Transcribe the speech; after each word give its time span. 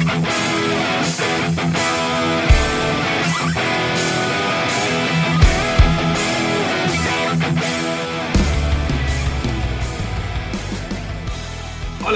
Hola, 0.00 0.08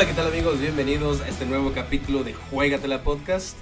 ¿qué 0.07 0.15
tal 0.15 0.29
amigos? 0.29 0.61
Bienvenidos 0.61 1.21
a 1.21 1.29
este 1.29 1.45
nuevo 1.45 1.73
capítulo 1.73 2.25
de 2.25 2.33
Juegatela 2.33 3.02
Podcast. 3.02 3.59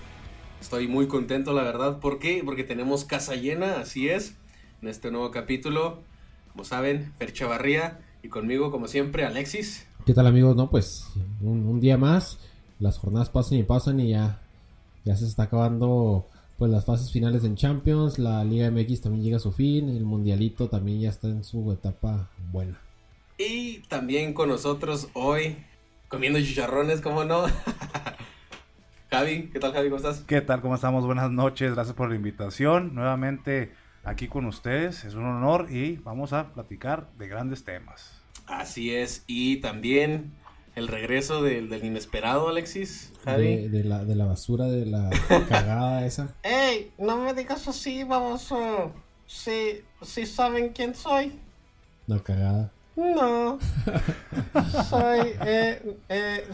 Estoy 0.61 0.87
muy 0.87 1.09
contento, 1.09 1.53
la 1.53 1.65
verdad. 1.65 1.99
¿Por 1.99 2.21
qué? 2.21 2.43
Porque 2.45 2.63
tenemos 2.63 3.05
casa 3.05 3.35
llena, 3.35 3.81
así 3.81 4.09
es. 4.09 4.37
En 4.83 4.89
este 4.89 5.11
nuevo 5.11 5.33
capítulo, 5.33 6.05
como 6.53 6.65
saben, 6.65 7.13
Fer 7.19 7.33
Chavarría 7.33 7.99
y 8.23 8.29
conmigo, 8.29 8.71
como 8.71 8.87
siempre, 8.87 9.25
Alexis. 9.25 9.85
¿Qué 10.07 10.15
tal 10.15 10.29
amigos? 10.29 10.55
No, 10.55 10.71
pues 10.71 11.09
un 11.41 11.81
día 11.81 11.99
más. 11.99 12.39
Las 12.83 12.99
jornadas 12.99 13.31
pasan 13.31 13.59
y 13.59 13.63
pasan 13.63 14.01
y 14.01 14.11
ya, 14.11 14.41
ya 15.05 15.15
se 15.15 15.25
está 15.25 15.45
acabando 15.45 16.27
pues 16.59 16.69
las 16.69 16.85
fases 16.85 17.13
finales 17.13 17.45
en 17.45 17.55
Champions. 17.55 18.19
La 18.19 18.43
Liga 18.43 18.73
MX 18.73 19.03
también 19.03 19.23
llega 19.23 19.37
a 19.37 19.41
su 19.41 19.53
fin. 19.53 19.89
El 19.89 20.03
Mundialito 20.03 20.69
también 20.69 21.01
ya 21.01 21.11
está 21.11 21.29
en 21.29 21.45
su 21.45 21.71
etapa 21.71 22.29
buena. 22.51 22.81
Y 23.39 23.83
también 23.83 24.35
con 24.35 24.49
nosotros 24.49 25.07
hoy, 25.13 25.59
comiendo 26.09 26.41
chicharrones, 26.41 27.01
¿cómo 27.01 27.25
no? 27.25 27.45
Javi, 29.13 29.51
¿qué 29.53 29.61
tal 29.61 29.73
Javi? 29.73 29.89
¿Cómo 29.89 29.99
estás? 29.99 30.25
¿Qué 30.27 30.41
tal? 30.41 30.61
¿Cómo 30.61 30.75
estamos? 30.75 31.07
Buenas 31.07 31.31
noches. 31.31 31.75
Gracias 31.75 31.95
por 31.95 32.09
la 32.09 32.17
invitación. 32.17 32.97
Nuevamente 32.97 33.73
aquí 34.03 34.27
con 34.27 34.45
ustedes. 34.47 35.05
Es 35.05 35.15
un 35.15 35.27
honor 35.27 35.69
y 35.71 35.99
vamos 35.99 36.33
a 36.33 36.53
platicar 36.53 37.13
de 37.17 37.29
grandes 37.29 37.63
temas. 37.63 38.21
Así 38.49 38.93
es. 38.93 39.23
Y 39.29 39.59
también 39.59 40.33
el 40.75 40.89
regreso 40.89 41.43
del, 41.43 41.69
del 41.69 41.85
inesperado, 41.85 42.49
Alexis. 42.49 43.13
Javi. 43.25 43.57
De, 43.57 43.69
de 43.69 43.85
la, 43.85 44.05
de 44.05 44.15
la 44.15 44.25
basura, 44.27 44.67
de 44.67 44.87
la 44.87 45.11
cagada 45.49 46.05
esa. 46.07 46.35
¡Ey! 46.43 46.93
No 46.99 47.17
me 47.19 47.35
digas 47.35 47.69
así, 47.69 48.05
baboso. 48.05 48.93
Sí, 49.27 49.83
sí 50.03 50.27
saben 50.27 50.71
quién 50.71 50.95
soy. 50.95 51.39
La 52.07 52.19
cagada. 52.21 52.71
No. 52.97 53.59
Soy 54.91 55.21
eh, 55.47 55.97
eh, 56.11 56.45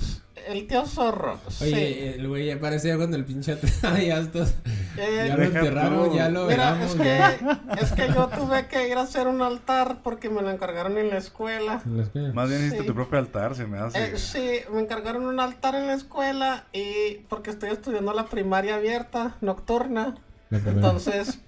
el 0.46 0.66
tío 0.68 0.86
zorro. 0.86 1.40
Oye, 1.60 1.70
sí. 2.14 2.20
el 2.20 2.28
güey 2.28 2.46
ya 2.46 2.60
parecía 2.60 2.96
cuando 2.96 3.16
el 3.16 3.24
pinche 3.24 3.58
ya 3.82 4.18
estos- 4.20 4.54
Eh, 4.98 5.28
ya 5.28 5.36
lo 5.36 6.08
tú. 6.08 6.14
ya 6.16 6.28
lo 6.28 6.46
Mira, 6.46 6.72
veramos. 6.72 6.92
es 6.92 6.96
ya. 6.98 7.38
que, 7.38 7.82
es 7.82 7.92
que 7.92 8.08
yo 8.12 8.28
tuve 8.28 8.66
que 8.66 8.88
ir 8.88 8.96
a 8.98 9.02
hacer 9.02 9.26
un 9.28 9.42
altar 9.42 9.98
porque 10.02 10.28
me 10.30 10.42
lo 10.42 10.50
encargaron 10.50 10.98
en 10.98 11.10
la 11.10 11.18
escuela. 11.18 11.80
En 11.86 11.96
la 11.98 12.02
escuela. 12.04 12.32
Más 12.32 12.48
bien 12.48 12.60
hiciste 12.62 12.80
Sí. 12.80 12.86
tu 12.86 12.94
propio 12.94 13.18
altar, 13.18 13.54
se 13.54 13.66
me 13.66 13.78
hace. 13.78 14.04
Eh, 14.12 14.18
sí, 14.18 14.60
me 14.72 14.80
encargaron 14.80 15.26
un 15.26 15.40
altar 15.40 15.74
en 15.74 15.86
la 15.86 15.94
escuela 15.94 16.64
y 16.72 17.18
porque 17.28 17.50
estoy 17.50 17.70
estudiando 17.70 18.12
la 18.12 18.26
primaria 18.26 18.76
abierta, 18.76 19.36
nocturna. 19.40 20.14
Entonces, 20.50 21.40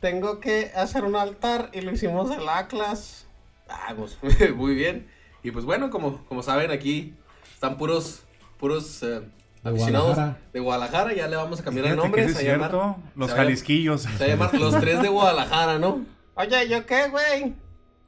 tengo 0.00 0.40
que 0.40 0.72
hacer 0.74 1.04
un 1.04 1.16
altar 1.16 1.70
y 1.72 1.80
lo 1.82 1.92
hicimos 1.92 2.30
en 2.30 2.44
la 2.46 2.66
clase. 2.68 3.26
Ah, 3.68 3.94
pues, 3.96 4.16
muy 4.56 4.74
bien. 4.74 5.08
Y 5.42 5.50
pues 5.50 5.64
bueno, 5.64 5.90
como, 5.90 6.24
como 6.26 6.42
saben, 6.42 6.70
aquí 6.70 7.14
están 7.52 7.76
puros, 7.76 8.22
puros 8.58 9.02
eh, 9.02 9.20
De 9.64 9.70
Guadalajara. 9.70 10.36
de 10.52 10.60
Guadalajara. 10.60 11.12
Ya 11.14 11.28
le 11.28 11.36
vamos 11.36 11.60
a 11.60 11.64
cambiar 11.64 11.86
el 11.86 11.92
Fíjate 11.92 12.06
nombre. 12.08 12.24
que 12.26 12.30
es 12.32 12.36
a 12.38 12.42
llamar- 12.42 12.70
cierto. 12.70 12.96
Los 13.16 13.32
jalisquillos. 13.32 14.02
Se 14.02 14.08
va 14.18 14.24
a 14.24 14.28
llamar 14.28 14.54
Los 14.54 14.80
Tres 14.80 15.02
de 15.02 15.08
Guadalajara, 15.08 15.78
¿no? 15.78 16.04
Oye, 16.34 16.68
¿yo 16.68 16.86
qué, 16.86 17.08
güey? 17.08 17.54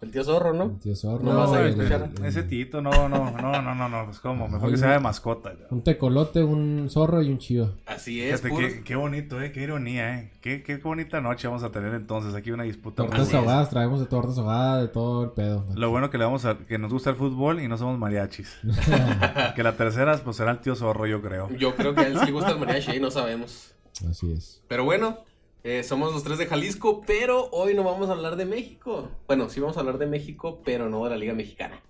El 0.03 0.11
tío 0.11 0.25
zorro, 0.25 0.55
¿no? 0.55 0.65
El 0.65 0.79
tío 0.79 0.97
zorro. 0.97 1.23
No 1.23 1.35
vas 1.37 1.53
a 1.53 1.61
el- 1.61 1.69
escuchar. 1.69 2.11
el- 2.19 2.25
Ese 2.25 2.43
tito, 2.45 2.81
no, 2.81 2.91
no, 3.09 3.31
no, 3.31 3.63
no, 3.63 3.75
no, 3.75 3.89
no. 3.89 4.05
Pues 4.07 4.19
como, 4.21 4.49
mejor 4.49 4.65
Oye, 4.69 4.73
que 4.75 4.79
sea 4.81 4.93
de 4.93 5.01
mascota. 5.01 5.53
ya. 5.53 5.67
Un 5.71 5.83
tecolote, 5.83 6.43
un 6.43 6.89
zorro 6.91 7.21
y 7.23 7.29
un 7.31 7.39
chivo. 7.39 7.71
Así 7.87 8.23
es, 8.23 8.41
Fíjate, 8.41 8.57
qué, 8.77 8.83
qué 8.83 8.97
bonito, 8.97 9.41
eh, 9.43 9.53
qué 9.53 9.63
ironía, 9.63 10.19
eh. 10.19 10.31
Qué, 10.41 10.63
qué 10.63 10.79
bonita 10.79 11.21
noche 11.21 11.49
vamos 11.49 11.63
a 11.65 11.71
tener 11.71 11.93
entonces. 11.93 12.35
Aquí 12.35 12.51
una 12.51 12.63
disputa. 12.65 13.03
Tortas 13.05 13.29
es. 13.29 13.35
ahogadas, 13.35 13.69
traemos 13.69 14.01
de 14.01 14.07
tortas 14.07 14.39
ahogadas, 14.39 14.83
de 14.83 14.89
todo 14.89 15.25
el 15.25 15.31
pedo. 15.33 15.67
Lo 15.75 15.91
bueno 15.91 16.09
que 16.09 16.17
le 16.17 16.25
vamos 16.25 16.47
a, 16.47 16.57
que 16.57 16.79
nos 16.79 16.91
gusta 16.93 17.11
el 17.11 17.17
fútbol 17.17 17.61
y 17.61 17.69
no 17.69 17.77
somos 17.77 17.99
mariachis. 17.99 18.57
que 19.55 19.63
la 19.63 19.77
tercera, 19.77 20.17
pues 20.25 20.37
será 20.37 20.53
el 20.53 20.61
tío 20.61 20.75
zorro, 20.77 21.07
yo 21.07 21.21
creo. 21.21 21.49
Yo 21.59 21.75
creo 21.77 21.95
que 21.95 22.01
a 22.01 22.07
él 22.07 22.19
sí 22.19 22.27
le 22.27 22.33
gusta 22.33 22.53
el 22.53 22.59
mariachi 22.59 22.93
y 22.97 23.01
no 23.01 23.11
sabemos. 23.11 23.75
Así 24.09 24.33
es. 24.33 24.63
Pero 24.67 24.85
bueno, 24.85 25.19
eh, 25.63 25.83
somos 25.83 26.13
los 26.13 26.23
tres 26.25 26.39
de 26.39 26.47
Jalisco, 26.47 27.03
pero 27.07 27.49
hoy 27.53 27.75
no 27.75 27.85
vamos 27.85 28.09
a 28.09 28.13
hablar 28.13 28.37
de 28.37 28.47
México. 28.47 29.09
Bueno, 29.27 29.49
sí 29.49 29.61
vamos 29.61 29.77
a 29.77 29.81
hablar 29.81 29.99
de 29.99 30.07
México, 30.07 30.63
pero 30.65 30.89
no 30.89 31.05
de 31.05 31.11
la 31.11 31.17
Liga 31.17 31.35
Mexicana. 31.35 31.81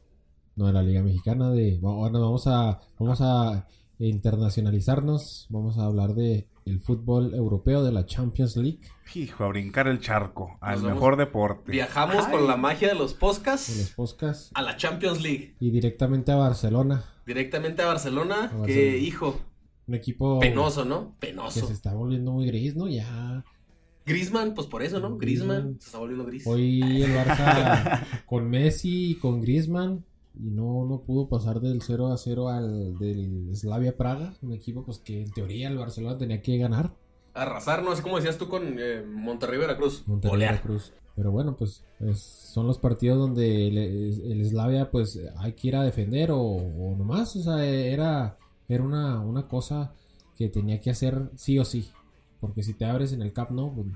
No, 0.57 0.67
de 0.67 0.73
la 0.73 0.83
Liga 0.83 1.03
Mexicana, 1.03 1.51
de 1.51 1.79
bueno, 1.81 2.21
vamos 2.21 2.47
a 2.47 2.81
vamos 2.99 3.21
a 3.23 3.67
internacionalizarnos, 3.99 5.47
vamos 5.51 5.79
a 5.79 5.85
hablar 5.85 6.15
de 6.15 6.49
el 6.67 6.81
fútbol 6.81 7.35
europeo 7.35 7.83
de 7.83 7.93
la 7.93 8.07
Champions 8.07 8.57
League, 8.57 8.81
Hijo, 9.15 9.45
a 9.45 9.49
brincar 9.49 9.89
el 9.89 10.01
charco, 10.01 10.57
al 10.61 10.75
Nos 10.75 10.83
vamos- 10.83 10.95
mejor 10.97 11.17
deporte. 11.17 11.73
Viajamos 11.73 12.27
Ay. 12.27 12.33
con 12.33 12.47
la 12.47 12.57
magia 12.57 12.89
de 12.89 12.95
los 12.95 13.01
de 13.01 13.05
los 13.13 13.15
podcasts 13.15 13.93
podcasts 13.97 14.51
a 14.55 14.63
la 14.63 14.77
Champions 14.77 15.21
League. 15.23 15.55
y 15.61 15.71
directamente 15.71 16.33
a 16.33 16.37
Barcelona, 16.37 17.05
Directamente 17.27 17.83
a 17.83 17.87
Barcelona, 17.87 18.35
A 18.37 18.41
Barcelona. 18.41 18.67
que 18.67 18.99
hijo, 18.99 19.37
un 19.87 19.95
equipo 19.95 20.39
penoso, 20.41 20.85
¿no? 20.85 21.17
que 21.21 21.29
se 21.29 21.33
Penoso. 21.33 21.73
está 21.73 21.95
volviendo 21.95 22.33
muy 22.33 22.47
gris, 22.47 22.75
¿no? 22.77 22.89
Ya 22.89 23.45
Griezmann, 24.07 24.55
pues 24.55 24.67
por 24.67 24.83
eso, 24.83 24.99
¿no? 25.01 25.17
Griezmann. 25.19 25.77
se 25.81 25.87
está 25.87 25.99
volviendo 25.99 26.25
gris. 26.25 26.47
hoy 26.47 26.81
el 27.03 27.11
Barça 27.15 28.05
con 28.27 28.49
Messi 28.49 29.11
y 29.11 29.15
con 29.17 29.41
Griezmann 29.41 30.05
y 30.39 30.51
no, 30.51 30.85
no 30.87 31.03
pudo 31.03 31.29
pasar 31.29 31.61
del 31.61 31.83
0 31.83 32.09
a 32.13 32.17
0 32.17 32.49
al 32.49 32.99
del 32.99 33.51
Slavia 33.55 33.97
Praga, 33.97 34.35
un 34.43 34.53
equipo 34.53 34.85
pues 34.85 34.99
que 34.99 35.23
en 35.23 35.31
teoría 35.33 35.69
el 35.69 35.77
Barcelona 35.79 36.17
tenía 36.19 36.41
que 36.43 36.57
ganar. 36.59 36.93
Arrasar, 37.35 37.83
no 37.83 37.95
sé 37.95 38.03
cómo 38.03 38.17
decías 38.17 38.39
tú 38.39 38.49
con 38.49 38.77
eh, 38.79 39.03
Monterrey 39.07 39.59
Veracruz. 39.59 40.03
Monterrey. 40.07 40.39
Veracruz. 40.41 40.93
Pero 41.17 41.31
bueno, 41.33 41.57
pues 41.57 41.85
es- 42.01 42.21
son 42.21 42.67
los 42.67 42.79
partidos 42.79 43.19
donde 43.19 43.69
el, 43.69 43.77
el 43.79 44.49
Slavia 44.49 44.91
pues 44.91 45.19
hay 45.39 45.53
que 45.53 45.69
ir 45.69 45.77
a 45.77 45.83
defender 45.85 46.31
o, 46.33 46.41
o 46.41 46.97
nomás, 46.97 47.37
o 47.37 47.43
sea, 47.43 47.65
era, 47.65 48.39
era 48.69 48.83
una, 48.83 49.21
una 49.21 49.43
cosa 49.47 49.93
que 50.37 50.49
tenía 50.49 50.81
que 50.81 50.91
hacer 50.91 51.31
sí 51.37 51.59
o 51.59 51.65
sí. 51.65 51.91
Porque 52.41 52.63
si 52.63 52.75
te 52.75 52.85
abres 52.87 53.13
en 53.13 53.23
el 53.23 53.33
Cap 53.33 53.51
no, 53.51 53.73
pues 53.73 53.87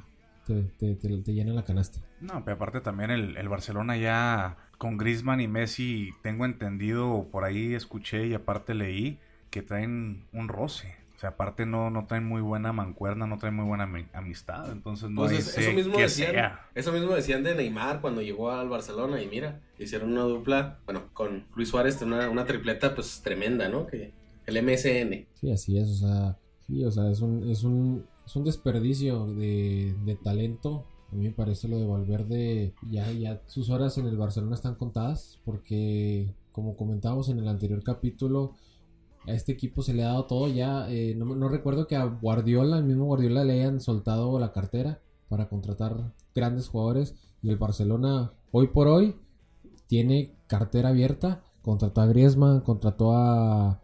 te, 0.46 0.62
te, 0.78 0.94
te, 0.96 1.16
te 1.18 1.32
llenan 1.32 1.56
la 1.56 1.64
canasta. 1.64 1.98
No, 2.20 2.44
pero 2.44 2.56
aparte 2.56 2.80
también 2.80 3.10
el, 3.10 3.36
el 3.36 3.48
Barcelona 3.48 3.96
ya 3.96 4.56
con 4.78 4.98
Griezmann 4.98 5.40
y 5.40 5.48
Messi, 5.48 6.10
tengo 6.22 6.44
entendido, 6.44 7.28
por 7.30 7.44
ahí 7.44 7.74
escuché 7.74 8.26
y 8.26 8.34
aparte 8.34 8.74
leí 8.74 9.18
que 9.50 9.62
traen 9.62 10.24
un 10.32 10.48
roce. 10.48 10.94
O 11.16 11.18
sea, 11.20 11.30
aparte 11.30 11.64
no, 11.64 11.88
no 11.90 12.06
traen 12.06 12.26
muy 12.26 12.42
buena 12.42 12.72
mancuerna, 12.72 13.26
no 13.26 13.38
traen 13.38 13.54
muy 13.54 13.64
buena 13.64 13.86
ami- 13.86 14.08
amistad. 14.12 14.70
Entonces 14.72 15.08
no 15.08 15.22
Pues 15.22 15.32
hay 15.32 15.38
es- 15.38 15.56
eso 15.56 15.72
mismo 15.72 15.96
decían, 15.96 16.32
sea. 16.32 16.66
eso 16.74 16.92
mismo 16.92 17.14
decían 17.14 17.42
de 17.44 17.54
Neymar 17.54 18.00
cuando 18.02 18.20
llegó 18.20 18.50
al 18.50 18.68
Barcelona 18.68 19.22
y 19.22 19.28
mira, 19.28 19.60
hicieron 19.78 20.12
una 20.12 20.22
dupla, 20.22 20.78
bueno, 20.84 21.04
con 21.14 21.44
Luis 21.54 21.68
Suárez, 21.68 22.02
una, 22.02 22.28
una 22.28 22.44
tripleta 22.44 22.94
pues 22.94 23.22
tremenda, 23.22 23.68
¿no? 23.68 23.86
Que 23.86 24.12
el 24.44 24.56
MSN. 24.62 25.24
Sí, 25.40 25.50
así 25.52 25.78
es, 25.78 25.88
o 25.88 25.94
sea, 26.06 26.36
sí, 26.66 26.84
o 26.84 26.90
sea, 26.90 27.08
es 27.10 27.20
un, 27.20 27.48
es 27.48 27.62
un, 27.62 28.04
es 28.26 28.36
un 28.36 28.44
desperdicio 28.44 29.26
de, 29.26 29.94
de 30.04 30.14
talento. 30.16 30.86
A 31.12 31.16
mí 31.16 31.24
me 31.24 31.32
parece 31.32 31.68
lo 31.68 31.78
de 31.78 31.86
Valverde, 31.86 32.74
ya, 32.90 33.10
ya 33.12 33.40
sus 33.46 33.70
horas 33.70 33.98
en 33.98 34.06
el 34.06 34.16
Barcelona 34.16 34.56
están 34.56 34.74
contadas, 34.74 35.38
porque 35.44 36.34
como 36.50 36.76
comentábamos 36.76 37.28
en 37.28 37.38
el 37.38 37.48
anterior 37.48 37.82
capítulo, 37.82 38.54
a 39.26 39.32
este 39.32 39.52
equipo 39.52 39.82
se 39.82 39.94
le 39.94 40.04
ha 40.04 40.08
dado 40.08 40.26
todo 40.26 40.48
ya. 40.48 40.90
eh, 40.90 41.14
no, 41.16 41.48
recuerdo 41.48 41.86
que 41.86 41.96
a 41.96 42.04
Guardiola, 42.04 42.78
el 42.78 42.84
mismo 42.84 43.06
Guardiola, 43.06 43.44
le 43.44 43.54
hayan 43.54 43.80
soltado 43.80 44.38
la 44.38 44.52
cartera 44.52 45.00
para 45.28 45.48
contratar 45.48 46.12
grandes 46.34 46.68
jugadores. 46.68 47.14
Y 47.42 47.50
el 47.50 47.56
Barcelona, 47.56 48.32
hoy 48.52 48.68
por 48.68 48.88
hoy, 48.88 49.16
tiene 49.86 50.34
cartera 50.46 50.90
abierta. 50.90 51.42
Contrató 51.62 52.02
a 52.02 52.06
Griezmann, 52.06 52.60
contrató 52.60 53.12
a 53.12 53.80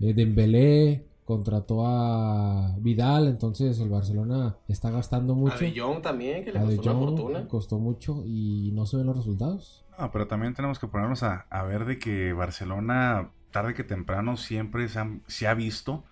eh, 0.00 0.14
Dembélé, 0.14 1.06
contrató 1.30 1.86
a 1.86 2.74
Vidal. 2.78 3.28
Entonces 3.28 3.78
el 3.80 3.88
Barcelona 3.88 4.56
está 4.68 4.90
gastando 4.90 5.32
A 5.32 5.36
mucho. 5.36 5.58
De 5.58 5.72
Jong 5.78 6.02
también, 6.02 6.44
que 6.44 6.52
le 6.52 6.58
A 6.58 6.64
De 6.64 6.76
costó 6.76 6.90
una 6.96 7.00
fortuna. 7.06 7.48
costó 7.48 7.78
mucho 7.78 8.22
y 8.26 8.70
no 8.74 8.84
se 8.86 8.96
ven 8.96 9.06
los 9.06 9.16
resultados. 9.16 9.84
No, 9.98 10.10
pero 10.10 10.26
también 10.26 10.54
tenemos 10.54 10.78
que 10.78 10.86
ponernos 10.88 11.22
a, 11.22 11.46
a 11.50 11.62
ver 11.62 11.84
de 11.84 11.98
que 11.98 12.32
Barcelona, 12.32 13.30
tarde 13.50 13.74
que 13.74 13.84
temprano, 13.84 14.36
siempre 14.36 14.88
se, 14.88 14.98
han- 14.98 15.22
se 15.26 15.46
ha 15.48 15.54
visto. 15.54 16.04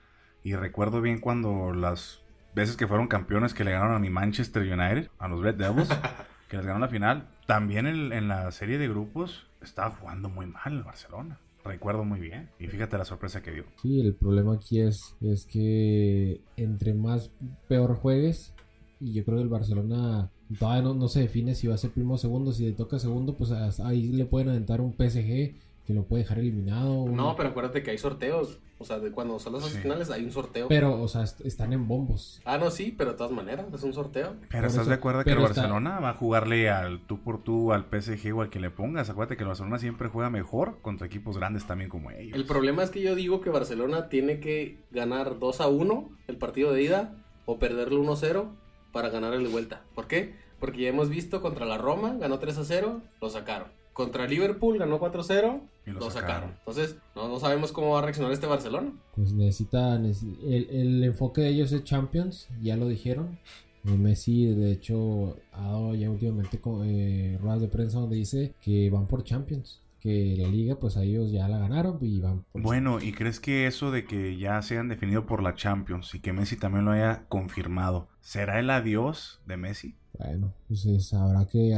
Y 0.44 0.54
recuerdo 0.54 1.00
bien 1.00 1.18
cuando 1.20 1.72
las 1.72 2.20
veces 2.54 2.76
que 2.76 2.86
fueron 2.86 3.08
campeones 3.08 3.54
que 3.54 3.64
le 3.64 3.72
ganaron 3.72 3.96
a 3.96 3.98
mi 3.98 4.10
Manchester 4.10 4.62
United, 4.62 5.10
a 5.18 5.28
los 5.28 5.40
Red 5.42 5.56
Devils, 5.56 5.88
que 6.48 6.56
les 6.56 6.64
ganó 6.66 6.78
la 6.78 6.88
final. 6.88 7.28
También 7.46 7.86
en, 7.86 8.12
en 8.12 8.28
la 8.28 8.50
serie 8.52 8.78
de 8.78 8.88
grupos 8.88 9.46
estaba 9.62 9.90
jugando 9.90 10.28
muy 10.28 10.46
mal 10.46 10.72
el 10.72 10.82
Barcelona. 10.84 11.38
Recuerdo 11.64 12.04
muy 12.04 12.20
bien. 12.20 12.48
Y 12.58 12.66
fíjate 12.66 12.96
la 12.98 13.04
sorpresa 13.04 13.42
que 13.42 13.52
dio. 13.52 13.64
Sí, 13.82 14.00
el 14.00 14.14
problema 14.14 14.54
aquí 14.54 14.80
es, 14.80 15.14
es 15.20 15.44
que 15.44 16.40
entre 16.56 16.94
más 16.94 17.30
peor 17.68 17.94
juegues, 17.94 18.54
y 19.00 19.12
yo 19.12 19.24
creo 19.24 19.38
que 19.38 19.42
el 19.44 19.48
Barcelona 19.48 20.30
todavía 20.58 20.82
no, 20.82 20.94
no 20.94 21.08
se 21.08 21.20
define 21.20 21.54
si 21.54 21.66
va 21.66 21.74
a 21.74 21.78
ser 21.78 21.90
primo 21.90 22.14
o 22.14 22.18
segundo. 22.18 22.52
Si 22.52 22.64
le 22.64 22.72
toca 22.72 22.98
segundo, 22.98 23.36
pues 23.36 23.52
ahí 23.80 24.08
le 24.08 24.24
pueden 24.24 24.48
aventar 24.48 24.80
un 24.80 24.94
PSG 24.94 25.54
que 25.88 25.94
lo 25.94 26.04
puede 26.04 26.22
dejar 26.22 26.38
eliminado. 26.38 27.06
No, 27.08 27.34
pero 27.34 27.48
acuérdate 27.48 27.82
que 27.82 27.90
hay 27.92 27.98
sorteos. 27.98 28.58
O 28.80 28.84
sea, 28.84 28.98
de 29.00 29.10
cuando 29.10 29.38
son 29.40 29.54
las 29.54 29.64
Sí. 29.64 29.78
finales 29.78 30.10
hay 30.10 30.22
un 30.22 30.30
sorteo. 30.30 30.68
Pero, 30.68 31.00
o 31.02 31.08
sea, 31.08 31.22
est- 31.22 31.40
están 31.40 31.72
en 31.72 31.88
bombos. 31.88 32.40
Ah, 32.44 32.58
no, 32.58 32.70
sí, 32.70 32.94
pero 32.96 33.12
de 33.12 33.16
todas 33.16 33.32
maneras, 33.32 33.66
es 33.72 33.82
un 33.82 33.94
sorteo. 33.94 34.34
Pero 34.50 34.50
Por 34.50 34.66
estás 34.66 34.82
eso- 34.82 34.90
de 34.90 34.94
acuerdo 34.94 35.24
que 35.24 35.30
el 35.30 35.38
está- 35.38 35.62
Barcelona 35.62 35.98
va 35.98 36.10
a 36.10 36.14
jugarle 36.14 36.68
al 36.70 37.00
tú 37.06 37.18
por 37.20 37.42
tú, 37.42 37.72
al 37.72 37.86
PSG 37.86 38.32
o 38.34 38.42
al 38.42 38.50
que 38.50 38.60
le 38.60 38.70
pongas. 38.70 39.08
Acuérdate 39.08 39.36
que 39.38 39.42
el 39.44 39.48
Barcelona 39.48 39.78
siempre 39.78 40.08
juega 40.10 40.28
mejor 40.30 40.78
contra 40.82 41.06
equipos 41.06 41.38
grandes 41.38 41.64
también 41.66 41.88
como 41.88 42.10
ellos. 42.10 42.36
El 42.36 42.44
problema 42.44 42.82
es 42.82 42.90
que 42.90 43.00
yo 43.00 43.14
digo 43.14 43.40
que 43.40 43.48
Barcelona 43.50 44.10
tiene 44.10 44.38
que 44.40 44.78
ganar 44.90 45.38
2 45.38 45.60
a 45.62 45.68
1 45.68 46.10
el 46.28 46.36
partido 46.36 46.70
de 46.72 46.82
ida 46.82 47.14
o 47.46 47.58
perderlo 47.58 47.98
1-0 48.02 48.54
para 48.92 49.08
ganar 49.08 49.32
el 49.32 49.42
de 49.42 49.48
vuelta. 49.48 49.82
¿Por 49.94 50.06
qué? 50.06 50.34
Porque 50.60 50.82
ya 50.82 50.88
hemos 50.90 51.08
visto 51.08 51.40
contra 51.40 51.64
la 51.66 51.78
Roma, 51.78 52.16
ganó 52.20 52.38
3 52.38 52.58
a 52.58 52.64
0, 52.64 53.00
lo 53.20 53.30
sacaron. 53.30 53.68
Contra 53.98 54.28
Liverpool 54.28 54.78
ganó 54.78 55.00
4-0, 55.00 55.60
Y 55.84 55.90
lo 55.90 55.98
lo 55.98 56.10
sacaron. 56.10 56.12
sacaron. 56.12 56.50
Entonces, 56.60 56.96
no, 57.16 57.26
no 57.28 57.40
sabemos 57.40 57.72
cómo 57.72 57.90
va 57.90 57.98
a 57.98 58.02
reaccionar 58.02 58.30
este 58.32 58.46
Barcelona. 58.46 58.92
Pues 59.16 59.32
necesita, 59.32 59.98
necesi- 59.98 60.38
el, 60.44 60.70
el 60.70 61.02
enfoque 61.02 61.40
de 61.40 61.48
ellos 61.48 61.72
es 61.72 61.82
Champions, 61.82 62.48
ya 62.62 62.76
lo 62.76 62.86
dijeron. 62.86 63.40
Eh, 63.84 63.96
Messi, 63.96 64.46
de 64.54 64.70
hecho, 64.70 65.36
ha 65.52 65.62
dado 65.62 65.94
ya 65.96 66.10
últimamente 66.10 66.60
eh, 66.84 67.38
ruedas 67.42 67.60
de 67.60 67.66
prensa 67.66 67.98
donde 67.98 68.14
dice 68.14 68.54
que 68.60 68.88
van 68.88 69.08
por 69.08 69.24
Champions. 69.24 69.82
Que 70.00 70.36
la 70.38 70.46
liga, 70.46 70.76
pues 70.78 70.96
a 70.96 71.02
ellos 71.02 71.32
ya 71.32 71.48
la 71.48 71.58
ganaron 71.58 71.98
y 72.00 72.20
van 72.20 72.44
por 72.52 72.62
Bueno, 72.62 73.00
¿y 73.02 73.10
crees 73.10 73.40
que 73.40 73.66
eso 73.66 73.90
de 73.90 74.04
que 74.04 74.36
ya 74.38 74.62
se 74.62 74.74
hayan 74.74 74.86
definido 74.86 75.26
por 75.26 75.42
la 75.42 75.56
Champions 75.56 76.14
y 76.14 76.20
que 76.20 76.32
Messi 76.32 76.56
también 76.56 76.84
lo 76.84 76.92
haya 76.92 77.24
confirmado, 77.28 78.06
será 78.20 78.60
el 78.60 78.70
adiós 78.70 79.40
de 79.44 79.56
Messi? 79.56 79.96
Bueno, 80.18 80.52
pues 80.66 80.84
es- 80.86 81.14
habrá 81.14 81.46
que. 81.46 81.70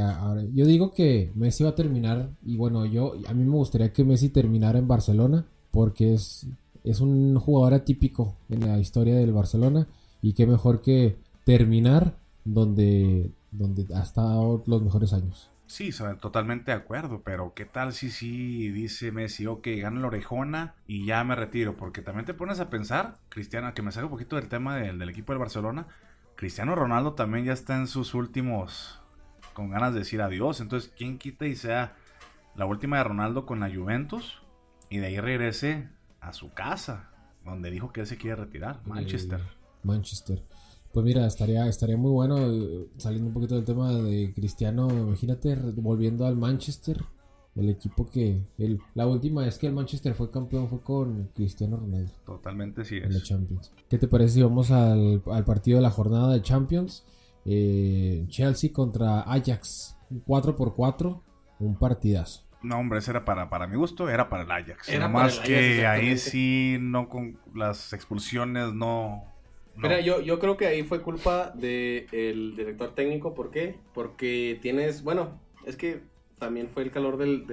yo 0.53 0.65
digo 0.65 0.93
que 0.93 1.31
Messi 1.35 1.63
va 1.63 1.71
a 1.71 1.75
terminar. 1.75 2.29
Y 2.45 2.57
bueno, 2.57 2.85
yo 2.85 3.13
a 3.27 3.33
mí 3.33 3.43
me 3.43 3.51
gustaría 3.55 3.93
que 3.93 4.03
Messi 4.03 4.29
terminara 4.29 4.79
en 4.79 4.87
Barcelona. 4.87 5.45
Porque 5.71 6.13
es, 6.15 6.47
es 6.83 6.99
un 7.01 7.39
jugador 7.39 7.73
atípico 7.75 8.35
en 8.49 8.61
la 8.67 8.79
historia 8.79 9.15
del 9.15 9.31
Barcelona. 9.33 9.87
Y 10.21 10.33
qué 10.33 10.45
mejor 10.47 10.81
que 10.81 11.17
terminar 11.45 12.17
donde, 12.43 13.31
donde 13.51 13.85
ha 13.95 14.01
estado 14.01 14.63
los 14.65 14.81
mejores 14.83 15.13
años. 15.13 15.49
Sí, 15.67 15.89
totalmente 16.19 16.71
de 16.71 16.77
acuerdo, 16.77 17.21
pero 17.23 17.53
¿qué 17.53 17.65
tal 17.65 17.93
si 17.93 18.11
sí 18.11 18.69
dice 18.71 19.11
Messi, 19.13 19.47
ok, 19.47 19.65
gana 19.77 20.01
la 20.01 20.07
orejona 20.07 20.75
y 20.85 21.05
ya 21.05 21.23
me 21.23 21.33
retiro? 21.35 21.77
Porque 21.77 22.01
también 22.01 22.25
te 22.25 22.33
pones 22.33 22.59
a 22.59 22.69
pensar, 22.69 23.19
Cristiano, 23.29 23.73
que 23.73 23.81
me 23.81 23.91
salga 23.93 24.07
un 24.07 24.11
poquito 24.11 24.35
del 24.35 24.49
tema 24.49 24.75
del, 24.75 24.99
del 24.99 25.09
equipo 25.09 25.31
del 25.31 25.39
Barcelona, 25.39 25.87
Cristiano 26.41 26.73
Ronaldo 26.73 27.13
también 27.13 27.45
ya 27.45 27.53
está 27.53 27.77
en 27.77 27.85
sus 27.85 28.15
últimos, 28.15 28.99
con 29.53 29.69
ganas 29.69 29.93
de 29.93 29.99
decir 29.99 30.23
adiós, 30.23 30.59
entonces, 30.59 30.91
¿quién 30.97 31.19
quita 31.19 31.45
y 31.45 31.55
sea 31.55 31.95
la 32.55 32.65
última 32.65 32.97
de 32.97 33.03
Ronaldo 33.03 33.45
con 33.45 33.59
la 33.59 33.69
Juventus 33.71 34.41
y 34.89 34.97
de 34.97 35.05
ahí 35.05 35.19
regrese 35.19 35.89
a 36.19 36.33
su 36.33 36.51
casa, 36.51 37.11
donde 37.45 37.69
dijo 37.69 37.93
que 37.93 38.01
él 38.01 38.07
se 38.07 38.17
quiere 38.17 38.37
retirar, 38.37 38.81
Manchester? 38.87 39.39
El 39.39 39.87
Manchester. 39.87 40.43
Pues 40.91 41.05
mira, 41.05 41.27
estaría, 41.27 41.67
estaría 41.67 41.95
muy 41.95 42.09
bueno, 42.09 42.39
eh, 42.39 42.87
saliendo 42.97 43.27
un 43.27 43.35
poquito 43.35 43.53
del 43.53 43.63
tema 43.63 43.91
de 43.91 44.33
Cristiano, 44.33 44.89
imagínate 44.89 45.55
volviendo 45.75 46.25
al 46.25 46.37
Manchester, 46.37 47.03
el 47.55 47.69
equipo 47.69 48.09
que, 48.09 48.41
el, 48.57 48.79
la 48.95 49.07
última 49.07 49.41
vez 49.43 49.57
que 49.57 49.67
el 49.67 49.73
Manchester 49.73 50.13
fue 50.13 50.31
campeón 50.31 50.69
fue 50.69 50.81
con 50.81 51.29
Cristiano 51.35 51.77
Ronaldo 51.77 52.11
Totalmente 52.25 52.85
sí 52.85 52.97
en 52.97 53.11
la 53.11 53.17
es. 53.17 53.23
Champions. 53.23 53.73
¿Qué 53.89 53.97
te 53.97 54.07
parece 54.07 54.35
si 54.35 54.41
vamos 54.41 54.71
al, 54.71 55.21
al 55.25 55.43
partido 55.43 55.77
de 55.77 55.81
la 55.81 55.89
jornada 55.89 56.33
de 56.33 56.41
Champions? 56.41 57.05
Eh, 57.45 58.25
Chelsea 58.27 58.71
contra 58.71 59.21
Ajax, 59.21 59.97
un 60.09 60.19
4 60.19 60.55
por 60.55 60.75
4 60.75 61.23
un 61.61 61.77
partidazo. 61.77 62.43
No, 62.63 62.79
hombre, 62.79 62.99
ese 62.99 63.11
era 63.11 63.25
para, 63.25 63.49
para 63.49 63.67
mi 63.67 63.75
gusto, 63.75 64.09
era 64.09 64.29
para 64.29 64.43
el 64.43 64.51
Ajax. 64.51 64.89
Era 64.89 65.07
más 65.07 65.33
el 65.33 65.39
Ajax, 65.39 65.47
que 65.47 65.87
ahí 65.87 66.17
sí, 66.17 66.77
no 66.79 67.09
con 67.09 67.39
las 67.55 67.93
expulsiones, 67.93 68.73
no. 68.73 69.23
no. 69.75 69.81
Mira, 69.87 69.99
yo, 69.99 70.21
yo 70.21 70.39
creo 70.39 70.57
que 70.57 70.67
ahí 70.67 70.83
fue 70.83 71.01
culpa 71.01 71.51
del 71.55 72.55
director 72.55 72.93
técnico. 72.93 73.33
¿Por 73.33 73.49
qué? 73.49 73.79
Porque 73.93 74.59
tienes, 74.61 75.03
bueno, 75.03 75.39
es 75.65 75.75
que 75.75 76.03
también 76.41 76.69
fue 76.69 76.81
el 76.81 76.91
calor 76.91 77.17
del, 77.17 77.45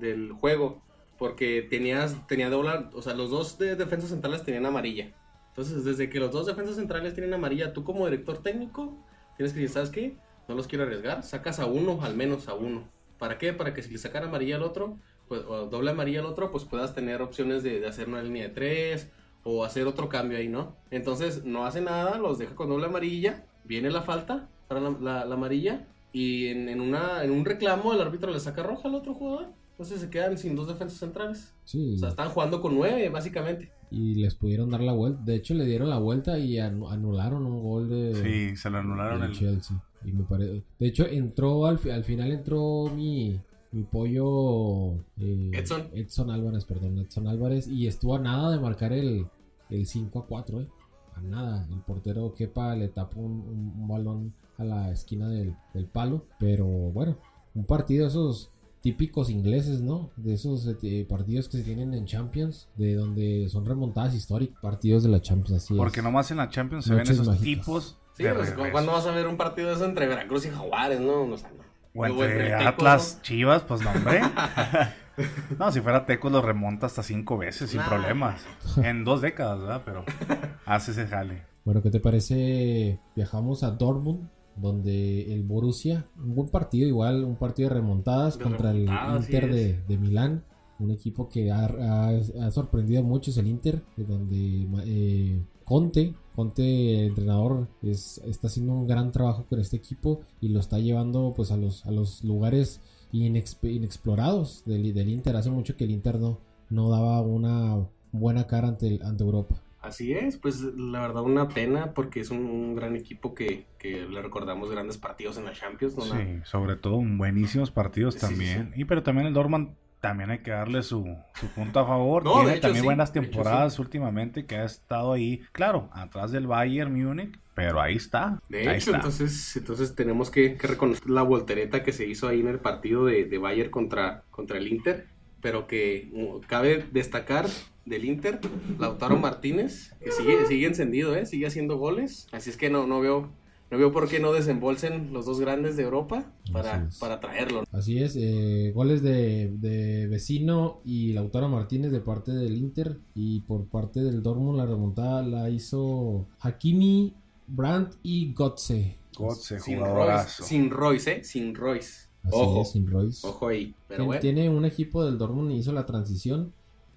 del, 0.00 0.32
juego. 0.32 0.82
Porque 1.18 1.62
tenías, 1.62 2.26
tenía 2.26 2.50
doble, 2.50 2.88
o 2.94 3.02
sea, 3.02 3.14
los 3.14 3.30
dos 3.30 3.56
de 3.58 3.76
defensas 3.76 4.10
centrales 4.10 4.42
tenían 4.42 4.66
amarilla. 4.66 5.14
Entonces, 5.50 5.84
desde 5.84 6.08
que 6.08 6.18
los 6.18 6.32
dos 6.32 6.46
defensas 6.46 6.74
centrales 6.74 7.14
tienen 7.14 7.34
amarilla, 7.34 7.72
tú 7.72 7.84
como 7.84 8.06
director 8.06 8.38
técnico 8.38 8.96
tienes 9.36 9.52
que 9.52 9.60
decir, 9.60 9.74
¿sabes 9.74 9.90
qué? 9.90 10.16
No 10.48 10.56
los 10.56 10.66
quiero 10.66 10.84
arriesgar, 10.84 11.22
sacas 11.22 11.60
a 11.60 11.66
uno, 11.66 12.00
al 12.02 12.16
menos 12.16 12.48
a 12.48 12.54
uno. 12.54 12.88
¿Para 13.18 13.38
qué? 13.38 13.52
Para 13.52 13.74
que 13.74 13.82
si 13.82 13.92
le 13.92 13.98
sacan 13.98 14.24
amarilla 14.24 14.56
al 14.56 14.64
otro, 14.64 14.98
pues, 15.28 15.42
o 15.46 15.66
doble 15.66 15.92
amarilla 15.92 16.20
al 16.20 16.26
otro, 16.26 16.50
pues 16.50 16.64
puedas 16.64 16.94
tener 16.94 17.22
opciones 17.22 17.62
de, 17.62 17.86
hacer 17.86 18.08
una 18.08 18.22
línea 18.22 18.48
de 18.48 18.54
tres 18.54 19.08
o 19.44 19.64
hacer 19.64 19.86
otro 19.86 20.08
cambio 20.08 20.38
ahí, 20.38 20.48
¿no? 20.48 20.74
Entonces 20.90 21.44
no 21.44 21.66
hace 21.66 21.80
nada, 21.80 22.18
los 22.18 22.38
deja 22.38 22.54
con 22.56 22.70
doble 22.70 22.86
amarilla, 22.86 23.44
viene 23.64 23.90
la 23.90 24.02
falta 24.02 24.48
para 24.66 24.80
la 24.80 25.22
amarilla 25.22 25.86
y 26.14 26.46
en, 26.46 26.68
en 26.70 26.80
una, 26.80 27.22
en 27.24 27.30
un 27.30 27.44
reclamo 27.44 27.92
el 27.92 28.00
árbitro 28.00 28.30
le 28.32 28.40
saca 28.40 28.62
roja 28.62 28.88
al 28.88 28.94
otro 28.94 29.12
jugador. 29.12 29.48
Entonces 29.72 30.00
se 30.00 30.08
quedan 30.08 30.38
sin 30.38 30.54
dos 30.54 30.68
defensas 30.68 30.98
centrales. 31.00 31.52
Sí, 31.64 31.94
O 31.96 31.98
sea, 31.98 32.10
están 32.10 32.28
jugando 32.30 32.62
con 32.62 32.74
nueve, 32.74 33.08
básicamente. 33.10 33.72
y 33.90 34.14
les 34.14 34.34
pudieron 34.36 34.70
dar 34.70 34.80
la 34.80 34.92
vuelta. 34.92 35.20
De 35.24 35.34
hecho, 35.34 35.52
le 35.54 35.64
dieron 35.66 35.90
la 35.90 35.98
vuelta 35.98 36.38
y 36.38 36.54
anu- 36.58 36.90
anularon 36.90 37.44
un 37.44 37.60
gol 37.60 37.88
de, 37.90 38.14
Sí, 38.14 38.56
se 38.56 38.70
lo 38.70 38.78
anularon 38.78 39.22
el. 39.24 39.32
Chelsea. 39.32 39.82
Y 40.04 40.12
me 40.12 40.22
pare- 40.24 40.62
De 40.78 40.86
hecho, 40.86 41.04
entró 41.06 41.66
al, 41.66 41.78
fi- 41.80 41.90
al 41.90 42.04
final 42.04 42.30
entró 42.30 42.86
mi, 42.94 43.40
mi 43.72 43.82
pollo 43.82 44.94
eh, 45.18 45.50
Edson. 45.54 45.88
Edson 45.92 46.30
Álvarez, 46.30 46.64
perdón, 46.64 46.98
Edson 46.98 47.26
Álvarez. 47.26 47.66
Y 47.66 47.86
estuvo 47.88 48.14
a 48.14 48.20
nada 48.20 48.52
de 48.52 48.60
marcar 48.60 48.92
el, 48.92 49.26
el 49.70 49.86
5 49.86 50.20
a 50.20 50.26
4, 50.26 50.60
eh. 50.60 50.68
A 51.16 51.20
nada. 51.20 51.66
El 51.70 51.80
portero 51.80 52.32
Kepa 52.34 52.76
le 52.76 52.88
tapó 52.88 53.20
un, 53.20 53.32
un- 53.40 53.72
un 53.82 53.88
balón 53.88 54.34
a 54.58 54.64
la 54.64 54.90
esquina 54.90 55.28
del, 55.28 55.54
del 55.74 55.86
palo. 55.86 56.26
Pero 56.38 56.66
bueno, 56.66 57.16
un 57.54 57.64
partido 57.64 58.04
de 58.04 58.08
esos 58.10 58.50
típicos 58.80 59.30
ingleses, 59.30 59.80
¿no? 59.80 60.10
De 60.16 60.34
esos 60.34 60.68
eh, 60.82 61.06
partidos 61.08 61.48
que 61.48 61.56
se 61.58 61.62
tienen 61.62 61.94
en 61.94 62.04
Champions, 62.04 62.68
de 62.76 62.94
donde 62.94 63.48
son 63.48 63.64
remontadas 63.64 64.14
históricas, 64.14 64.58
partidos 64.60 65.02
de 65.02 65.08
la 65.08 65.22
Champions, 65.22 65.62
así 65.64 65.74
Porque 65.74 66.00
es. 66.00 66.04
nomás 66.04 66.30
en 66.30 66.36
la 66.36 66.50
Champions 66.50 66.84
se 66.84 66.90
Noches 66.92 67.08
ven 67.08 67.14
esos 67.14 67.26
mágicas. 67.28 67.44
tipos 67.64 67.98
Sí, 68.16 68.22
de 68.24 68.32
pues. 68.34 68.54
¿cuándo 68.70 68.92
vas 68.92 69.06
a 69.06 69.10
ver 69.10 69.26
un 69.26 69.36
partido 69.36 69.68
de 69.70 69.74
eso 69.74 69.84
entre 69.86 70.06
Veracruz 70.06 70.44
y 70.46 70.50
Jaguares, 70.50 71.00
no? 71.00 71.22
O 71.22 71.36
sea, 71.36 71.50
no. 71.50 71.64
O 72.00 72.06
entre 72.06 72.52
Atlas, 72.54 73.20
Chivas, 73.22 73.62
pues 73.62 73.80
no, 73.82 73.90
hombre. 73.90 74.20
no, 75.58 75.72
si 75.72 75.80
fuera 75.80 76.06
Tecos 76.06 76.30
lo 76.30 76.42
remonta 76.42 76.86
hasta 76.86 77.02
cinco 77.02 77.38
veces 77.38 77.70
sin 77.70 77.80
Nah. 77.80 77.88
problemas. 77.88 78.42
En 78.76 79.04
dos 79.04 79.20
décadas, 79.20 79.60
¿verdad? 79.60 79.82
Pero 79.84 80.04
hace 80.66 80.90
ese 80.92 81.06
jale. 81.06 81.42
Bueno, 81.64 81.82
¿qué 81.82 81.90
te 81.90 82.00
parece? 82.00 83.00
Viajamos 83.16 83.62
a 83.62 83.70
Dortmund, 83.70 84.28
donde 84.56 85.32
el 85.34 85.42
Borussia, 85.42 86.06
un 86.16 86.34
buen 86.34 86.48
partido 86.48 86.86
igual, 86.88 87.24
un 87.24 87.36
partido 87.36 87.68
de 87.68 87.74
remontadas 87.76 88.38
De 88.38 88.44
contra 88.44 88.70
el 88.70 88.88
Inter 89.16 89.44
es. 89.44 89.54
de, 89.54 89.80
de 89.88 89.98
Milán, 89.98 90.44
un 90.78 90.90
equipo 90.90 91.28
que 91.28 91.50
ha, 91.50 91.64
ha- 91.66 92.08
ha 92.42 92.50
sorprendido 92.50 93.00
a 93.00 93.04
muchos 93.04 93.36
el 93.38 93.46
Inter, 93.48 93.82
de 93.96 94.04
donde 94.04 94.66
eh, 94.86 95.42
Conte, 95.64 96.14
Conte 96.34 97.00
el 97.00 97.06
entrenador, 97.08 97.68
es, 97.82 98.18
está 98.26 98.48
haciendo 98.48 98.72
un 98.72 98.86
gran 98.86 99.12
trabajo 99.12 99.46
con 99.48 99.60
este 99.60 99.76
equipo 99.76 100.20
y 100.40 100.48
lo 100.48 100.58
está 100.60 100.78
llevando 100.78 101.32
pues 101.34 101.50
a 101.52 101.56
los, 101.56 101.86
a 101.86 101.90
los 101.92 102.24
lugares 102.24 102.80
inexp- 103.12 103.72
inexplorados 103.72 104.62
del, 104.66 104.92
del 104.92 105.08
Inter. 105.10 105.36
Hace 105.36 105.50
mucho 105.50 105.76
que 105.76 105.84
el 105.84 105.92
Inter 105.92 106.18
no, 106.18 106.38
no 106.70 106.90
daba 106.90 107.20
una 107.22 107.86
buena 108.12 108.46
cara 108.46 108.68
ante, 108.68 108.98
ante 109.04 109.22
Europa. 109.24 109.62
Así 109.84 110.14
es, 110.14 110.38
pues 110.38 110.62
la 110.62 111.02
verdad 111.02 111.22
una 111.24 111.52
pena 111.52 111.92
porque 111.92 112.20
es 112.20 112.30
un, 112.30 112.46
un 112.46 112.74
gran 112.74 112.96
equipo 112.96 113.34
que, 113.34 113.66
que 113.78 114.06
le 114.08 114.22
recordamos 114.22 114.70
grandes 114.70 114.96
partidos 114.96 115.36
en 115.36 115.44
la 115.44 115.52
Champions, 115.52 115.94
¿no? 115.94 116.04
Sí, 116.04 116.40
sobre 116.44 116.76
todo 116.76 117.02
buenísimos 117.04 117.70
partidos 117.70 118.14
Sí, 118.14 118.20
sí, 118.20 118.26
también. 118.26 118.72
Y 118.76 118.86
pero 118.86 119.02
también 119.02 119.26
el 119.26 119.34
Dortmund 119.34 119.74
también 120.00 120.30
hay 120.30 120.38
que 120.38 120.52
darle 120.52 120.82
su, 120.82 121.04
su 121.34 121.48
punto 121.48 121.80
a 121.80 121.86
favor. 121.86 122.24
No, 122.24 122.36
Tiene 122.36 122.54
hecho, 122.54 122.62
también 122.62 122.84
buenas 122.84 123.10
hecho, 123.10 123.20
temporadas 123.20 123.78
últimamente 123.78 124.46
que 124.46 124.56
ha 124.56 124.64
estado 124.64 125.12
ahí, 125.12 125.42
claro, 125.52 125.90
atrás 125.92 126.32
del 126.32 126.46
Bayern 126.46 126.94
Múnich, 126.94 127.38
pero 127.54 127.80
ahí 127.80 127.96
está. 127.96 128.40
De 128.48 128.60
ahí 128.60 128.76
hecho, 128.76 128.90
está. 128.90 128.96
entonces, 128.96 129.56
entonces 129.56 129.94
tenemos 129.94 130.30
que, 130.30 130.56
que 130.56 130.66
reconocer 130.66 131.10
la 131.10 131.22
voltereta 131.22 131.82
que 131.82 131.92
se 131.92 132.06
hizo 132.06 132.26
ahí 132.26 132.40
en 132.40 132.48
el 132.48 132.58
partido 132.58 133.04
de, 133.04 133.24
de 133.26 133.38
Bayern 133.38 133.70
contra, 133.70 134.24
contra 134.30 134.56
el 134.56 134.68
Inter, 134.68 135.08
pero 135.44 135.66
que 135.66 136.10
cabe 136.48 136.86
destacar 136.90 137.46
del 137.84 138.06
Inter, 138.06 138.40
Lautaro 138.78 139.18
Martínez, 139.18 139.92
que 140.02 140.10
sigue, 140.10 140.46
sigue 140.46 140.66
encendido, 140.66 141.14
¿eh? 141.14 141.26
sigue 141.26 141.46
haciendo 141.46 141.76
goles, 141.76 142.28
así 142.32 142.48
es 142.48 142.56
que 142.56 142.70
no, 142.70 142.86
no 142.86 143.00
veo... 143.00 143.28
No 143.70 143.78
veo 143.78 143.92
por 143.92 144.08
qué 144.08 144.20
no 144.20 144.32
desembolsen 144.32 145.12
los 145.12 145.26
dos 145.26 145.40
grandes 145.40 145.76
de 145.76 145.82
Europa 145.82 146.30
para, 146.52 146.88
para 147.00 147.18
traerlo. 147.18 147.64
Así 147.72 147.98
es, 147.98 148.14
eh, 148.14 148.70
goles 148.72 149.02
de, 149.02 149.52
de 149.58 150.06
Vecino 150.06 150.80
y 150.84 151.12
Lautaro 151.12 151.48
Martínez 151.48 151.90
de 151.90 152.00
parte 152.00 152.32
del 152.32 152.56
Inter 152.56 152.98
y 153.14 153.40
por 153.40 153.66
parte 153.66 154.00
del 154.00 154.22
Dortmund 154.22 154.58
la 154.58 154.66
remontada 154.66 155.22
la 155.22 155.50
hizo 155.50 156.26
Hakimi, 156.40 157.14
Brandt 157.48 157.96
y 158.02 158.32
Gotze. 158.32 158.98
Götze, 159.18 159.60
Sin. 159.60 159.80
Royce, 159.80 160.42
sin 160.42 160.70
Royce, 160.70 161.12
¿eh? 161.12 161.24
Sin 161.24 161.54
Royce. 161.54 162.03
Ojo, 162.32 162.64
sin 162.64 162.86
Royce. 162.86 163.26
Ojo 163.26 163.48
ahí. 163.48 163.74
Pero 163.88 163.98
Tiene- 163.98 164.06
bueno. 164.06 164.20
Tiene 164.20 164.50
un 164.50 164.64
equipo 164.64 165.04
del 165.04 165.18
Dortmund 165.18 165.52
hizo 165.52 165.72
la 165.72 165.86
transición 165.86 166.52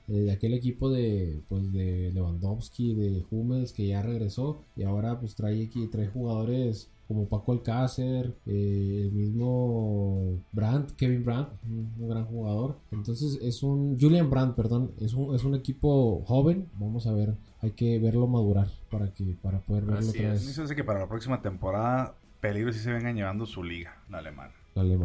eh, 0.07 0.13
de 0.13 0.31
aquel 0.31 0.53
equipo 0.53 0.89
de 0.89 1.41
pues 1.49 1.71
de 1.73 2.11
Lewandowski, 2.13 2.93
de 2.95 3.25
Hummels 3.29 3.73
que 3.73 3.87
ya 3.87 4.01
regresó 4.01 4.59
y 4.75 4.83
ahora 4.83 5.19
pues 5.19 5.35
trae 5.35 5.63
aquí 5.65 5.87
trae 5.87 6.07
jugadores 6.07 6.89
como 7.09 7.25
Paco 7.29 7.53
Alcácer, 7.53 8.35
eh, 8.45 9.03
el 9.05 9.11
mismo 9.13 10.39
Brandt, 10.51 10.91
Kevin 10.97 11.23
Brandt, 11.23 11.49
un, 11.65 11.89
un 11.99 12.09
gran 12.09 12.25
jugador. 12.25 12.77
Entonces 12.91 13.39
es 13.41 13.63
un 13.63 13.97
Julian 13.99 14.29
Brandt, 14.29 14.55
perdón, 14.55 14.91
es 14.99 15.13
un, 15.13 15.33
es 15.33 15.43
un 15.45 15.55
equipo 15.55 16.21
joven. 16.25 16.67
Vamos 16.77 17.07
a 17.07 17.13
ver, 17.13 17.35
hay 17.61 17.71
que 17.71 17.97
verlo 17.99 18.27
madurar 18.27 18.67
para 18.91 19.13
que 19.13 19.35
para 19.41 19.59
poder 19.61 19.85
verlo 19.85 19.99
Así 19.99 20.09
otra 20.09 20.33
es. 20.33 20.45
Vez. 20.57 20.69
me 20.69 20.75
que 20.75 20.83
para 20.83 20.99
la 20.99 21.07
próxima 21.07 21.41
temporada 21.41 22.15
peligro 22.41 22.71
sí 22.73 22.79
se 22.79 22.91
vengan 22.91 23.15
llevando 23.15 23.45
su 23.45 23.63
liga, 23.63 24.01
la 24.09 24.17
alemana. 24.19 24.53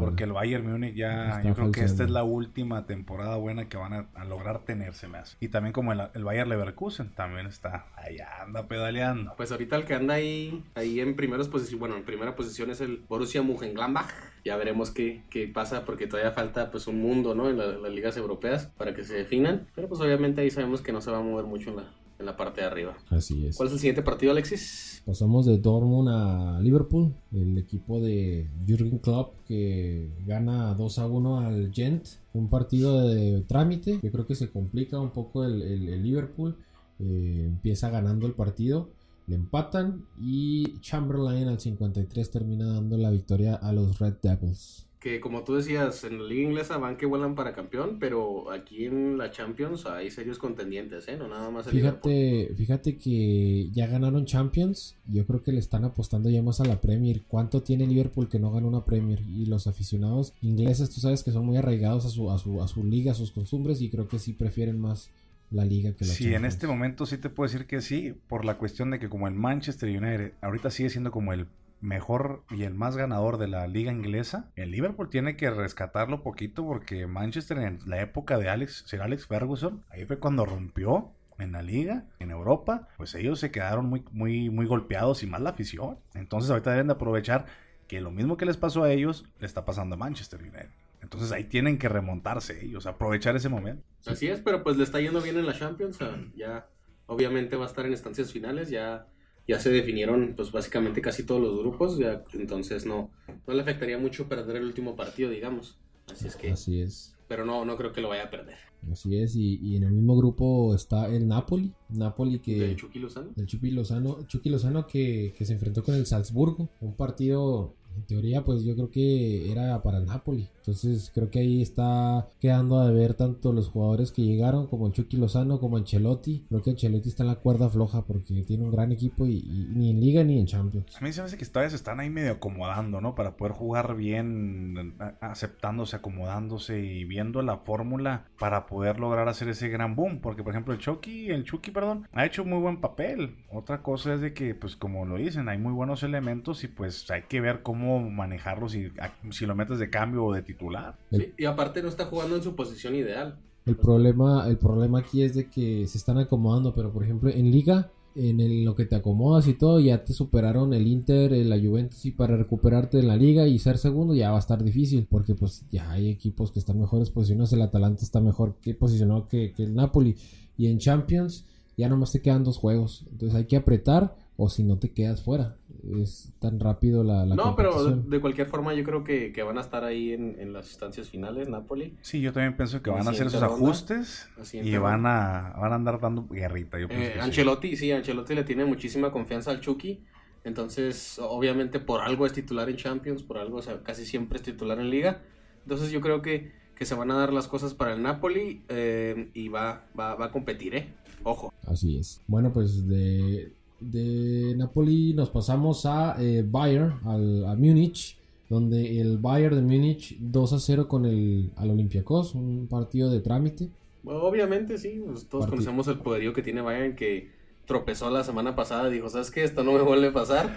Porque 0.00 0.24
el 0.24 0.32
Bayern 0.32 0.66
Múnich 0.70 0.94
ya, 0.94 1.28
Está 1.30 1.42
yo 1.42 1.54
creo 1.54 1.72
que 1.72 1.84
esta 1.84 2.04
es 2.04 2.10
la 2.10 2.24
última 2.24 2.86
temporada 2.86 3.36
buena 3.36 3.68
que 3.68 3.76
van 3.76 3.92
a, 3.92 4.06
a 4.14 4.24
lograr 4.24 4.60
tener, 4.60 4.94
se 4.94 5.08
me 5.08 5.18
hace. 5.18 5.36
Y 5.40 5.48
también 5.48 5.72
como 5.72 5.92
el, 5.92 6.02
el 6.14 6.24
Bayern 6.24 6.48
Leverkusen 6.48 7.10
también 7.10 7.46
está, 7.46 7.86
ahí 7.96 8.16
anda 8.40 8.66
pedaleando. 8.68 9.34
Pues 9.36 9.52
ahorita 9.52 9.76
el 9.76 9.84
que 9.84 9.94
anda 9.94 10.14
ahí, 10.14 10.62
ahí 10.74 11.00
en 11.00 11.16
primeras 11.16 11.48
posiciones, 11.48 11.80
bueno, 11.80 11.96
en 11.96 12.04
primera 12.04 12.34
posición 12.36 12.70
es 12.70 12.80
el 12.80 13.04
Borussia 13.08 13.42
Mönchengladbach. 13.42 14.10
Ya 14.44 14.56
veremos 14.56 14.90
qué, 14.90 15.22
qué 15.30 15.46
pasa 15.48 15.84
porque 15.84 16.06
todavía 16.06 16.32
falta 16.32 16.70
pues 16.70 16.86
un 16.86 17.00
mundo, 17.00 17.34
¿no? 17.34 17.48
En 17.48 17.58
la- 17.58 17.66
las 17.78 17.92
ligas 17.92 18.16
europeas 18.16 18.66
para 18.76 18.94
que 18.94 19.04
se 19.04 19.14
definan. 19.14 19.66
Pero 19.74 19.88
pues 19.88 20.00
obviamente 20.00 20.40
ahí 20.40 20.50
sabemos 20.50 20.80
que 20.82 20.92
no 20.92 21.00
se 21.00 21.10
va 21.10 21.18
a 21.18 21.22
mover 21.22 21.44
mucho 21.46 21.70
en 21.70 21.76
la, 21.76 21.84
en 22.22 22.26
la 22.26 22.36
parte 22.36 22.60
de 22.62 22.66
arriba. 22.68 22.96
Así 23.10 23.46
es. 23.46 23.56
¿Cuál 23.56 23.66
es 23.68 23.72
el 23.74 23.78
siguiente 23.80 24.02
partido, 24.02 24.32
Alexis? 24.32 25.02
Pasamos 25.04 25.44
de 25.46 25.58
Dortmund 25.58 26.08
a 26.08 26.60
Liverpool, 26.60 27.12
el 27.32 27.58
equipo 27.58 28.00
de 28.00 28.48
Jürgen 28.66 28.98
Klopp 28.98 29.34
que 29.46 30.08
gana 30.26 30.72
2 30.74 30.98
a 31.00 31.06
1 31.06 31.38
al 31.40 31.72
Gent, 31.72 32.06
un 32.32 32.48
partido 32.48 33.08
de 33.08 33.40
trámite, 33.42 33.98
yo 34.02 34.10
creo 34.12 34.26
que 34.26 34.34
se 34.36 34.48
complica 34.50 34.98
un 35.00 35.10
poco 35.10 35.44
el, 35.44 35.60
el- 35.62 35.88
el 35.88 36.02
Liverpool, 36.02 36.56
eh, 37.00 37.44
empieza 37.48 37.90
ganando 37.90 38.26
el 38.26 38.32
partido, 38.34 38.90
le 39.26 39.34
empatan 39.34 40.04
y 40.20 40.78
Chamberlain 40.80 41.48
al 41.48 41.58
53 41.60 42.30
termina 42.30 42.66
dando 42.72 42.96
la 42.96 43.10
victoria 43.10 43.54
a 43.56 43.72
los 43.72 43.98
Red 43.98 44.14
Devils. 44.22 44.86
Que 45.02 45.18
como 45.20 45.42
tú 45.42 45.54
decías, 45.56 46.04
en 46.04 46.18
la 46.18 46.24
liga 46.28 46.42
inglesa 46.48 46.78
van 46.78 46.96
que 46.96 47.06
vuelan 47.06 47.34
para 47.34 47.54
campeón, 47.54 47.96
pero 47.98 48.52
aquí 48.52 48.84
en 48.84 49.18
la 49.18 49.32
Champions 49.32 49.84
hay 49.84 50.12
serios 50.12 50.38
contendientes, 50.38 51.08
¿eh? 51.08 51.16
No 51.16 51.26
nada 51.26 51.50
más 51.50 51.66
el 51.66 51.74
Liverpool. 51.74 52.12
Fíjate, 52.12 52.54
fíjate 52.54 52.96
que 52.98 53.68
ya 53.72 53.88
ganaron 53.88 54.26
Champions. 54.26 54.94
Yo 55.08 55.26
creo 55.26 55.42
que 55.42 55.50
le 55.50 55.58
están 55.58 55.84
apostando 55.84 56.30
ya 56.30 56.40
más 56.40 56.60
a 56.60 56.64
la 56.66 56.80
Premier. 56.80 57.22
¿Cuánto 57.26 57.62
tiene 57.64 57.86
Liverpool 57.88 58.28
que 58.28 58.38
no 58.38 58.52
gana 58.52 58.68
una 58.68 58.84
Premier? 58.84 59.20
Y 59.22 59.46
los 59.46 59.66
aficionados 59.66 60.34
ingleses, 60.40 60.90
tú 60.90 61.00
sabes 61.00 61.24
que 61.24 61.32
son 61.32 61.46
muy 61.46 61.56
arraigados 61.56 62.06
a 62.06 62.08
su, 62.08 62.30
a 62.30 62.38
su, 62.38 62.62
a 62.62 62.68
su 62.68 62.84
liga, 62.84 63.10
a 63.10 63.14
sus 63.16 63.32
costumbres, 63.32 63.80
y 63.80 63.90
creo 63.90 64.06
que 64.06 64.20
sí 64.20 64.32
prefieren 64.34 64.78
más 64.80 65.10
la 65.50 65.64
liga 65.64 65.92
que 65.96 66.04
la 66.04 66.12
Sí, 66.12 66.26
en 66.26 66.30
Champions. 66.34 66.54
este 66.54 66.66
momento 66.68 67.06
sí 67.06 67.18
te 67.18 67.28
puedo 67.28 67.50
decir 67.50 67.66
que 67.66 67.80
sí, 67.80 68.14
por 68.28 68.44
la 68.44 68.56
cuestión 68.56 68.90
de 68.92 69.00
que 69.00 69.08
como 69.08 69.26
el 69.26 69.34
Manchester 69.34 69.88
United 69.88 70.32
ahorita 70.40 70.70
sigue 70.70 70.90
siendo 70.90 71.10
como 71.10 71.32
el 71.32 71.46
mejor 71.82 72.44
y 72.50 72.62
el 72.62 72.74
más 72.74 72.96
ganador 72.96 73.36
de 73.36 73.48
la 73.48 73.66
liga 73.66 73.92
inglesa, 73.92 74.50
el 74.56 74.70
Liverpool 74.70 75.10
tiene 75.10 75.36
que 75.36 75.50
rescatarlo 75.50 76.22
poquito 76.22 76.64
porque 76.64 77.06
Manchester 77.06 77.58
en 77.58 77.80
la 77.84 78.00
época 78.00 78.38
de 78.38 78.48
Alex, 78.48 78.84
Sir 78.86 79.02
Alex 79.02 79.26
Ferguson, 79.26 79.84
ahí 79.90 80.06
fue 80.06 80.18
cuando 80.18 80.46
rompió 80.46 81.12
en 81.38 81.52
la 81.52 81.62
liga, 81.62 82.06
en 82.20 82.30
Europa, 82.30 82.88
pues 82.96 83.14
ellos 83.14 83.40
se 83.40 83.50
quedaron 83.50 83.86
muy, 83.86 84.04
muy, 84.12 84.48
muy 84.48 84.66
golpeados 84.66 85.22
y 85.22 85.26
más 85.26 85.40
la 85.40 85.50
afición. 85.50 85.98
Entonces 86.14 86.50
ahorita 86.50 86.70
deben 86.70 86.86
de 86.86 86.94
aprovechar 86.94 87.46
que 87.88 88.00
lo 88.00 88.10
mismo 88.10 88.36
que 88.36 88.46
les 88.46 88.56
pasó 88.56 88.84
a 88.84 88.92
ellos, 88.92 89.26
le 89.38 89.46
está 89.46 89.64
pasando 89.64 89.96
a 89.96 89.98
Manchester 89.98 90.40
United. 90.40 90.70
Entonces 91.02 91.32
ahí 91.32 91.44
tienen 91.44 91.78
que 91.78 91.88
remontarse 91.88 92.64
ellos, 92.64 92.86
aprovechar 92.86 93.34
ese 93.34 93.48
momento. 93.48 93.84
Así 94.06 94.28
es, 94.28 94.40
pero 94.40 94.62
pues 94.62 94.76
le 94.76 94.84
está 94.84 95.00
yendo 95.00 95.20
bien 95.20 95.36
en 95.36 95.46
la 95.46 95.52
Champions. 95.52 95.98
Ya, 96.36 96.68
obviamente 97.06 97.56
va 97.56 97.64
a 97.64 97.68
estar 97.68 97.84
en 97.84 97.92
estancias 97.92 98.30
finales. 98.30 98.70
Ya, 98.70 99.08
ya 99.48 99.58
se 99.58 99.70
definieron, 99.70 100.34
pues 100.36 100.52
básicamente 100.52 101.00
casi 101.00 101.24
todos 101.24 101.40
los 101.40 101.58
grupos. 101.58 101.98
Ya, 101.98 102.22
entonces 102.34 102.86
no, 102.86 103.10
no 103.46 103.54
le 103.54 103.62
afectaría 103.62 103.98
mucho 103.98 104.28
perder 104.28 104.56
el 104.56 104.64
último 104.64 104.96
partido, 104.96 105.30
digamos. 105.30 105.78
Así 106.10 106.26
es 106.28 106.36
que, 106.36 106.50
Así 106.50 106.80
es. 106.80 107.16
pero 107.28 107.44
no, 107.44 107.64
no 107.64 107.76
creo 107.76 107.92
que 107.92 108.00
lo 108.00 108.08
vaya 108.08 108.24
a 108.24 108.30
perder. 108.30 108.56
Así 108.90 109.16
es. 109.16 109.36
Y, 109.36 109.58
y 109.62 109.76
en 109.76 109.84
el 109.84 109.92
mismo 109.92 110.16
grupo 110.16 110.74
está 110.74 111.06
el 111.08 111.28
Napoli. 111.28 111.72
Napoli 111.90 112.40
que. 112.40 112.58
¿De 112.58 112.76
Chucky 112.76 112.98
Lozano? 112.98 113.30
del 113.36 113.46
Chucky 113.46 113.70
Lozano, 113.70 114.26
Chucky 114.26 114.50
Lozano 114.50 114.86
que, 114.86 115.32
que 115.36 115.44
se 115.44 115.52
enfrentó 115.52 115.84
con 115.84 115.94
el 115.94 116.06
Salzburgo, 116.06 116.68
un 116.80 116.96
partido 116.96 117.74
en 117.96 118.02
teoría 118.04 118.44
pues 118.44 118.64
yo 118.64 118.74
creo 118.74 118.90
que 118.90 119.50
era 119.50 119.82
para 119.82 119.98
el 119.98 120.06
Napoli, 120.06 120.48
entonces 120.58 121.10
creo 121.14 121.30
que 121.30 121.40
ahí 121.40 121.62
está 121.62 122.28
quedando 122.40 122.80
a 122.80 122.90
ver 122.90 123.14
tanto 123.14 123.52
los 123.52 123.68
jugadores 123.68 124.12
que 124.12 124.22
llegaron 124.22 124.66
como 124.66 124.86
el 124.86 124.92
Chucky 124.92 125.16
Lozano 125.16 125.60
como 125.60 125.76
Ancelotti, 125.76 126.44
creo 126.48 126.62
que 126.62 126.70
Ancelotti 126.70 127.08
está 127.08 127.22
en 127.22 127.28
la 127.28 127.36
cuerda 127.36 127.68
floja 127.68 128.02
porque 128.02 128.42
tiene 128.42 128.64
un 128.64 128.70
gran 128.70 128.92
equipo 128.92 129.26
y, 129.26 129.42
ni 129.74 129.90
en 129.90 130.00
liga 130.00 130.24
ni 130.24 130.38
en 130.38 130.46
Champions. 130.46 130.96
A 130.96 131.00
mí 131.00 131.12
se 131.12 131.20
me 131.20 131.26
hace 131.26 131.36
que 131.36 131.44
todavía 131.46 131.70
se 131.70 131.76
están 131.76 132.00
ahí 132.00 132.10
medio 132.10 132.32
acomodando, 132.32 133.00
¿no? 133.00 133.14
Para 133.14 133.36
poder 133.36 133.52
jugar 133.52 133.96
bien, 133.96 134.94
aceptándose, 135.20 135.96
acomodándose 135.96 136.80
y 136.80 137.04
viendo 137.04 137.42
la 137.42 137.58
fórmula 137.58 138.26
para 138.38 138.66
poder 138.66 138.98
lograr 138.98 139.28
hacer 139.28 139.48
ese 139.48 139.68
gran 139.68 139.96
boom. 139.96 140.20
Porque, 140.20 140.42
por 140.42 140.52
ejemplo, 140.52 140.74
el 140.74 140.80
Chucky, 140.80 141.30
el 141.30 141.44
Chucky, 141.44 141.70
perdón, 141.70 142.08
ha 142.12 142.26
hecho 142.26 142.44
muy 142.44 142.60
buen 142.60 142.80
papel. 142.80 143.36
Otra 143.50 143.82
cosa 143.82 144.14
es 144.14 144.20
de 144.20 144.32
que, 144.32 144.54
pues, 144.54 144.76
como 144.76 145.04
lo 145.04 145.16
dicen, 145.16 145.48
hay 145.48 145.58
muy 145.58 145.72
buenos 145.72 146.02
elementos 146.02 146.64
y 146.64 146.68
pues 146.68 147.10
hay 147.10 147.22
que 147.22 147.40
ver 147.40 147.62
cómo 147.62 147.81
manejarlos 147.82 148.74
y 148.74 148.86
a- 149.00 149.12
si 149.30 149.46
lo 149.46 149.54
metes 149.54 149.78
de 149.78 149.90
cambio 149.90 150.24
o 150.24 150.32
de 150.32 150.42
titular. 150.42 150.96
Sí, 151.10 151.32
y 151.38 151.44
aparte 151.44 151.82
no 151.82 151.88
está 151.88 152.06
jugando 152.06 152.36
en 152.36 152.42
su 152.42 152.54
posición 152.54 152.94
ideal. 152.94 153.38
El 153.66 153.76
problema, 153.76 154.48
el 154.48 154.56
problema 154.58 155.00
aquí 155.00 155.22
es 155.22 155.34
de 155.34 155.48
que 155.48 155.86
se 155.86 155.98
están 155.98 156.18
acomodando, 156.18 156.74
pero 156.74 156.92
por 156.92 157.04
ejemplo 157.04 157.30
en 157.30 157.50
liga, 157.50 157.90
en 158.14 158.40
el- 158.40 158.64
lo 158.64 158.74
que 158.74 158.84
te 158.84 158.94
acomodas 158.96 159.46
y 159.48 159.54
todo, 159.54 159.80
ya 159.80 160.04
te 160.04 160.12
superaron 160.12 160.74
el 160.74 160.86
Inter, 160.86 161.32
el- 161.32 161.48
la 161.48 161.58
Juventus 161.58 162.04
y 162.04 162.10
para 162.10 162.36
recuperarte 162.36 162.98
en 162.98 163.08
la 163.08 163.16
liga 163.16 163.46
y 163.46 163.58
ser 163.58 163.78
segundo 163.78 164.14
ya 164.14 164.30
va 164.30 164.36
a 164.36 164.40
estar 164.40 164.62
difícil, 164.62 165.06
porque 165.08 165.34
pues 165.34 165.64
ya 165.70 165.90
hay 165.90 166.10
equipos 166.10 166.50
que 166.52 166.58
están 166.58 166.78
mejores 166.78 167.08
posicionados, 167.10 167.52
el 167.54 167.62
Atalanta 167.62 168.02
está 168.02 168.20
mejor 168.20 168.56
que 168.60 168.74
posicionado 168.74 169.28
que, 169.28 169.52
que 169.52 169.62
el 169.62 169.74
Napoli 169.74 170.16
y 170.58 170.66
en 170.66 170.78
Champions 170.78 171.46
ya 171.78 171.88
nomás 171.88 172.12
te 172.12 172.20
quedan 172.20 172.44
dos 172.44 172.58
juegos, 172.58 173.06
entonces 173.10 173.34
hay 173.34 173.46
que 173.46 173.56
apretar 173.56 174.14
o 174.36 174.50
si 174.50 174.62
no 174.62 174.76
te 174.76 174.90
quedas 174.90 175.22
fuera, 175.22 175.56
es 176.00 176.32
tan 176.38 176.60
rápido 176.60 177.02
la, 177.02 177.26
la 177.26 177.34
no, 177.34 177.56
pero 177.56 177.84
de, 177.84 178.08
de 178.08 178.20
cualquier 178.20 178.46
forma 178.46 178.72
yo 178.74 178.84
creo 178.84 179.02
que, 179.04 179.32
que 179.32 179.42
van 179.42 179.58
a 179.58 179.60
estar 179.60 179.84
ahí 179.84 180.12
en, 180.12 180.36
en 180.38 180.52
las 180.52 180.68
instancias 180.68 181.08
finales, 181.08 181.48
Napoli. 181.48 181.96
Sí, 182.02 182.20
yo 182.20 182.32
también 182.32 182.56
pienso 182.56 182.82
que 182.82 182.90
van 182.90 183.06
a 183.06 183.10
hacer 183.10 183.30
ronda. 183.30 183.46
ajustes 183.46 184.28
y 184.52 184.76
van 184.76 185.06
a, 185.06 185.54
van 185.58 185.72
a 185.72 185.74
andar 185.74 186.00
dando 186.00 186.26
guerrita. 186.28 186.78
Yo 186.78 186.88
pienso 186.88 187.06
Eh, 187.06 187.12
sí. 187.14 187.20
Ancelotti, 187.20 187.76
sí, 187.76 187.92
Ancelotti 187.92 188.34
le 188.34 188.44
tiene 188.44 188.64
muchísima 188.64 189.10
confianza 189.10 189.50
al 189.50 189.60
Chucky. 189.60 190.04
Entonces, 190.44 191.18
obviamente, 191.20 191.78
por 191.78 192.00
algo 192.00 192.26
es 192.26 192.32
titular 192.32 192.68
en 192.68 192.76
Champions, 192.76 193.22
por 193.22 193.38
algo, 193.38 193.58
o 193.58 193.62
sea, 193.62 193.82
casi 193.82 194.04
siempre 194.04 194.36
es 194.38 194.42
titular 194.42 194.78
en 194.80 194.90
Liga. 194.90 195.22
Entonces, 195.62 195.90
yo 195.92 196.00
creo 196.00 196.20
que, 196.20 196.52
que 196.74 196.84
se 196.84 196.94
van 196.96 197.10
a 197.12 197.14
dar 197.16 197.32
las 197.32 197.46
cosas 197.46 197.74
para 197.74 197.92
el 197.92 198.02
Napoli 198.02 198.64
eh, 198.68 199.30
y 199.34 199.48
va, 199.48 199.86
va, 199.98 200.16
va 200.16 200.26
a 200.26 200.30
competir, 200.32 200.74
¿eh? 200.74 200.92
Ojo. 201.22 201.52
Así 201.64 201.96
es. 201.96 202.20
Bueno, 202.26 202.52
pues 202.52 202.88
de, 202.88 203.52
de 203.90 204.54
Napoli 204.56 205.14
nos 205.14 205.30
pasamos 205.30 205.86
a 205.86 206.16
eh, 206.22 206.44
Bayern, 206.48 207.00
al, 207.04 207.44
a 207.46 207.54
Múnich, 207.56 208.16
donde 208.48 209.00
el 209.00 209.18
Bayern 209.18 209.56
de 209.56 209.62
Múnich 209.62 210.16
2 210.18 210.52
a 210.54 210.58
0 210.60 210.88
con 210.88 211.06
el 211.06 211.50
al 211.56 211.70
Olympiacos, 211.70 212.34
un 212.34 212.66
partido 212.68 213.10
de 213.10 213.20
trámite. 213.20 213.70
Obviamente, 214.04 214.78
sí, 214.78 215.00
pues, 215.06 215.28
todos 215.28 215.46
Partido. 215.46 215.50
conocemos 215.50 215.88
el 215.88 215.98
poderío 216.00 216.32
que 216.32 216.42
tiene 216.42 216.60
Bayern 216.60 216.96
que 216.96 217.30
tropezó 217.66 218.10
la 218.10 218.24
semana 218.24 218.56
pasada 218.56 218.88
dijo, 218.90 219.08
¿sabes 219.08 219.30
qué? 219.30 219.44
Esto 219.44 219.62
no 219.62 219.72
me 219.72 219.82
vuelve 219.82 220.08
a 220.08 220.12
pasar, 220.12 220.50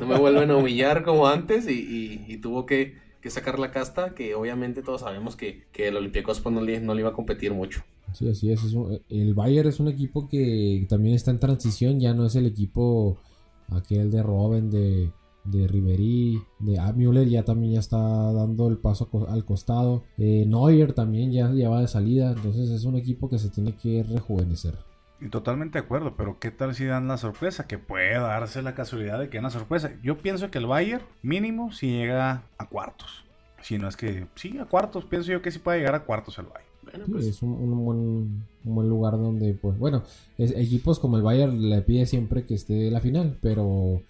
no 0.00 0.06
me 0.06 0.16
vuelven 0.18 0.50
a 0.50 0.56
humillar 0.56 1.02
como 1.04 1.26
antes 1.26 1.66
y, 1.68 1.72
y- 1.72 2.24
y 2.32 2.36
tuvo 2.38 2.66
que, 2.66 2.94
que 3.24 3.30
sacar 3.30 3.58
la 3.58 3.70
casta, 3.70 4.14
que 4.14 4.34
obviamente 4.34 4.82
todos 4.82 5.00
sabemos 5.00 5.34
que, 5.34 5.64
que 5.72 5.88
el 5.88 5.96
Olympiacos 5.96 6.42
pues, 6.42 6.54
no, 6.54 6.60
le, 6.60 6.78
no 6.78 6.92
le 6.92 7.00
iba 7.00 7.08
a 7.08 7.14
competir 7.14 7.54
mucho. 7.54 7.82
Sí, 8.12 8.28
así 8.28 8.52
es. 8.52 8.60
el 9.08 9.32
Bayern 9.32 9.66
es 9.66 9.80
un 9.80 9.88
equipo 9.88 10.28
que 10.28 10.84
también 10.90 11.14
está 11.14 11.30
en 11.30 11.38
transición, 11.40 11.98
ya 11.98 12.12
no 12.12 12.26
es 12.26 12.36
el 12.36 12.44
equipo 12.44 13.16
aquel 13.70 14.10
de 14.10 14.22
Robben, 14.22 14.70
de, 14.70 15.10
de 15.44 15.66
Ribery, 15.66 16.38
de 16.58 16.78
ah, 16.78 16.94
ya 17.26 17.46
también 17.46 17.72
ya 17.72 17.80
está 17.80 17.98
dando 18.34 18.68
el 18.68 18.76
paso 18.76 19.08
al 19.26 19.46
costado. 19.46 20.02
Eh, 20.18 20.44
Neuer 20.46 20.92
también 20.92 21.32
ya, 21.32 21.50
ya 21.54 21.70
va 21.70 21.80
de 21.80 21.88
salida, 21.88 22.32
entonces 22.36 22.68
es 22.68 22.84
un 22.84 22.96
equipo 22.96 23.30
que 23.30 23.38
se 23.38 23.48
tiene 23.48 23.74
que 23.74 24.02
rejuvenecer. 24.02 24.74
Y 25.20 25.28
totalmente 25.28 25.78
de 25.78 25.84
acuerdo, 25.84 26.16
pero 26.16 26.38
¿qué 26.38 26.50
tal 26.50 26.74
si 26.74 26.84
dan 26.84 27.08
la 27.08 27.16
sorpresa? 27.16 27.66
Que 27.66 27.78
puede 27.78 28.14
darse 28.14 28.62
la 28.62 28.74
casualidad 28.74 29.18
de 29.18 29.28
que 29.28 29.38
den 29.38 29.44
la 29.44 29.50
sorpresa. 29.50 29.92
Yo 30.02 30.18
pienso 30.18 30.50
que 30.50 30.58
el 30.58 30.66
Bayern, 30.66 31.02
mínimo, 31.22 31.72
si 31.72 31.88
llega 31.88 32.42
a 32.58 32.68
cuartos. 32.68 33.24
Si 33.62 33.78
no 33.78 33.88
es 33.88 33.96
que, 33.96 34.26
sí, 34.34 34.58
a 34.58 34.66
cuartos, 34.66 35.04
pienso 35.06 35.32
yo 35.32 35.40
que 35.40 35.50
sí 35.50 35.58
puede 35.60 35.78
llegar 35.78 35.94
a 35.94 36.04
cuartos 36.04 36.38
el 36.38 36.46
Bayern. 36.46 36.64
Bueno, 36.82 37.06
Sí, 37.06 37.12
pues 37.12 37.26
es 37.26 37.42
un, 37.42 37.52
un 37.52 37.84
buen, 37.84 37.98
un 38.64 38.74
buen 38.74 38.88
lugar 38.88 39.12
donde, 39.12 39.54
pues, 39.54 39.78
bueno, 39.78 40.02
es- 40.36 40.50
equipos 40.56 40.98
como 40.98 41.16
el 41.16 41.22
Bayern 41.22 41.70
le 41.70 41.80
pide 41.80 42.04
siempre 42.06 42.44
que 42.44 42.54
esté 42.54 42.90
la 42.90 43.00
final, 43.00 43.38
pero 43.40 44.02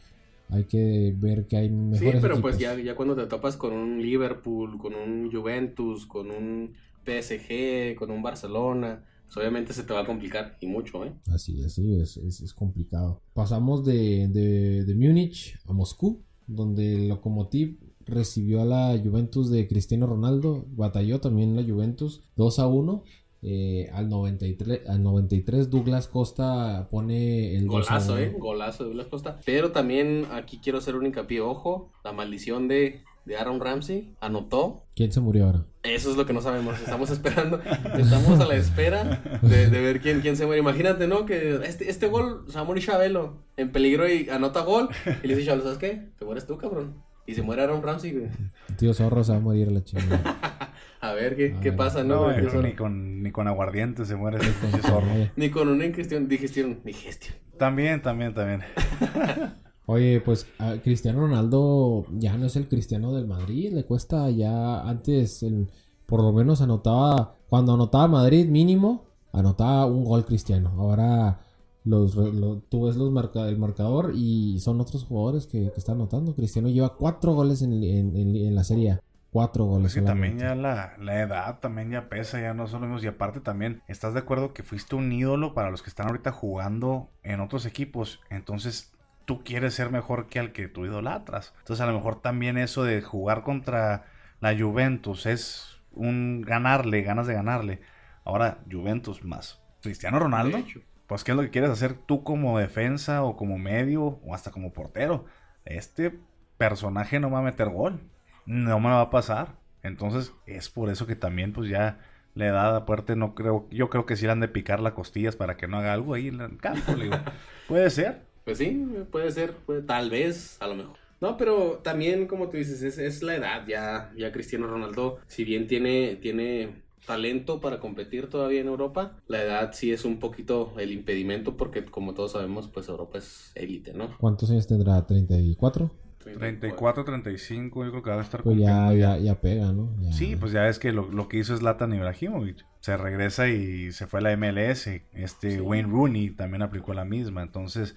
hay 0.50 0.64
que 0.64 1.14
ver 1.16 1.46
que 1.46 1.56
hay 1.56 1.70
mejores 1.70 2.14
Sí, 2.16 2.18
pero 2.20 2.40
pues 2.40 2.58
ya, 2.58 2.74
ya 2.76 2.94
cuando 2.96 3.14
te 3.16 3.26
topas 3.26 3.56
con 3.56 3.72
un 3.72 4.02
Liverpool, 4.02 4.78
con 4.78 4.94
un 4.94 5.30
Juventus, 5.30 6.06
con 6.06 6.30
un 6.30 6.74
PSG, 7.04 7.94
con 7.96 8.10
un 8.10 8.22
Barcelona, 8.22 9.04
pues 9.24 9.36
obviamente 9.36 9.72
se 9.72 9.82
te 9.84 9.92
va 9.92 10.00
a 10.00 10.06
complicar 10.06 10.56
y 10.60 10.66
mucho, 10.66 11.04
¿eh? 11.04 11.12
Así, 11.32 11.62
así 11.64 11.94
es, 12.00 12.16
es, 12.18 12.40
es 12.40 12.54
complicado. 12.54 13.22
Pasamos 13.32 13.84
de, 13.84 14.28
de, 14.28 14.84
de 14.84 14.94
Múnich 14.94 15.58
a 15.66 15.72
Moscú, 15.72 16.22
donde 16.46 16.94
el 16.96 17.08
Lokomotiv 17.08 17.78
recibió 18.06 18.60
a 18.62 18.64
la 18.66 19.00
Juventus 19.02 19.50
de 19.50 19.66
Cristiano 19.66 20.06
Ronaldo, 20.06 20.66
batalló 20.76 21.20
también 21.20 21.56
la 21.56 21.62
Juventus 21.64 22.22
2 22.36 22.58
a 22.58 22.66
1. 22.66 23.02
eh, 23.46 23.90
al, 23.92 24.08
93, 24.08 24.88
al 24.88 25.02
93 25.02 25.68
Douglas 25.70 26.08
Costa 26.08 26.88
pone 26.90 27.54
el 27.56 27.70
2 27.70 27.90
a 27.90 28.00
Golazo, 28.00 28.12
1. 28.14 28.18
¿eh? 28.22 28.34
Golazo 28.38 28.84
de 28.84 28.88
Douglas 28.90 29.08
Costa. 29.08 29.40
Pero 29.44 29.70
también 29.72 30.26
aquí 30.32 30.58
quiero 30.62 30.78
hacer 30.78 30.96
un 30.96 31.06
hincapié, 31.06 31.40
ojo, 31.40 31.92
la 32.04 32.12
maldición 32.12 32.68
de, 32.68 33.02
de 33.24 33.36
Aaron 33.36 33.60
Ramsey 33.60 34.14
anotó. 34.20 34.86
¿Quién 34.94 35.10
se 35.12 35.20
murió 35.20 35.46
ahora? 35.46 35.64
Eso 35.82 36.10
es 36.10 36.16
lo 36.16 36.24
que 36.26 36.32
no 36.32 36.40
sabemos. 36.40 36.78
Estamos 36.80 37.10
esperando. 37.10 37.60
Estamos 37.98 38.40
a 38.40 38.46
la 38.46 38.54
espera 38.56 39.22
de, 39.42 39.68
de 39.68 39.80
ver 39.80 40.00
quién, 40.00 40.20
quién 40.20 40.36
se 40.36 40.46
muere. 40.46 40.60
Imagínate, 40.60 41.06
¿no? 41.06 41.26
Que 41.26 41.60
este, 41.64 41.90
este 41.90 42.06
gol 42.08 42.44
se 42.48 42.54
va 42.54 42.60
a 42.60 42.64
morir 42.64 42.84
Chabelo 42.84 43.42
en 43.56 43.70
peligro 43.72 44.08
y 44.08 44.28
anota 44.30 44.60
gol. 44.62 44.88
Y 45.22 45.26
le 45.28 45.34
dice 45.36 45.46
Chabelo, 45.46 45.64
¿sabes 45.64 45.78
qué? 45.78 46.08
Te 46.18 46.24
mueres 46.24 46.46
tú, 46.46 46.56
cabrón. 46.58 47.02
Y 47.26 47.34
se 47.34 47.42
muere 47.42 47.62
Aaron 47.62 47.82
Ramsey, 47.82 48.12
güey. 48.12 48.26
El 48.68 48.76
tío 48.76 48.92
Zorro 48.92 49.24
se 49.24 49.32
va 49.32 49.38
a 49.38 49.40
morir 49.40 49.68
a 49.68 49.70
la 49.72 49.82
chingada. 49.84 50.38
A 51.00 51.12
ver 51.12 51.36
qué, 51.36 51.54
A 51.58 51.60
qué 51.60 51.68
ver. 51.68 51.76
pasa, 51.76 52.02
¿no? 52.02 52.28
No, 52.28 52.30
eh, 52.30 52.46
Eso- 52.46 52.62
ni, 52.62 52.72
con, 52.74 53.22
ni 53.22 53.30
con 53.30 53.46
aguardiente 53.46 54.06
se 54.06 54.16
muere 54.16 54.38
ese 54.38 54.80
zorro. 54.82 55.06
Ni 55.36 55.50
con 55.50 55.68
una 55.68 55.84
ingestión, 55.84 56.28
digestión, 56.28 56.80
digestión. 56.82 57.34
También, 57.58 58.00
también, 58.00 58.32
también. 58.32 58.62
Oye, 59.86 60.20
pues 60.20 60.46
a 60.58 60.76
Cristiano 60.82 61.20
Ronaldo 61.20 62.06
ya 62.12 62.36
no 62.38 62.46
es 62.46 62.56
el 62.56 62.68
Cristiano 62.68 63.12
del 63.12 63.26
Madrid, 63.26 63.72
le 63.72 63.84
cuesta 63.84 64.30
ya 64.30 64.80
antes, 64.80 65.42
el, 65.42 65.70
por 66.06 66.22
lo 66.22 66.32
menos 66.32 66.62
anotaba, 66.62 67.34
cuando 67.48 67.74
anotaba 67.74 68.08
Madrid 68.08 68.48
mínimo, 68.48 69.04
anotaba 69.32 69.84
un 69.86 70.04
gol 70.04 70.24
Cristiano. 70.24 70.72
Ahora 70.78 71.40
los, 71.84 72.14
lo- 72.16 72.60
tú 72.60 72.86
ves 72.86 72.96
los 72.96 73.10
marca, 73.10 73.46
el 73.48 73.58
marcador 73.58 74.12
y 74.14 74.58
son 74.60 74.80
otros 74.80 75.04
jugadores 75.04 75.46
que, 75.46 75.70
que 75.70 75.78
están 75.78 75.96
anotando. 75.96 76.34
Cristiano 76.34 76.68
lleva 76.70 76.96
cuatro 76.96 77.34
goles 77.34 77.60
en, 77.62 77.72
en- 77.82 78.16
en- 78.16 78.36
en 78.36 78.54
la 78.54 78.64
Serie. 78.64 78.98
Cuatro 79.30 79.64
goles. 79.64 79.88
Es 79.88 79.94
que 79.96 80.00
también 80.02 80.38
ya 80.38 80.54
la, 80.54 80.94
la 80.98 81.20
edad 81.20 81.58
también 81.58 81.90
ya 81.90 82.08
pesa, 82.08 82.40
ya 82.40 82.54
no 82.54 82.68
son 82.68 82.82
los 82.82 82.88
mismos. 82.88 83.04
Y 83.04 83.08
aparte 83.08 83.40
también, 83.40 83.82
¿estás 83.88 84.14
de 84.14 84.20
acuerdo 84.20 84.54
que 84.54 84.62
fuiste 84.62 84.94
un 84.96 85.12
ídolo 85.12 85.54
para 85.54 85.70
los 85.70 85.82
que 85.82 85.90
están 85.90 86.06
ahorita 86.06 86.30
jugando 86.32 87.10
en 87.22 87.40
otros 87.40 87.66
equipos? 87.66 88.20
Entonces, 88.30 88.92
tú 89.24 89.42
quieres 89.44 89.74
ser 89.74 89.90
mejor 89.90 90.28
que 90.28 90.38
al 90.38 90.52
que 90.52 90.68
tú 90.68 90.84
idolatras. 90.84 91.54
Entonces, 91.58 91.82
a 91.82 91.86
lo 91.86 91.94
mejor 91.94 92.20
también 92.20 92.58
eso 92.58 92.84
de 92.84 93.02
jugar 93.02 93.42
contra 93.42 94.06
la 94.40 94.56
Juventus 94.56 95.26
es 95.26 95.80
un 95.92 96.42
ganarle, 96.42 97.02
ganas 97.02 97.26
de 97.26 97.34
ganarle. 97.34 97.80
Ahora, 98.24 98.58
Juventus 98.70 99.24
más 99.24 99.60
Cristiano 99.82 100.18
Ronaldo. 100.18 100.58
Pues, 101.06 101.24
¿qué 101.24 101.32
es 101.32 101.36
lo 101.36 101.42
que 101.42 101.50
quieres 101.50 101.70
hacer 101.70 101.94
tú 101.94 102.24
como 102.24 102.58
defensa 102.58 103.22
o 103.22 103.36
como 103.36 103.58
medio 103.58 104.02
o 104.02 104.34
hasta 104.34 104.50
como 104.50 104.72
portero? 104.72 105.26
Este 105.64 106.18
personaje 106.56 107.20
no 107.20 107.30
va 107.30 107.40
a 107.40 107.42
meter 107.42 107.68
gol. 107.68 108.00
No 108.46 108.80
me 108.80 108.88
va 108.88 109.02
a 109.02 109.10
pasar. 109.10 109.56
Entonces, 109.82 110.32
es 110.46 110.70
por 110.70 110.88
eso 110.88 111.06
que 111.06 111.16
también, 111.16 111.52
pues 111.52 111.68
ya 111.68 111.98
la 112.34 112.46
edad 112.46 112.74
aparte, 112.74 113.16
no 113.16 113.34
creo. 113.34 113.68
Yo 113.70 113.90
creo 113.90 114.06
que 114.06 114.16
sí 114.16 114.26
le 114.26 114.32
han 114.32 114.40
de 114.40 114.48
picar 114.48 114.80
las 114.80 114.94
costillas 114.94 115.36
para 115.36 115.56
que 115.56 115.68
no 115.68 115.78
haga 115.78 115.92
algo 115.92 116.14
ahí 116.14 116.28
en 116.28 116.40
el 116.40 116.56
campo. 116.56 116.92
le 116.92 117.04
digo. 117.04 117.16
Puede 117.68 117.90
ser. 117.90 118.23
Pues 118.44 118.58
sí, 118.58 118.86
puede 119.10 119.30
ser, 119.32 119.52
puede- 119.54 119.82
tal 119.82 120.10
vez, 120.10 120.56
a 120.60 120.66
lo 120.66 120.74
mejor. 120.74 120.96
No, 121.20 121.36
pero 121.36 121.80
también, 121.82 122.26
como 122.26 122.48
tú 122.48 122.56
dices, 122.58 122.82
es, 122.82 122.98
es 122.98 123.22
la 123.22 123.36
edad. 123.36 123.66
Ya, 123.66 124.12
ya 124.16 124.30
Cristiano 124.32 124.66
Ronaldo, 124.66 125.18
si 125.26 125.44
bien 125.44 125.66
tiene, 125.66 126.16
tiene 126.16 126.82
talento 127.06 127.60
para 127.60 127.80
competir 127.80 128.28
todavía 128.28 128.60
en 128.60 128.66
Europa, 128.66 129.16
la 129.28 129.42
edad 129.42 129.70
sí 129.72 129.92
es 129.92 130.04
un 130.04 130.18
poquito 130.18 130.74
el 130.78 130.90
impedimento 130.92 131.56
porque, 131.56 131.84
como 131.84 132.12
todos 132.14 132.32
sabemos, 132.32 132.68
pues 132.68 132.88
Europa 132.88 133.18
es 133.18 133.52
élite, 133.54 133.92
¿no? 133.94 134.16
¿Cuántos 134.18 134.50
años 134.50 134.66
tendrá? 134.66 135.06
¿34? 135.06 135.90
34, 136.24 137.04
35, 137.04 137.84
yo 137.84 137.90
creo 137.90 138.02
que 138.02 138.10
va 138.10 138.16
a 138.18 138.22
estar 138.22 138.42
Pues 138.42 138.56
ya, 138.58 138.92
ya, 138.94 139.18
ya 139.18 139.40
pega, 139.40 139.72
¿no? 139.72 139.94
Ya. 140.00 140.12
Sí, 140.12 140.36
pues 140.36 140.52
ya 140.52 140.68
es 140.68 140.78
que 140.78 140.92
lo, 140.92 141.10
lo 141.10 141.28
que 141.28 141.38
hizo 141.38 141.54
es 141.54 141.62
Latan 141.62 141.92
Ibrahimovic. 141.94 142.64
Se 142.80 142.96
regresa 142.96 143.48
y 143.48 143.92
se 143.92 144.06
fue 144.06 144.20
a 144.20 144.22
la 144.22 144.32
MLS. 144.36 145.02
Este 145.12 145.52
Sí. 145.52 145.60
Wayne 145.60 145.88
Rooney 145.88 146.30
también 146.30 146.62
aplicó 146.62 146.94
la 146.94 147.04
misma. 147.04 147.42
Entonces, 147.42 147.94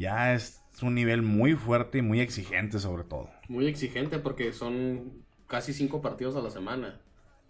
ya 0.00 0.34
es 0.34 0.60
un 0.82 0.94
nivel 0.94 1.22
muy 1.22 1.54
fuerte 1.54 1.98
y 1.98 2.02
muy 2.02 2.20
exigente 2.20 2.78
sobre 2.80 3.04
todo. 3.04 3.28
Muy 3.48 3.66
exigente 3.68 4.18
porque 4.18 4.52
son 4.52 5.24
casi 5.46 5.72
cinco 5.72 6.00
partidos 6.00 6.34
a 6.36 6.40
la 6.40 6.50
semana. 6.50 7.00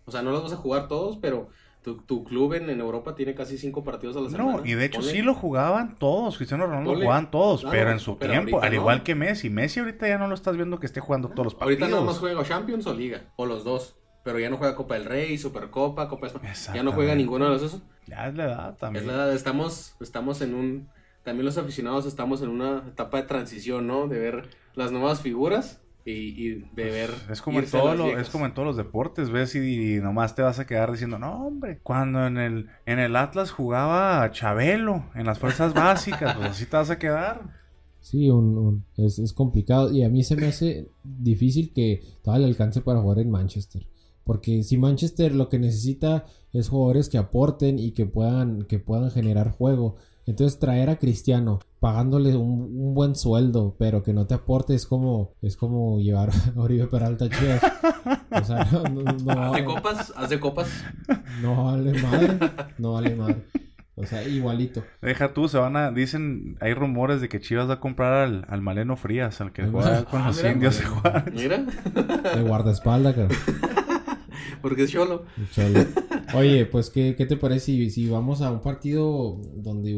O 0.05 0.11
sea, 0.11 0.23
no 0.23 0.31
los 0.33 0.43
vas 0.43 0.53
a 0.53 0.57
jugar 0.57 0.89
todos, 0.89 1.19
pero 1.19 1.49
tu, 1.83 2.03
tu 2.03 2.25
club 2.25 2.55
en, 2.55 2.69
en 2.69 2.81
Europa 2.81 3.15
tiene 3.15 3.35
casi 3.35 3.57
cinco 3.57 3.85
partidos 3.85 4.17
a 4.17 4.21
la 4.21 4.31
semana. 4.31 4.57
No, 4.59 4.67
y 4.67 4.75
de 4.75 4.85
hecho 4.87 5.01
Ponle- 5.01 5.11
sí 5.13 5.23
lo 5.23 5.35
jugaban 5.35 5.97
todos, 5.99 6.37
Cristiano 6.37 6.67
Ronaldo 6.67 6.93
Ponle- 6.93 7.03
jugaban 7.05 7.31
todos, 7.31 7.61
claro, 7.61 7.77
pero 7.77 7.91
en 7.93 8.01
su 8.01 8.19
pero 8.19 8.33
tiempo, 8.33 8.61
al 8.61 8.71
no. 8.71 8.77
igual 8.77 9.03
que 9.05 9.15
Messi. 9.15 9.49
Messi 9.49 9.81
ahorita 9.81 10.09
ya 10.09 10.19
no 10.19 10.27
lo 10.27 10.35
estás 10.35 10.57
viendo 10.57 10.81
que 10.81 10.87
esté 10.87 11.01
jugando 11.01 11.29
todos 11.29 11.45
los 11.45 11.55
partidos. 11.55 11.81
Ahorita 11.83 11.89
nada 11.89 12.05
más 12.05 12.19
juega 12.19 12.43
Champions 12.45 12.87
o 12.87 12.95
Liga, 12.95 13.33
o 13.37 13.47
los 13.47 13.63
dos. 13.65 13.97
Pero 14.23 14.39
ya 14.39 14.51
no 14.51 14.59
juega 14.59 14.75
Copa 14.75 14.95
del 14.97 15.07
Rey, 15.07 15.39
Supercopa, 15.39 16.09
Copa 16.09 16.27
España. 16.27 16.53
Ya 16.75 16.83
no 16.83 16.93
juega 16.93 17.15
ninguno 17.15 17.47
de 17.47 17.53
los 17.53 17.63
esos. 17.63 17.83
Ya 18.07 18.29
es 18.29 18.35
la 18.35 18.45
edad 18.45 18.77
también. 18.77 19.05
Es 19.05 19.09
la 19.09 19.15
edad, 19.17 19.33
estamos, 19.35 19.95
estamos 20.01 20.43
en 20.43 20.55
un... 20.55 20.89
También 21.25 21.45
los 21.47 21.59
aficionados 21.59 22.07
estamos 22.07 22.43
en 22.43 22.49
una 22.49 22.85
etapa 22.89 23.19
de 23.19 23.25
transición, 23.29 23.87
¿no? 23.87 24.09
De 24.09 24.19
ver 24.19 24.49
las 24.75 24.91
nuevas 24.93 25.21
figuras 25.21 25.81
y, 26.05 26.13
y 26.13 26.49
de 26.75 26.85
ver... 26.91 27.11
Pues, 27.11 27.31
Es 27.31 27.43
como, 27.43 27.59
en 27.61 27.67
todo 27.71 27.89
las 27.89 27.99
lo- 27.99 28.19
es 28.19 28.31
como 28.31 28.47
en 28.47 28.55
todos 28.55 28.67
los 28.67 28.77
deportes, 28.77 29.31
ves 29.31 29.55
y, 29.55 29.97
y 29.97 30.01
nomás 30.01 30.35
te 30.35 30.43
vas 30.43 30.59
a 30.59 30.67
quedar 30.67 30.91
diciendo, 30.93 31.19
no 31.19 31.47
hombre, 31.47 31.79
cuando 31.83 32.27
en 32.27 32.39
el, 32.39 32.69
en 32.87 32.99
el 32.99 33.17
Atlas 33.17 33.51
jugaba 33.51 34.31
Chabelo, 34.31 35.05
en 35.15 35.27
las 35.27 35.39
fuerzas 35.39 35.75
básicas, 35.75 36.35
pues 36.37 36.51
así 36.51 36.65
te 36.67 36.77
vas 36.77 36.91
a 36.91 36.99
quedar. 36.99 37.61
Sí, 38.01 38.31
un- 38.31 38.57
un- 38.57 38.85
es, 38.97 39.19
es 39.19 39.35
complicado 39.35 39.93
y 39.93 40.03
a 40.05 40.09
mí 40.09 40.25
se 40.25 40.37
me 40.37 40.47
hace 40.47 40.89
difícil 41.05 41.73
que 41.75 42.01
todavía 42.23 42.47
le 42.47 42.53
alcance 42.53 42.81
para 42.81 43.01
jugar 43.01 43.19
en 43.19 43.31
Manchester. 43.31 43.87
Porque 44.25 44.63
si 44.63 44.79
Manchester 44.79 45.35
lo 45.35 45.49
que 45.51 45.59
necesita 45.59 46.25
es 46.53 46.69
jugadores 46.69 47.09
que 47.11 47.19
aporten 47.19 47.79
y 47.79 47.93
que 47.93 48.07
puedan, 48.07 48.63
que 48.63 48.79
puedan 48.79 49.11
generar 49.11 49.51
juego. 49.51 49.97
Entonces 50.31 50.59
traer 50.59 50.91
a 50.91 50.97
Cristiano 50.97 51.59
pagándole 51.81 52.37
un, 52.37 52.61
un 52.73 52.95
buen 52.95 53.15
sueldo, 53.15 53.75
pero 53.79 54.03
que 54.03 54.13
no 54.13 54.27
te 54.27 54.35
aporte 54.35 54.75
es 54.75 54.87
como, 54.87 55.33
es 55.43 55.57
como 55.57 55.99
llevar 56.01 56.31
a 56.57 56.61
Oribe 56.61 56.87
Peralta 56.87 57.25
a 57.27 57.29
Chivas. 57.31 57.63
O 58.31 58.45
sea, 58.45 58.65
no, 58.73 58.83
no, 58.85 59.03
no- 59.03 59.43
Hace 59.55 59.65
copas, 59.65 60.13
hace 60.17 60.41
copas. 60.41 60.69
no 61.43 61.65
vale 61.65 62.01
madre, 62.03 62.39
no 62.79 62.93
vale 62.95 63.15
madre. 63.17 63.45
O 63.97 64.07
sea, 64.07 64.23
igualito. 64.27 64.83
Deja 65.03 65.35
tú, 65.35 65.47
se 65.49 65.59
van 65.59 65.77
a, 65.77 65.91
dicen, 65.91 66.57
hay 66.61 66.73
rumores 66.73 67.21
de 67.21 67.29
que 67.29 67.39
Chivas 67.41 67.69
va 67.69 67.75
a 67.75 67.81
comprar 67.81 68.13
al, 68.25 68.47
al 68.49 68.63
Maleno 68.63 68.97
Frías, 68.97 69.41
al 69.43 69.53
que 69.53 69.67
juega 69.67 70.05
con 70.11 70.23
ah, 70.23 70.29
los 70.29 70.37
mira, 70.39 70.53
indios 70.53 70.79
de. 70.79 70.85
Juárez. 70.87 71.35
Mira, 71.35 71.59
De 72.35 72.43
guardaespaldas, 72.43 73.15
cara. 73.15 73.29
porque 74.63 74.85
es 74.85 74.91
cholo. 74.91 75.25
Cholo. 75.53 75.81
Oye, 76.37 76.65
pues, 76.67 76.91
¿qué, 76.91 77.15
qué 77.17 77.27
te 77.27 77.37
parece 77.37 77.67
si, 77.67 77.91
si 77.91 78.09
vamos 78.09 78.41
a 78.43 78.51
un 78.53 78.61
partido 78.61 79.41
donde 79.57 79.97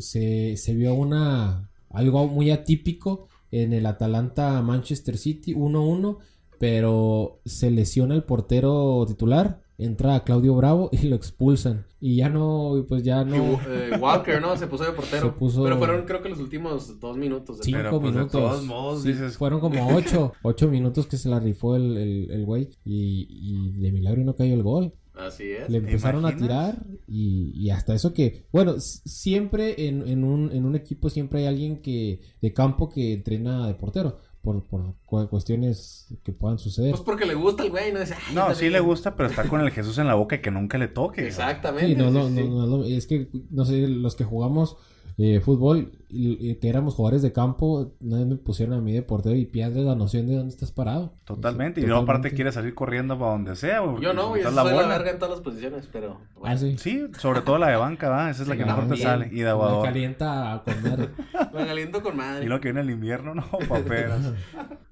se, 0.00 0.56
se 0.56 0.74
vio 0.74 0.94
una 0.94 1.68
algo 1.90 2.26
muy 2.28 2.50
atípico 2.50 3.28
en 3.50 3.72
el 3.72 3.84
Atalanta 3.86 4.62
Manchester 4.62 5.18
City 5.18 5.54
1-1, 5.54 6.18
pero 6.58 7.40
se 7.44 7.70
lesiona 7.70 8.14
el 8.14 8.22
portero 8.22 9.04
titular, 9.08 9.60
entra 9.76 10.22
Claudio 10.24 10.54
Bravo 10.54 10.88
y 10.92 11.08
lo 11.08 11.16
expulsan. 11.16 11.84
Y 12.02 12.16
ya 12.16 12.28
no, 12.30 12.84
pues 12.88 13.02
ya 13.02 13.22
Y, 13.22 13.24
no. 13.26 13.60
eh, 13.68 13.90
Walker, 14.00 14.40
¿no? 14.40 14.56
Se 14.56 14.66
puso 14.66 14.84
de 14.84 14.92
portero. 14.92 15.26
Se 15.26 15.32
puso- 15.38 15.64
Pero 15.64 15.76
fueron 15.78 16.06
creo 16.06 16.22
que 16.22 16.28
los 16.30 16.38
últimos 16.38 16.98
dos 17.00 17.16
minutos. 17.18 17.58
de- 17.58 17.64
Cinco 17.64 17.78
Pero, 17.78 17.90
pues, 18.00 18.02
de 18.02 18.18
minutos. 18.20 18.40
todos 18.40 18.64
modos, 18.64 19.02
Sí, 19.02 19.08
dices- 19.12 19.36
Fueron 19.36 19.60
como 19.60 19.94
ocho, 19.96 20.32
ocho 20.42 20.68
minutos 20.68 21.06
que 21.06 21.16
se 21.18 21.28
la 21.28 21.40
rifó 21.40 21.76
el, 21.76 21.96
el, 21.98 22.30
el 22.30 22.44
güey. 22.46 22.70
Y, 22.84 23.26
y 23.28 23.80
de 23.80 23.92
milagro 23.92 24.22
no 24.24 24.34
cayó 24.36 24.54
el 24.54 24.62
gol. 24.62 24.94
Así 25.20 25.50
es. 25.50 25.68
Le 25.70 25.78
empezaron 25.78 26.24
a 26.26 26.36
tirar 26.36 26.84
y, 27.06 27.52
y 27.54 27.70
hasta 27.70 27.94
eso 27.94 28.12
que, 28.12 28.46
bueno, 28.52 28.74
siempre 28.78 29.86
en, 29.88 30.06
en, 30.08 30.24
un, 30.24 30.50
en 30.52 30.64
un 30.64 30.74
equipo 30.74 31.10
siempre 31.10 31.40
hay 31.40 31.46
alguien 31.46 31.82
que 31.82 32.20
de 32.40 32.52
campo 32.52 32.88
que 32.88 33.12
entrena 33.12 33.66
de 33.66 33.74
portero 33.74 34.18
por, 34.42 34.64
por 34.66 34.94
cu- 35.04 35.28
cuestiones 35.28 36.06
que 36.22 36.32
puedan 36.32 36.58
suceder. 36.58 36.92
Pues 36.92 37.02
porque 37.02 37.26
le 37.26 37.34
gusta 37.34 37.62
el 37.64 37.70
güey, 37.70 37.92
¿no? 37.92 38.00
Dice, 38.00 38.14
"Ay, 38.14 38.34
No, 38.34 38.42
sí 38.48 38.52
también". 38.52 38.72
le 38.72 38.80
gusta, 38.80 39.14
pero 39.14 39.28
está 39.28 39.46
con 39.48 39.60
el 39.60 39.70
Jesús 39.70 39.98
en 39.98 40.06
la 40.06 40.14
boca 40.14 40.36
y 40.36 40.40
que 40.40 40.50
nunca 40.50 40.78
le 40.78 40.88
toque. 40.88 41.26
Exactamente. 41.26 41.88
Sí, 41.88 41.94
no, 41.96 42.08
sí, 42.08 42.12
no, 42.14 42.28
sí. 42.28 42.34
no, 42.48 42.66
no, 42.66 42.78
no, 42.78 42.84
es 42.84 43.06
que, 43.06 43.28
no 43.50 43.64
sé, 43.64 43.86
los 43.88 44.16
que 44.16 44.24
jugamos 44.24 44.76
eh, 45.18 45.40
fútbol, 45.40 45.92
y- 46.12 46.50
y 46.50 46.54
que 46.56 46.68
éramos 46.68 46.94
jugadores 46.94 47.22
de 47.22 47.32
campo, 47.32 47.94
nadie 48.00 48.24
me 48.26 48.36
pusieron 48.36 48.74
a 48.78 48.80
mí 48.80 48.92
de 48.92 49.02
portero 49.02 49.34
y 49.36 49.46
pierdes 49.46 49.84
la 49.84 49.94
noción 49.94 50.26
de 50.26 50.36
dónde 50.36 50.50
estás 50.50 50.72
parado. 50.72 51.14
Totalmente. 51.24 51.80
Y 51.80 51.86
luego 51.86 52.02
aparte 52.02 52.32
quiere 52.32 52.52
salir 52.52 52.74
corriendo 52.74 53.18
para 53.18 53.32
donde 53.32 53.56
sea. 53.56 53.80
güey, 53.80 54.02
Yo 54.02 54.12
no, 54.12 54.34
estás 54.36 54.54
soy 54.54 54.72
la 54.74 54.82
la, 54.82 54.88
verga 54.88 55.10
en 55.12 55.18
todas 55.18 55.34
las 55.34 55.40
posiciones, 55.40 55.88
pero... 55.92 56.18
Ah, 56.44 56.56
sí. 56.56 56.76
Sí, 56.78 57.02
sobre 57.18 57.42
todo 57.42 57.58
la 57.58 57.68
de 57.68 57.76
banca, 57.76 58.08
¿va? 58.08 58.30
Esa 58.30 58.42
es 58.42 58.48
la 58.48 58.54
Sí, 58.54 58.60
que 58.60 58.66
mejor 58.66 58.88
te 58.88 58.96
sale. 58.96 59.26
Y 59.32 59.36
de 59.38 59.44
Me 59.44 59.50
aguador. 59.50 59.84
calienta 59.84 60.52
a 60.54 60.62
comer. 60.62 61.10
Me 61.52 61.60
Me 61.60 61.66
caliento 61.66 62.02
con 62.02 62.16
madre. 62.16 62.44
Y 62.44 62.48
lo 62.48 62.60
que 62.60 62.68
viene 62.68 62.80
el 62.80 62.90
invierno, 62.90 63.34
no, 63.34 63.44
paperas. 63.68 64.32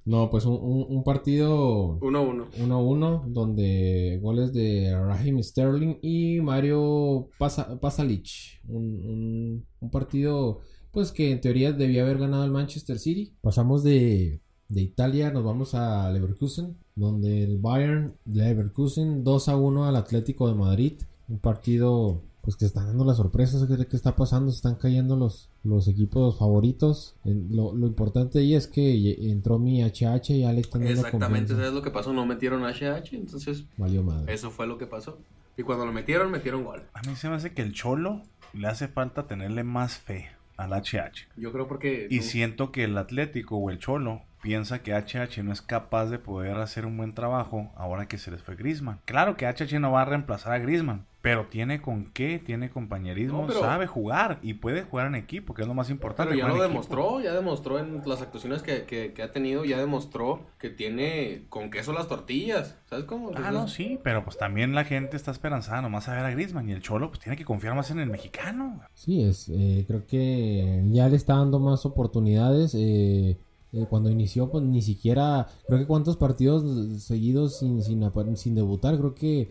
No, 0.05 0.31
pues 0.31 0.47
un, 0.47 0.55
un- 0.55 0.87
un 0.89 1.05
partido 1.05 1.99
1-1. 2.01 2.47
1-1 2.61 3.25
donde 3.27 4.19
goles 4.23 4.55
de 4.55 4.97
Raheem 4.99 5.43
Sterling 5.43 5.99
y 6.01 6.41
Mario 6.41 7.29
Pasa- 7.39 7.79
Pasalic. 7.79 8.27
Un, 8.69 8.85
un- 9.05 9.67
un 9.81 9.91
partido 9.91 10.61
pues 10.99 11.13
que 11.13 11.31
en 11.31 11.41
teoría 11.41 11.71
debía 11.73 12.03
haber 12.03 12.19
ganado 12.19 12.45
el 12.45 12.51
Manchester 12.51 12.99
City. 12.99 13.33
Pasamos 13.41 13.85
de, 13.85 14.41
de 14.69 14.81
Italia, 14.83 15.31
nos 15.31 15.45
vamos 15.45 15.73
a 15.77 16.11
Leverkusen, 16.11 16.77
donde 16.97 17.45
el 17.45 17.59
Bayern 17.59 18.15
Leverkusen 18.27 19.25
2-1 19.25 19.87
al 19.89 19.95
Atlético 19.95 20.49
de 20.49 20.55
Madrid. 20.57 20.95
Un 21.29 21.39
partido 21.39 22.23
pues 22.41 22.57
que 22.57 22.65
están 22.65 22.87
dando 22.87 23.05
las 23.05 23.19
sorpresas, 23.19 23.65
¿qué, 23.69 23.87
qué 23.87 23.95
está 23.97 24.17
pasando? 24.17 24.51
Se 24.51 24.57
están 24.57 24.75
cayendo 24.75 25.15
los, 25.15 25.51
los 25.63 25.87
equipos 25.87 26.37
favoritos. 26.37 27.15
En- 27.25 27.55
Lo, 27.55 27.73
lo 27.75 27.87
importante 27.87 28.41
ahí 28.41 28.55
es 28.57 28.67
que 28.67 29.31
entró 29.31 29.61
mi 29.61 29.83
HH 29.85 30.31
y 30.35 30.41
ya 30.41 30.53
le 30.53 30.63
están 30.63 30.83
dando 30.83 30.97
Exactamente. 31.03 31.55
¿sabes 31.55 31.73
lo 31.75 31.83
que 31.83 31.91
pasó? 31.93 32.13
No 32.13 32.27
metieron 32.27 32.63
HH, 32.65 33.13
entonces 33.13 33.67
Valió 33.77 34.03
madre. 34.03 34.35
eso 34.35 34.51
fue 34.51 34.67
lo 34.67 34.79
que 34.79 34.87
pasó. 34.87 35.19
Y 35.57 35.63
cuando 35.63 35.87
lo 35.87 35.93
metieron, 35.93 36.31
metieron 36.33 36.65
gol. 36.65 36.83
A 36.95 37.03
mí 37.03 37.15
se 37.15 37.29
me 37.29 37.37
hace 37.37 37.53
que 37.55 37.63
el 37.63 37.73
Cholo 37.73 38.23
le 38.55 38.67
hace 38.67 38.89
falta 38.89 39.27
tenerle 39.29 39.63
más 39.63 39.99
fe 39.99 40.27
al 40.59 40.73
HH. 40.75 41.29
Yo 41.37 41.51
creo 41.53 41.67
porque... 41.67 42.07
Y 42.11 42.17
no- 42.19 42.23
siento 42.23 42.71
que 42.73 42.85
el 42.85 42.99
Atlético 42.99 43.57
o 43.57 43.71
el 43.71 43.79
Cholo 43.79 44.23
piensa 44.43 44.83
que 44.83 44.93
HH 44.95 45.43
no 45.43 45.53
es 45.53 45.63
capaz 45.63 46.07
de 46.07 46.19
poder 46.19 46.59
hacer 46.59 46.85
un 46.87 46.97
buen 46.97 47.13
trabajo 47.15 47.73
ahora 47.77 48.07
que 48.07 48.19
se 48.19 48.31
les 48.31 48.43
fue 48.43 48.55
Grisman. 48.57 49.01
Claro 49.05 49.37
que 49.37 49.47
HH 49.47 49.81
no 49.81 49.91
va 49.93 50.03
a 50.03 50.05
reemplazar 50.05 50.53
a 50.53 50.59
Grisman, 50.59 51.07
pero 51.29 51.45
tiene 51.47 51.83
con 51.83 52.07
qué, 52.13 52.39
tiene 52.39 52.71
compañerismo, 52.71 53.43
No, 53.43 53.47
pero- 53.49 53.61
sabe 53.61 53.87
jugar 53.87 54.39
y 54.43 54.55
puede 54.55 54.83
jugar 54.85 55.09
en 55.09 55.15
equipo, 55.15 55.53
que 55.53 55.61
es 55.61 55.69
lo 55.69 55.75
más 55.75 55.91
importante. 55.91 56.33
Pero 56.35 56.49
ya 56.49 56.55
lo 56.55 56.63
demostró, 56.63 57.21
ya 57.21 57.35
demostró 57.35 57.79
en 57.79 58.01
las 58.07 58.23
actuaciones 58.23 58.63
que, 58.63 58.85
que- 58.85 59.13
que 59.13 59.23
ha 59.23 59.31
tenido, 59.31 59.67
ya 59.67 59.79
demostró 59.79 60.47
que 60.59 60.71
tiene 60.71 61.45
con 61.51 61.71
queso 61.71 61.93
las 61.93 62.09
tortillas. 62.09 62.79
¿Sabes 62.89 63.05
cómo? 63.05 63.31
Ah, 63.37 63.51
no, 63.51 63.69
sí, 63.69 63.99
pero 64.03 64.25
pues 64.25 64.39
también 64.39 64.75
la 64.75 64.85
gente 64.85 65.19
está 65.19 65.31
esperanzada 65.31 65.83
nomás 65.83 66.09
a 66.09 66.15
ver 66.15 66.25
a 66.25 66.31
Grisman 66.31 66.67
y 66.71 66.73
el 66.73 66.81
Cholo 66.81 67.09
pues 67.11 67.21
tiene 67.21 67.37
que 67.37 67.45
confiar 67.45 67.75
más 67.75 67.91
en 67.91 67.99
el 67.99 68.09
mexicano. 68.09 68.81
Sí, 68.95 69.23
es, 69.23 69.51
eh, 69.53 69.85
creo 69.87 70.07
que 70.07 70.83
ya 70.87 71.09
le 71.11 71.17
está 71.17 71.35
dando 71.35 71.59
más 71.61 71.85
oportunidades. 71.85 72.75
eh, 72.75 73.37
eh, 73.75 73.85
cuando 73.91 74.09
inició, 74.11 74.51
pues 74.51 74.65
ni 74.65 74.81
siquiera, 74.81 75.47
creo 75.67 75.79
que 75.79 75.87
cuántos 75.87 76.17
partidos 76.17 77.03
seguidos 77.03 77.59
sin, 77.59 77.83
sin, 77.83 78.03
sin 78.39 78.55
debutar, 78.55 78.97
creo 78.97 79.15
que 79.15 79.51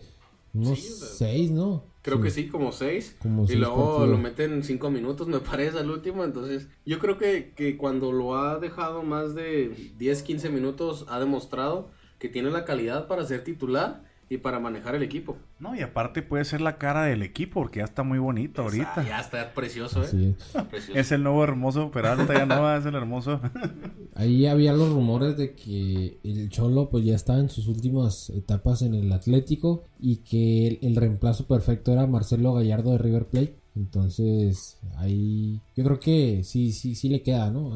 unos 0.58 0.78
Sí, 0.78 0.92
seis, 1.16 1.50
¿no? 1.50 1.84
Creo 2.02 2.20
que 2.20 2.30
sí, 2.30 2.48
como 2.48 2.72
seis. 2.72 3.16
Como 3.20 3.44
y 3.44 3.48
seis 3.48 3.58
luego 3.58 3.98
partidos. 3.98 4.08
lo 4.08 4.18
meten 4.18 4.62
cinco 4.64 4.90
minutos, 4.90 5.28
me 5.28 5.40
parece, 5.50 5.78
al 5.78 5.90
último. 5.90 6.24
Entonces, 6.24 6.68
yo 6.86 6.98
creo 6.98 7.18
que, 7.18 7.52
que 7.54 7.76
cuando 7.76 8.12
lo 8.12 8.36
ha 8.36 8.58
dejado 8.58 9.02
más 9.02 9.34
de 9.34 9.92
10, 9.98 10.22
15 10.22 10.48
minutos, 10.50 11.04
ha 11.08 11.18
demostrado 11.20 11.90
que 12.18 12.28
tiene 12.28 12.50
la 12.50 12.64
calidad 12.64 13.06
para 13.08 13.24
ser 13.24 13.44
titular 13.44 14.04
y 14.30 14.38
para 14.38 14.60
manejar 14.60 14.94
el 14.94 15.02
equipo. 15.02 15.36
No, 15.58 15.74
y 15.74 15.80
aparte 15.80 16.22
puede 16.22 16.44
ser 16.44 16.60
la 16.60 16.76
cara 16.76 17.04
del 17.04 17.22
equipo 17.22 17.60
porque 17.60 17.78
ya 17.78 17.84
está 17.84 18.02
muy 18.02 18.18
bonito 18.18 18.62
ahorita. 18.62 18.92
Ah, 18.96 19.02
ya 19.02 19.20
está 19.20 19.54
precioso, 19.54 20.02
¿eh? 20.02 20.06
Sí. 20.06 20.36
Precioso. 20.70 20.98
Es 20.98 21.12
el 21.12 21.22
nuevo 21.22 21.42
hermoso 21.42 21.90
Peralta, 21.90 22.34
ya 22.34 22.46
no 22.46 22.76
es 22.76 22.84
el 22.84 22.94
hermoso. 22.94 23.40
Ahí 24.14 24.46
había 24.46 24.72
los 24.72 24.92
rumores 24.92 25.36
de 25.36 25.54
que 25.54 26.18
el 26.22 26.48
Cholo 26.50 26.90
pues 26.90 27.04
ya 27.04 27.14
estaba 27.14 27.38
en 27.38 27.48
sus 27.48 27.68
últimas 27.68 28.30
etapas 28.30 28.82
en 28.82 28.94
el 28.94 29.12
Atlético 29.12 29.84
y 29.98 30.18
que 30.18 30.68
el, 30.68 30.78
el 30.82 30.96
reemplazo 30.96 31.46
perfecto 31.46 31.92
era 31.92 32.06
Marcelo 32.06 32.52
Gallardo 32.52 32.92
de 32.92 32.98
River 32.98 33.26
Plate. 33.26 33.56
Entonces 33.78 34.76
ahí 34.96 35.60
yo 35.76 35.84
creo 35.84 36.00
que 36.00 36.42
sí, 36.44 36.72
sí, 36.72 36.94
sí 36.94 37.08
le 37.08 37.22
queda, 37.22 37.50
¿no? 37.50 37.70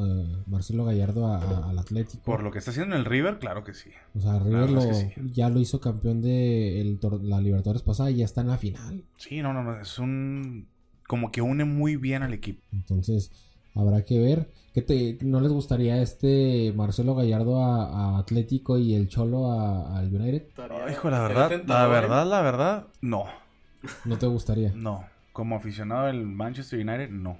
Marcelo 0.46 0.84
Gallardo 0.84 1.26
a- 1.28 1.38
a- 1.38 1.70
al 1.70 1.78
Atlético. 1.78 2.22
Por 2.24 2.42
lo 2.42 2.50
que 2.50 2.58
está 2.58 2.70
haciendo 2.72 2.94
en 2.94 3.00
el 3.00 3.04
River, 3.06 3.38
claro 3.38 3.62
que 3.64 3.72
sí. 3.72 3.90
O 4.16 4.20
sea, 4.20 4.38
River 4.38 4.70
lo- 4.70 4.80
sí. 4.94 5.10
ya 5.32 5.48
lo 5.48 5.60
hizo 5.60 5.80
campeón 5.80 6.20
de 6.20 6.80
el 6.80 6.98
la 7.22 7.40
Libertadores 7.40 7.82
pasada 7.82 8.10
y 8.10 8.16
ya 8.16 8.24
está 8.24 8.40
en 8.40 8.48
la 8.48 8.58
final. 8.58 9.04
Sí, 9.16 9.40
no, 9.42 9.52
no, 9.52 9.62
no, 9.62 9.80
es 9.80 9.98
un... 9.98 10.66
Como 11.06 11.30
que 11.30 11.40
une 11.42 11.64
muy 11.64 11.96
bien 11.96 12.22
al 12.22 12.32
equipo. 12.32 12.62
Entonces, 12.72 13.30
habrá 13.74 14.04
que 14.04 14.18
ver. 14.18 14.50
¿Qué 14.74 14.80
te, 14.82 15.18
¿No 15.22 15.40
les 15.40 15.52
gustaría 15.52 16.00
este 16.00 16.72
Marcelo 16.74 17.14
Gallardo 17.14 17.62
a, 17.62 18.14
a 18.16 18.18
Atlético 18.18 18.78
y 18.78 18.94
el 18.94 19.08
Cholo 19.08 19.52
a- 19.52 19.98
al 19.98 20.14
United? 20.14 20.46
Hijo, 20.90 21.10
la 21.10 21.20
verdad, 21.20 21.50
la 21.66 21.84
¿eh? 21.86 21.88
verdad, 21.90 22.26
la 22.26 22.40
verdad, 22.40 22.86
no, 23.02 23.24
¿No 24.06 24.16
te 24.16 24.26
gustaría? 24.26 24.72
no. 24.74 25.04
Como 25.32 25.56
aficionado 25.56 26.06
del 26.06 26.26
Manchester 26.26 26.78
United, 26.80 27.10
no. 27.10 27.38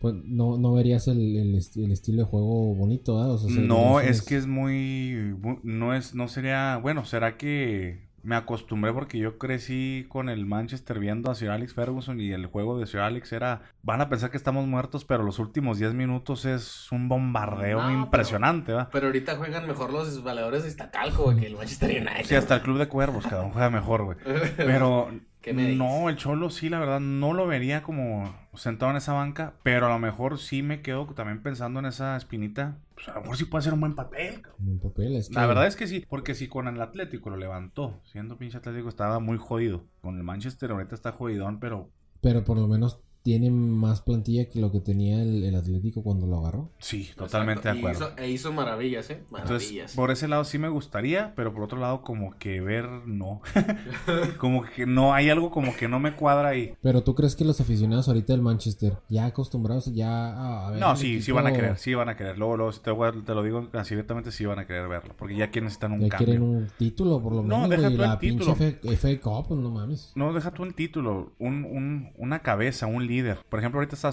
Pues 0.00 0.14
no, 0.24 0.58
no 0.58 0.72
verías 0.72 1.06
el, 1.08 1.36
el, 1.36 1.54
est- 1.54 1.76
el 1.76 1.92
estilo 1.92 2.18
de 2.18 2.24
juego 2.28 2.74
bonito, 2.74 3.16
¿verdad? 3.16 3.32
O 3.34 3.38
sea, 3.38 3.50
se- 3.54 3.60
No, 3.60 4.00
es- 4.00 4.22
que 4.22 4.36
es 4.36 4.46
muy, 4.46 5.34
mu- 5.40 5.60
no 5.62 5.94
es, 5.94 6.14
no 6.14 6.26
sería, 6.28 6.76
bueno, 6.78 7.04
será 7.04 7.36
que 7.36 8.10
me 8.24 8.36
acostumbré 8.36 8.92
porque 8.92 9.18
yo 9.18 9.36
crecí 9.38 10.06
con 10.08 10.28
el 10.28 10.46
Manchester 10.46 11.00
viendo 11.00 11.30
a 11.30 11.34
Sir 11.34 11.50
Alex 11.50 11.74
Ferguson 11.74 12.20
y 12.20 12.30
el 12.32 12.46
juego 12.46 12.78
de 12.78 12.86
Sir 12.86 13.00
Alex 13.00 13.32
era, 13.32 13.62
van 13.82 14.00
a 14.00 14.08
pensar 14.08 14.30
que 14.30 14.36
estamos 14.36 14.66
muertos, 14.68 15.04
pero 15.04 15.24
los 15.24 15.38
últimos 15.40 15.78
10 15.78 15.94
minutos 15.94 16.44
es 16.44 16.90
un 16.92 17.08
bombardeo 17.08 17.78
No, 17.80 17.86
pero- 17.88 18.00
impresionante, 18.00 18.72
¿va? 18.72 18.88
Pero 18.90 19.06
ahorita 19.06 19.36
juegan 19.36 19.66
mejor 19.68 19.92
los 19.92 20.22
valedores 20.22 20.62
de 20.64 20.68
Iztacalco, 20.68 21.24
güey, 21.24 21.36
que 21.38 21.46
el 21.46 21.56
Manchester 21.56 21.90
United. 21.90 22.24
Sí, 22.24 22.34
hasta 22.36 22.56
el 22.56 22.62
Club 22.62 22.78
de 22.78 22.86
Cuervos, 22.88 23.24
cada 23.26 23.42
uno 23.42 23.52
juega 23.52 23.70
mejor, 23.70 24.04
güey. 24.04 24.16
Pero 24.56 25.10
¿Qué 25.42 25.52
me 25.52 25.62
dices? 25.62 25.78
no, 25.78 26.08
el 26.08 26.16
Cholo 26.16 26.48
sí, 26.50 26.68
la 26.68 26.78
verdad, 26.78 27.00
no 27.00 27.32
lo 27.34 27.46
vería 27.46 27.82
como 27.82 28.34
sentado 28.54 28.90
en 28.92 28.96
esa 28.96 29.12
banca, 29.12 29.54
pero 29.62 29.86
a 29.86 29.88
lo 29.90 29.98
mejor 29.98 30.38
sí 30.38 30.62
me 30.62 30.80
quedo 30.82 31.04
también 31.14 31.42
pensando 31.42 31.80
en 31.80 31.86
esa 31.86 32.16
espinita. 32.16 32.78
Pues 32.94 33.08
a 33.08 33.14
lo 33.14 33.22
mejor 33.22 33.36
sí 33.36 33.44
puede 33.46 33.62
ser 33.64 33.74
un 33.74 33.80
buen 33.80 33.94
papel, 33.94 34.40
cabrón. 34.40 34.68
en 34.68 34.78
papel, 34.78 35.16
es 35.16 35.28
que- 35.28 35.34
La 35.34 35.46
verdad 35.46 35.66
es 35.66 35.74
que 35.76 35.86
sí, 35.88 36.06
porque 36.08 36.34
si 36.34 36.48
con 36.48 36.68
el 36.68 36.80
Atlético 36.80 37.28
lo 37.30 37.36
levantó, 37.36 38.00
siendo 38.04 38.38
pinche 38.38 38.58
Atlético 38.58 38.88
estaba 38.88 39.18
muy 39.18 39.36
jodido. 39.38 39.84
Con 40.00 40.16
el 40.16 40.22
Manchester 40.22 40.70
ahorita 40.70 40.94
está 40.94 41.12
jodidón, 41.12 41.58
pero 41.60 41.90
Pero 42.20 42.44
por 42.44 42.56
lo 42.56 42.68
menos 42.68 43.00
tiene 43.22 43.50
más 43.50 44.00
plantilla 44.02 44.48
que 44.48 44.60
lo 44.60 44.72
que 44.72 44.80
tenía 44.80 45.22
el, 45.22 45.44
el 45.44 45.54
Atlético 45.54 46.02
cuando 46.02 46.26
lo 46.26 46.38
agarró. 46.40 46.70
sí, 46.78 47.08
totalmente 47.16 47.60
Exacto. 47.68 47.70
de 47.70 47.76
Y 47.76 47.94
acuerdo. 47.94 48.14
hizo- 48.16 48.22
e 48.22 48.30
hizo 48.30 48.52
maravillas, 48.52 49.10
¿eh? 49.10 49.22
Maravillas. 49.30 49.62
Entonces, 49.72 49.96
por 49.96 50.10
ese 50.10 50.28
lado 50.28 50.44
sí 50.44 50.58
me 50.58 50.68
gustaría, 50.68 51.32
pero 51.36 51.52
por 51.54 51.62
otro 51.62 51.78
lado 51.78 52.02
como 52.02 52.36
que 52.38 52.60
ver 52.60 52.88
no. 53.06 53.40
como 54.38 54.64
que 54.64 54.86
no, 54.86 55.14
hay 55.14 55.30
algo 55.30 55.50
como 55.50 55.74
que 55.76 55.88
no 55.88 56.00
me 56.00 56.14
cuadra 56.14 56.48
ahí. 56.50 56.74
Pero 56.82 57.02
tú 57.02 57.14
crees 57.14 57.36
que 57.36 57.44
los 57.44 57.60
aficionados 57.60 58.08
ahorita 58.08 58.32
del 58.32 58.42
Manchester, 58.42 58.94
ya 59.08 59.26
acostumbrados 59.26 59.92
ya 59.94 60.66
a, 60.66 60.70
ver 60.70 60.80
No, 60.80 60.90
un 60.90 60.96
sí, 60.96 61.22
sí 61.22 61.32
van 61.32 61.46
a 61.46 61.52
querer, 61.52 61.78
sí 61.78 61.94
van 61.94 62.08
a 62.08 62.16
querer. 62.16 62.38
Luego, 62.38 62.56
luego 62.56 62.72
si 62.72 62.80
te, 62.80 62.90
voy 62.90 63.08
a- 63.08 63.12
te 63.24 63.34
lo 63.34 63.42
digo 63.42 63.68
así 63.74 63.94
directamente, 63.94 64.32
sí 64.32 64.44
van 64.46 64.58
a 64.58 64.66
querer 64.66 64.88
verlo. 64.88 65.14
Porque 65.16 65.36
ya 65.36 65.50
quieren 65.50 65.64
necesitan 65.64 65.92
un 65.92 66.00
Ya 66.00 66.08
cambio. 66.08 66.26
quieren 66.26 66.42
un 66.42 66.68
título, 66.78 67.20
por 67.22 67.32
lo 67.34 67.42
No, 67.42 67.66
menos, 67.66 67.70
deja 67.70 67.82
güey, 67.82 67.96
tú 67.96 68.02
el 68.02 68.08
La 68.08 68.18
pinche 68.18 68.44
título. 68.44 68.66
F- 68.92 68.96
FA 68.96 69.20
Cup, 69.20 69.48
pues, 69.48 69.60
no 69.60 69.70
mames. 69.70 70.12
No, 70.16 70.32
deja 70.32 70.50
tú 70.50 70.64
el 70.64 70.74
título, 70.74 71.32
un, 71.38 71.64
un- 71.64 72.10
una 72.16 72.40
cabeza, 72.40 72.86
un 72.86 73.06
líder. 73.12 73.38
Por 73.48 73.58
ejemplo, 73.58 73.78
ahorita 73.78 73.94
está 73.94 74.10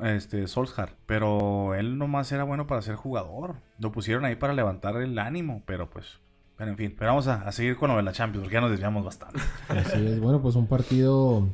este, 0.00 0.46
Solskjaer, 0.46 0.94
pero 1.06 1.74
él 1.74 1.96
nomás 1.96 2.30
era 2.32 2.44
bueno 2.44 2.66
para 2.66 2.82
ser 2.82 2.96
jugador. 2.96 3.56
Lo 3.78 3.90
pusieron 3.92 4.26
ahí 4.26 4.36
para 4.36 4.52
levantar 4.52 4.96
el 4.96 5.18
ánimo, 5.18 5.62
pero 5.66 5.88
pues... 5.88 6.20
Pero 6.58 6.70
en 6.70 6.76
fin, 6.76 6.94
pero 6.96 7.12
vamos 7.12 7.26
a, 7.28 7.42
a 7.42 7.50
seguir 7.50 7.76
con 7.76 7.90
lo 7.90 7.96
de 7.96 8.02
la 8.02 8.12
Champions, 8.12 8.44
porque 8.44 8.54
ya 8.54 8.60
nos 8.60 8.70
desviamos 8.70 9.04
bastante. 9.04 9.40
Así 9.68 10.06
es. 10.06 10.20
Bueno, 10.20 10.42
pues 10.42 10.54
un 10.54 10.66
partido 10.66 11.48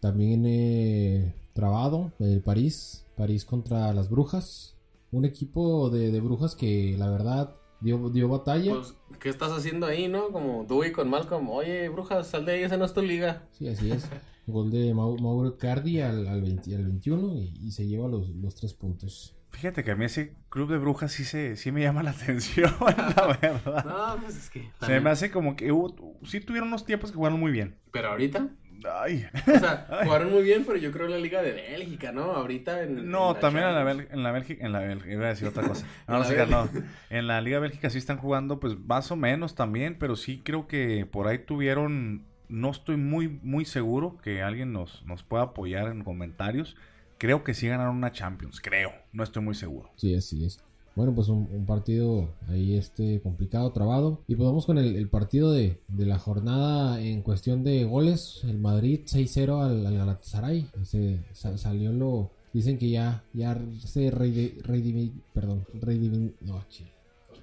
también 0.00 0.44
eh, 0.46 1.34
trabado, 1.52 2.10
el 2.18 2.40
París. 2.40 3.06
París 3.16 3.44
contra 3.44 3.92
las 3.92 4.08
Brujas. 4.08 4.76
Un 5.12 5.26
equipo 5.26 5.90
de, 5.90 6.10
de 6.10 6.20
Brujas 6.20 6.56
que 6.56 6.96
la 6.98 7.10
verdad 7.10 7.54
dio, 7.80 8.08
dio 8.10 8.28
batalla. 8.28 8.74
Pues, 8.74 8.94
¿qué 9.18 9.28
estás 9.28 9.52
haciendo 9.52 9.86
ahí, 9.86 10.08
no? 10.08 10.28
Como 10.28 10.64
Dewey 10.64 10.92
con 10.92 11.08
Malcolm. 11.10 11.48
Oye, 11.50 11.88
brujas, 11.88 12.28
sal 12.28 12.44
de 12.44 12.52
ahí, 12.52 12.62
esa 12.62 12.76
no 12.76 12.84
es 12.84 12.94
tu 12.94 13.02
liga. 13.02 13.42
Sí, 13.52 13.68
así 13.68 13.90
es. 13.92 14.08
Gol 14.50 14.70
de 14.70 14.92
Mau- 14.94 15.18
Mauro 15.20 15.56
Cardi 15.58 16.00
al, 16.00 16.26
al, 16.28 16.40
20 16.42 16.74
al 16.76 16.84
21 16.84 17.34
y, 17.36 17.52
y 17.62 17.70
se 17.72 17.86
lleva 17.86 18.08
los, 18.08 18.28
los 18.30 18.54
tres 18.54 18.74
puntos. 18.74 19.36
Fíjate 19.50 19.82
que 19.82 19.90
a 19.90 19.96
mí 19.96 20.04
ese 20.04 20.36
club 20.48 20.70
de 20.70 20.78
brujas 20.78 21.10
sí, 21.12 21.24
se, 21.24 21.56
sí 21.56 21.72
me 21.72 21.80
llama 21.82 22.02
la 22.02 22.10
atención, 22.12 22.72
la 22.80 23.38
verdad. 23.40 23.84
No, 23.84 24.22
pues 24.22 24.36
es 24.36 24.50
que. 24.50 24.70
Se 24.84 25.00
me 25.00 25.10
hace 25.10 25.30
como 25.30 25.56
que 25.56 25.72
hubo, 25.72 26.18
sí 26.24 26.40
tuvieron 26.40 26.68
unos 26.68 26.84
tiempos 26.86 27.10
que 27.10 27.16
jugaron 27.16 27.40
muy 27.40 27.50
bien. 27.50 27.76
Pero 27.92 28.08
ahorita. 28.10 28.48
Ay. 28.98 29.26
O 29.46 29.58
sea, 29.58 29.86
jugaron 30.04 30.30
muy 30.30 30.42
bien, 30.42 30.64
pero 30.64 30.78
yo 30.78 30.90
creo 30.90 31.04
en 31.06 31.12
la 31.12 31.18
Liga 31.18 31.42
de 31.42 31.52
Bélgica, 31.52 32.12
¿no? 32.12 32.22
Ahorita 32.32 32.82
en. 32.82 33.10
No, 33.10 33.34
en 33.34 33.40
también 33.40 33.66
en 33.66 33.74
la, 33.74 33.90
en 33.92 34.22
la 34.22 34.32
Bélgica, 34.32 34.64
en 34.64 34.72
la 34.72 34.78
Bélgica, 34.78 35.12
iba 35.12 35.26
a 35.26 35.28
decir 35.30 35.48
otra 35.48 35.66
cosa. 35.66 35.84
No, 36.08 36.14
no, 36.14 36.20
la 36.20 36.24
sé 36.24 36.46
no. 36.46 36.62
Bélgica. 36.64 36.86
En 37.10 37.26
la 37.26 37.40
Liga 37.42 37.58
Bélgica 37.58 37.90
sí 37.90 37.98
están 37.98 38.16
jugando, 38.18 38.58
pues 38.60 38.78
más 38.78 39.10
o 39.10 39.16
menos 39.16 39.54
también, 39.54 39.96
pero 39.98 40.16
sí 40.16 40.40
creo 40.42 40.66
que 40.66 41.04
por 41.10 41.26
ahí 41.26 41.40
tuvieron, 41.40 42.24
no 42.50 42.70
estoy 42.70 42.96
muy, 42.96 43.28
muy 43.42 43.64
seguro 43.64 44.18
que 44.22 44.42
alguien 44.42 44.72
nos, 44.72 45.04
nos 45.06 45.22
pueda 45.22 45.44
apoyar 45.44 45.88
en 45.88 46.04
comentarios. 46.04 46.76
Creo 47.18 47.44
que 47.44 47.54
sí 47.54 47.68
ganaron 47.68 47.96
una 47.96 48.12
Champions, 48.12 48.60
creo, 48.60 48.92
no 49.12 49.22
estoy 49.22 49.42
muy 49.42 49.54
seguro. 49.54 49.90
Sí, 49.96 50.14
así 50.14 50.44
es. 50.44 50.62
Bueno, 50.96 51.14
pues 51.14 51.28
un, 51.28 51.48
un 51.52 51.66
partido 51.66 52.34
ahí 52.48 52.76
este 52.76 53.20
complicado, 53.22 53.70
trabado. 53.72 54.22
Y 54.26 54.34
pues 54.34 54.46
vamos 54.46 54.66
con 54.66 54.76
el, 54.76 54.96
el 54.96 55.08
partido 55.08 55.52
de, 55.52 55.80
de 55.88 56.04
la 56.06 56.18
jornada 56.18 57.00
en 57.00 57.22
cuestión 57.22 57.62
de 57.62 57.84
goles. 57.84 58.40
El 58.44 58.58
Madrid 58.58 59.02
6-0 59.04 59.62
al, 59.64 59.86
al 59.86 59.96
Galatasaray. 59.96 60.66
Se, 60.82 61.20
sa- 61.32 61.56
salió 61.58 61.92
lo, 61.92 62.32
Dicen 62.52 62.76
que 62.78 62.90
ya, 62.90 63.22
ya 63.32 63.56
se 63.78 64.10
redivin... 64.10 65.22
Perdón, 65.32 65.64
redivin... 65.74 66.34
No, 66.40 66.64
chido. 66.68 66.90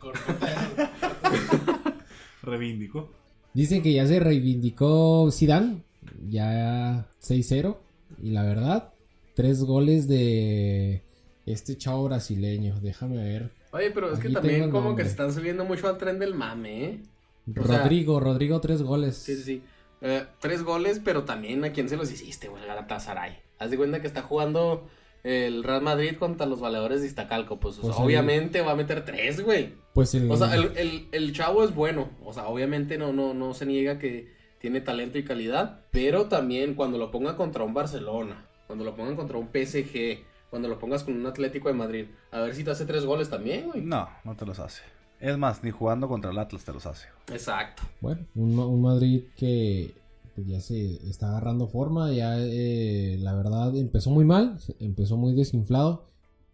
Reivindicó. 2.44 3.10
Dicen 3.58 3.82
que 3.82 3.92
ya 3.92 4.06
se 4.06 4.20
reivindicó 4.20 5.32
Zidane, 5.32 5.82
ya 6.30 7.08
6-0 7.24 7.76
y 8.22 8.30
la 8.30 8.44
verdad, 8.44 8.94
tres 9.34 9.64
goles 9.64 10.08
de 10.08 11.02
este 11.48 11.76
chavo 11.76 12.04
brasileño, 12.04 12.80
déjame 12.80 13.18
ver. 13.18 13.50
Oye, 13.72 13.90
pero 13.90 14.14
es 14.14 14.20
que 14.20 14.30
también 14.30 14.70
como 14.70 14.96
que 14.96 15.02
se 15.02 15.10
están 15.10 15.34
subiendo 15.34 15.66
mucho 15.66 15.88
al 15.88 15.98
tren 15.98 16.20
del 16.20 16.36
mame, 16.36 16.84
¿eh? 16.84 17.00
Rodrigo, 17.48 18.20
Rodrigo 18.20 18.62
tres 18.62 18.84
goles. 18.84 19.18
Sí, 19.18 19.36
sí, 19.38 19.42
sí. 19.42 19.62
Eh, 20.02 20.24
tres 20.40 20.62
goles, 20.62 21.02
pero 21.04 21.24
también 21.24 21.66
a 21.66 21.72
quién 21.72 21.90
se 21.90 21.98
los 21.98 22.12
hiciste, 22.12 22.50
güey, 22.50 22.64
Galatasaray. 22.64 23.40
Haz 23.58 23.72
de 23.72 23.78
cuenta 23.78 24.02
que 24.02 24.08
está 24.08 24.22
jugando 24.22 24.88
el 25.24 25.64
Real 25.64 25.82
Madrid 25.82 26.16
contra 26.20 26.46
los 26.46 26.60
valedores 26.60 27.02
de 27.02 27.08
Iztacalco, 27.08 27.60
pues, 27.60 27.78
pues 27.78 27.96
obviamente 27.98 28.62
va 28.62 28.74
a 28.74 28.76
meter 28.76 29.04
tres, 29.04 29.44
güey. 29.44 29.74
Pues 29.98 30.14
el... 30.14 30.30
O 30.30 30.38
sea, 30.38 30.54
el, 30.54 31.08
el, 31.12 31.34
chavo 31.34 31.64
es 31.64 31.74
bueno, 31.74 32.10
o 32.24 32.32
sea, 32.32 32.50
obviamente 32.50 33.00
no, 33.00 33.14
no, 33.14 33.34
no 33.34 33.56
se 33.56 33.66
niega 33.66 33.98
que 33.98 34.32
tiene 34.60 34.80
talento 34.80 35.18
y 35.18 35.24
calidad, 35.24 35.82
pero 35.90 36.28
también 36.28 36.76
cuando 36.76 37.00
lo 37.00 37.10
ponga 37.10 37.36
contra 37.36 37.64
un 37.64 37.74
Barcelona, 37.74 38.46
cuando 38.68 38.86
lo 38.86 38.96
pongan 38.96 39.16
contra 39.16 39.40
un 39.40 39.48
PSG, 39.48 40.20
cuando 40.52 40.68
lo 40.68 40.78
pongas 40.78 41.04
con 41.04 41.16
un 41.16 41.26
Atlético 41.26 41.70
de 41.70 41.74
Madrid, 41.74 42.06
a 42.30 42.42
ver 42.42 42.54
si 42.54 42.64
te 42.64 42.70
hace 42.70 42.86
tres 42.86 43.06
goles 43.06 43.32
también, 43.32 43.66
güey. 43.66 43.82
No, 43.82 44.08
no 44.24 44.36
te 44.36 44.46
los 44.46 44.60
hace. 44.60 44.84
Es 45.20 45.36
más, 45.36 45.64
ni 45.64 45.72
jugando 45.72 46.08
contra 46.08 46.30
el 46.30 46.38
Atlas 46.38 46.64
te 46.64 46.74
los 46.74 46.86
hace. 46.86 47.08
Exacto. 47.32 47.82
Bueno, 48.00 48.24
un, 48.36 48.60
un 48.60 48.82
Madrid 48.84 49.24
que 49.36 49.96
pues 50.36 50.46
ya 50.46 50.62
se 50.62 51.10
está 51.10 51.30
agarrando 51.30 51.66
forma, 51.70 52.12
ya 52.12 52.38
eh, 52.38 53.18
la 53.20 53.34
verdad 53.34 53.76
empezó 53.76 54.12
muy 54.12 54.26
mal, 54.26 54.60
empezó 54.80 55.18
muy 55.18 55.34
desinflado 55.34 56.06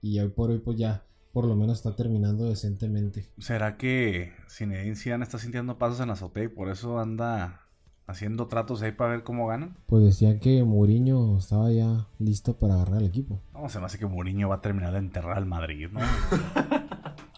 y 0.01 0.17
hoy 0.21 0.29
por 0.29 0.49
hoy 0.49 0.60
pues 0.60 0.77
ya 0.77 1.03
por 1.33 1.45
lo 1.45 1.55
menos 1.55 1.79
está 1.79 1.95
terminando 1.95 2.45
decentemente. 2.45 3.27
¿Será 3.39 3.75
que 3.75 4.31
Zinedine 4.49 4.95
Zidane 4.95 5.23
está 5.23 5.39
sintiendo 5.39 5.77
pasos 5.77 5.99
en 5.99 6.07
la 6.07 6.13
azotea 6.13 6.43
y 6.43 6.47
por 6.47 6.69
eso 6.69 6.99
anda 6.99 7.61
haciendo 8.05 8.47
tratos 8.47 8.81
ahí 8.81 8.91
para 8.91 9.11
ver 9.11 9.23
cómo 9.23 9.47
ganan? 9.47 9.75
Pues 9.87 10.03
decían 10.03 10.39
que 10.39 10.63
Mourinho 10.63 11.37
estaba 11.37 11.71
ya 11.71 12.07
listo 12.19 12.53
para 12.57 12.75
agarrar 12.75 13.01
el 13.01 13.07
equipo. 13.07 13.41
No, 13.53 13.67
se 13.67 13.79
me 13.79 13.85
hace 13.85 13.97
que 13.97 14.05
Mourinho 14.05 14.47
va 14.47 14.55
a 14.55 14.61
terminar 14.61 14.93
de 14.93 14.99
enterrar 14.99 15.37
al 15.37 15.45
Madrid, 15.45 15.89
¿no? 15.91 15.99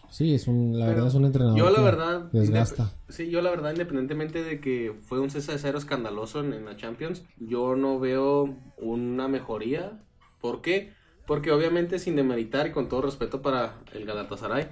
Sí, 0.08 0.34
es 0.34 0.48
un, 0.48 0.78
la 0.78 0.86
verdad 0.86 1.08
es 1.08 1.14
un 1.14 1.26
entrenador 1.26 1.58
yo 1.58 1.68
la 1.68 1.82
verdad, 1.82 2.20
desgasta. 2.32 2.90
Sí, 3.08 3.28
yo 3.28 3.42
la 3.42 3.50
verdad, 3.50 3.72
independientemente 3.72 4.42
de 4.42 4.60
que 4.60 4.94
fue 4.98 5.20
un 5.20 5.28
cese 5.28 5.52
de 5.52 5.58
cero 5.58 5.76
escandaloso 5.76 6.40
en, 6.40 6.64
la 6.64 6.74
Champions, 6.76 7.22
yo 7.38 7.76
no 7.76 7.98
veo 7.98 8.54
una 8.78 9.28
mejoría. 9.28 10.00
¿Por 10.40 10.62
qué? 10.62 10.94
Porque 11.26 11.50
obviamente 11.50 11.98
sin 11.98 12.16
demeritar 12.16 12.66
y 12.66 12.72
con 12.72 12.88
todo 12.88 13.02
respeto 13.02 13.42
para 13.42 13.74
el 13.92 14.04
Galatasaray, 14.06 14.68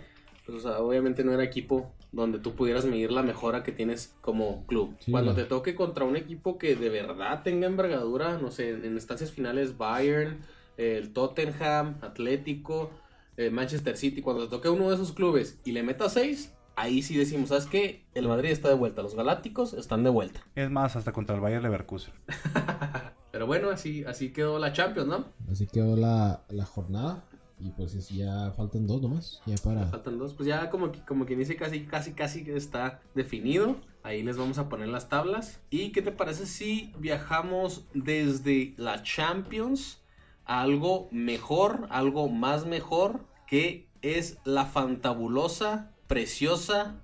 pues, 0.46 0.64
obviamente 0.66 1.24
no 1.24 1.32
era 1.32 1.42
equipo 1.42 1.92
donde 2.12 2.38
tú 2.38 2.54
pudieras 2.54 2.84
medir 2.84 3.10
la 3.10 3.22
mejora 3.22 3.62
que 3.62 3.72
tienes 3.72 4.14
como 4.20 4.66
club. 4.66 4.94
Cuando 5.10 5.34
te 5.34 5.44
toque 5.44 5.74
contra 5.74 6.04
un 6.04 6.16
equipo 6.16 6.58
que 6.58 6.76
de 6.76 6.90
verdad 6.90 7.42
tenga 7.42 7.66
envergadura, 7.66 8.38
no 8.38 8.50
sé, 8.50 8.70
en 8.70 8.92
instancias 8.92 9.32
finales 9.32 9.76
Bayern, 9.78 10.38
el 10.76 11.12
Tottenham, 11.12 11.98
Atlético, 12.02 12.90
eh, 13.36 13.50
Manchester 13.50 13.96
City, 13.96 14.22
cuando 14.22 14.44
te 14.44 14.50
toque 14.50 14.68
uno 14.68 14.88
de 14.90 14.94
esos 14.94 15.12
clubes 15.12 15.58
y 15.64 15.72
le 15.72 15.82
meta 15.82 16.08
seis, 16.08 16.52
ahí 16.76 17.02
sí 17.02 17.16
decimos, 17.16 17.48
¿sabes 17.48 17.66
qué? 17.66 18.04
El 18.14 18.28
Madrid 18.28 18.50
está 18.50 18.68
de 18.68 18.74
vuelta, 18.74 19.02
los 19.02 19.14
Galácticos 19.14 19.74
están 19.74 20.04
de 20.04 20.10
vuelta. 20.10 20.40
Es 20.54 20.70
más, 20.70 20.94
hasta 20.96 21.12
contra 21.12 21.34
el 21.34 21.40
Bayern 21.40 21.62
Leverkusen. 21.62 22.14
Pero 23.34 23.48
bueno, 23.48 23.70
así, 23.70 24.04
así 24.04 24.32
quedó 24.32 24.60
la 24.60 24.72
Champions, 24.72 25.08
¿no? 25.08 25.24
Así 25.50 25.66
quedó 25.66 25.96
la, 25.96 26.44
jornada. 26.66 27.24
Y 27.58 27.70
pues 27.70 28.08
ya 28.10 28.52
faltan 28.52 28.86
dos 28.86 29.02
nomás. 29.02 29.42
Ya 29.44 29.56
para. 29.56 29.86
faltan 29.86 30.20
dos. 30.20 30.34
Pues 30.34 30.46
ya 30.46 30.70
como, 30.70 30.92
como 31.04 31.26
quien 31.26 31.40
dice, 31.40 31.56
casi, 31.56 31.84
casi, 31.84 32.12
casi 32.12 32.48
está 32.52 33.00
definido. 33.12 33.74
Ahí 34.04 34.22
les 34.22 34.36
vamos 34.36 34.58
a 34.58 34.68
poner 34.68 34.86
las 34.86 35.08
tablas. 35.08 35.60
¿Y 35.68 35.90
qué 35.90 36.00
te 36.00 36.12
parece 36.12 36.46
si 36.46 36.92
viajamos 37.00 37.84
desde 37.92 38.72
la 38.76 39.02
Champions 39.02 40.00
algo 40.44 41.08
mejor, 41.10 41.88
algo 41.90 42.28
más 42.28 42.66
mejor, 42.66 43.24
que 43.48 43.88
es 44.00 44.38
la 44.44 44.64
fantabulosa, 44.64 45.90
preciosa, 46.06 47.00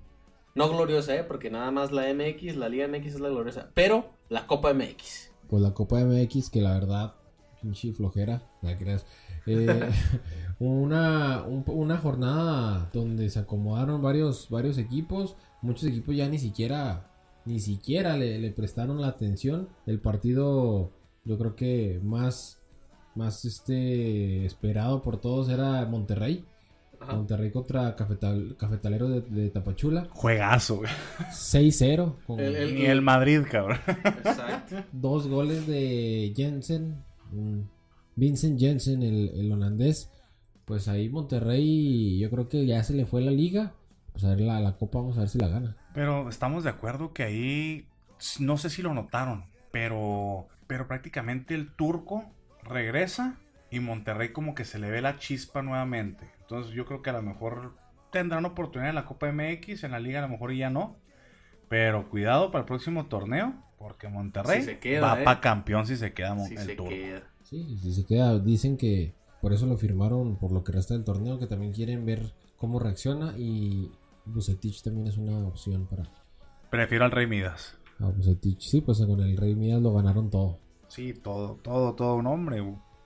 no 0.55 0.69
gloriosa, 0.69 1.17
¿eh? 1.17 1.25
porque 1.25 1.51
nada 1.51 1.73
más 1.73 1.91
la 1.91 2.03
MX, 2.15 2.55
la 2.55 2.69
Liga 2.69 2.87
MX 2.87 3.15
es 3.15 3.21
la 3.21 3.31
gloriosa, 3.31 3.73
pero 3.75 4.11
la 4.29 4.47
Copa 4.47 4.73
MX. 4.73 5.30
Pues 5.51 5.63
la 5.63 5.75
Copa 5.75 6.03
MX, 6.03 6.49
que 6.49 6.63
la 6.63 6.73
verdad, 6.73 7.15
pinche 7.61 7.93
flojera, 7.93 8.43
¿la 8.63 8.79
creas? 8.79 9.05
Eh, 9.47 9.91
una, 10.59 11.43
una 11.43 11.99
jornada 11.99 12.89
donde 12.93 13.29
se 13.29 13.41
acomodaron 13.41 14.01
varios, 14.01 14.49
varios 14.49 14.79
equipos, 14.79 15.37
muchos 15.61 15.85
equipos 15.85 16.17
ya 16.17 16.29
ni 16.29 16.39
siquiera, 16.39 17.11
ni 17.45 17.61
siquiera 17.61 18.17
le, 18.17 18.39
le 18.39 18.51
prestaron 18.53 19.01
la 19.01 19.09
atención. 19.09 19.69
El 19.87 20.01
partido, 20.01 20.93
yo 21.25 21.37
creo 21.37 21.57
que 21.57 22.01
más 22.03 22.61
más 23.15 23.45
este 23.45 24.45
esperado 24.45 25.03
por 25.03 25.21
todos 25.21 25.49
era 25.49 25.85
Monterrey. 25.87 26.45
Monterrey 27.07 27.51
contra 27.51 27.97
Cafetalero 27.97 29.09
de, 29.09 29.51
Tapachula. 29.51 30.07
Juegazo, 30.11 30.83
6-0. 31.31 32.15
Ni 32.75 32.87
el 32.87 33.03
Madrid, 33.03 33.43
cabrón. 33.51 33.79
Exacto. 33.87 34.77
Dos 34.93 35.29
goles 35.29 35.67
de 35.67 36.33
Jensen. 36.37 37.03
Vincent 38.17 38.61
Jensen, 38.61 39.03
el, 39.03 39.51
holandés. 39.53 40.11
Pues 40.65 40.89
ahí 40.89 41.09
Monterrey, 41.09 42.19
yo 42.19 42.31
creo 42.31 42.49
que 42.49 42.67
ya 42.67 42.83
se 42.83 42.95
le 42.95 43.07
fue 43.07 43.23
la 43.23 43.31
liga. 43.31 43.75
Pues 44.13 44.25
a 44.25 44.31
ver 44.31 44.41
la, 44.41 44.61
la 44.61 44.77
copa, 44.77 44.99
vamos 44.99 45.17
a 45.17 45.21
ver 45.21 45.29
si 45.29 45.39
la 45.39 45.49
gana. 45.49 45.77
Pero 45.95 46.29
estamos 46.29 46.65
de 46.65 46.71
acuerdo 46.71 47.13
que 47.13 47.23
ahí, 47.23 47.89
no 48.39 48.57
sé 48.57 48.71
si 48.71 48.83
lo 48.83 48.95
notaron, 48.95 49.47
pero, 49.73 50.49
pero 50.67 50.87
prácticamente 50.87 51.55
el 51.55 51.75
turco 51.75 52.25
regresa 52.63 53.39
y 53.71 53.81
Monterrey 53.81 54.33
como 54.33 54.55
que 54.55 54.65
se 54.65 54.79
le 54.79 54.91
ve 54.91 55.01
la 55.01 55.19
chispa 55.19 55.63
nuevamente. 55.63 56.29
Entonces 56.51 56.75
yo 56.75 56.85
creo 56.85 57.01
que 57.01 57.11
a 57.11 57.13
lo 57.13 57.23
mejor 57.23 57.77
tendrán 58.11 58.45
oportunidad 58.45 58.89
en 58.89 58.97
la 58.97 59.05
Copa 59.05 59.31
MX, 59.31 59.85
en 59.85 59.93
la 59.93 60.01
liga 60.01 60.19
a 60.19 60.23
lo 60.23 60.29
mejor 60.29 60.53
ya 60.53 60.69
no. 60.69 60.97
Pero 61.69 62.11
cuidado 62.11 62.51
para 62.51 62.63
el 62.63 62.67
próximo 62.67 63.07
torneo, 63.07 63.55
porque 63.79 64.09
Monterrey 64.09 64.67
va 65.01 65.21
¿eh? 65.21 65.25
para 65.25 65.41
campeón 65.41 65.87
si 65.87 65.97
se 65.97 66.13
queda 66.13 66.37
el 66.45 66.59
se 66.59 66.77
Queda. 66.77 67.23
Sí, 67.45 67.79
si 67.79 67.93
se 67.93 68.05
queda. 68.05 68.41
Dicen 68.41 68.77
que 68.77 69.15
por 69.41 69.53
eso 69.53 69.67
lo 69.67 69.77
firmaron 69.77 70.39
por 70.39 70.51
lo 70.51 70.65
que 70.65 70.73
resta 70.73 70.95
del 70.95 71.05
torneo, 71.05 71.39
que 71.39 71.47
también 71.47 71.73
quieren 71.73 72.05
ver 72.05 72.33
cómo 72.57 72.81
reacciona 72.81 73.35
y 73.39 73.93
Bucetich 74.25 74.83
también 74.83 75.07
es 75.07 75.19
una 75.19 75.47
opción 75.47 75.87
para... 75.87 76.03
Prefiero 76.69 77.05
al 77.05 77.13
Rey 77.13 77.29
Midas. 77.29 77.79
A 78.01 78.07
Bucetich, 78.07 78.61
sí, 78.61 78.81
pues 78.81 78.99
con 78.99 79.21
el 79.21 79.37
Rey 79.37 79.55
Midas 79.55 79.81
lo 79.81 79.93
ganaron 79.93 80.31
todo. 80.31 80.59
Sí, 80.89 81.15
todo, 81.15 81.61
todo, 81.63 81.95
todo 81.95 82.17
un 82.17 82.27
hombre. 82.27 82.61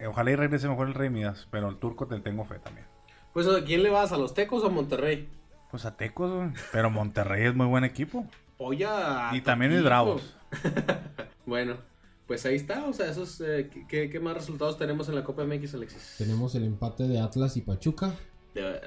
Ojalá 0.08 0.30
y 0.30 0.36
regrese 0.36 0.66
mejor 0.66 0.88
el 0.88 0.94
Rey 0.94 1.10
Midas, 1.10 1.46
pero 1.50 1.68
el 1.68 1.76
turco 1.76 2.06
te 2.06 2.18
tengo 2.20 2.46
fe 2.46 2.58
también. 2.58 2.93
Pues, 3.34 3.48
¿a 3.48 3.64
quién 3.64 3.82
le 3.82 3.90
vas? 3.90 4.12
¿A 4.12 4.16
los 4.16 4.32
Tecos 4.32 4.62
o 4.62 4.68
a 4.68 4.70
Monterrey? 4.70 5.28
Pues 5.72 5.84
a 5.84 5.96
Tecos, 5.96 6.52
pero 6.70 6.88
Monterrey 6.88 7.46
es 7.46 7.54
muy 7.54 7.66
buen 7.66 7.82
equipo. 7.82 8.24
Oye, 8.58 8.86
y 9.32 9.40
también 9.40 9.72
es 9.72 9.82
Bravos. 9.82 10.36
bueno, 11.46 11.74
pues 12.28 12.46
ahí 12.46 12.54
está. 12.54 12.86
O 12.86 12.92
sea, 12.92 13.10
esos, 13.10 13.40
eh, 13.40 13.68
¿qué, 13.88 14.20
más 14.20 14.34
resultados 14.34 14.78
tenemos 14.78 15.08
en 15.08 15.16
la 15.16 15.24
Copa 15.24 15.44
MX, 15.44 15.74
Alexis? 15.74 16.14
Tenemos 16.16 16.54
el 16.54 16.62
empate 16.62 17.08
de 17.08 17.18
Atlas 17.18 17.56
y 17.56 17.62
Pachuca. 17.62 18.14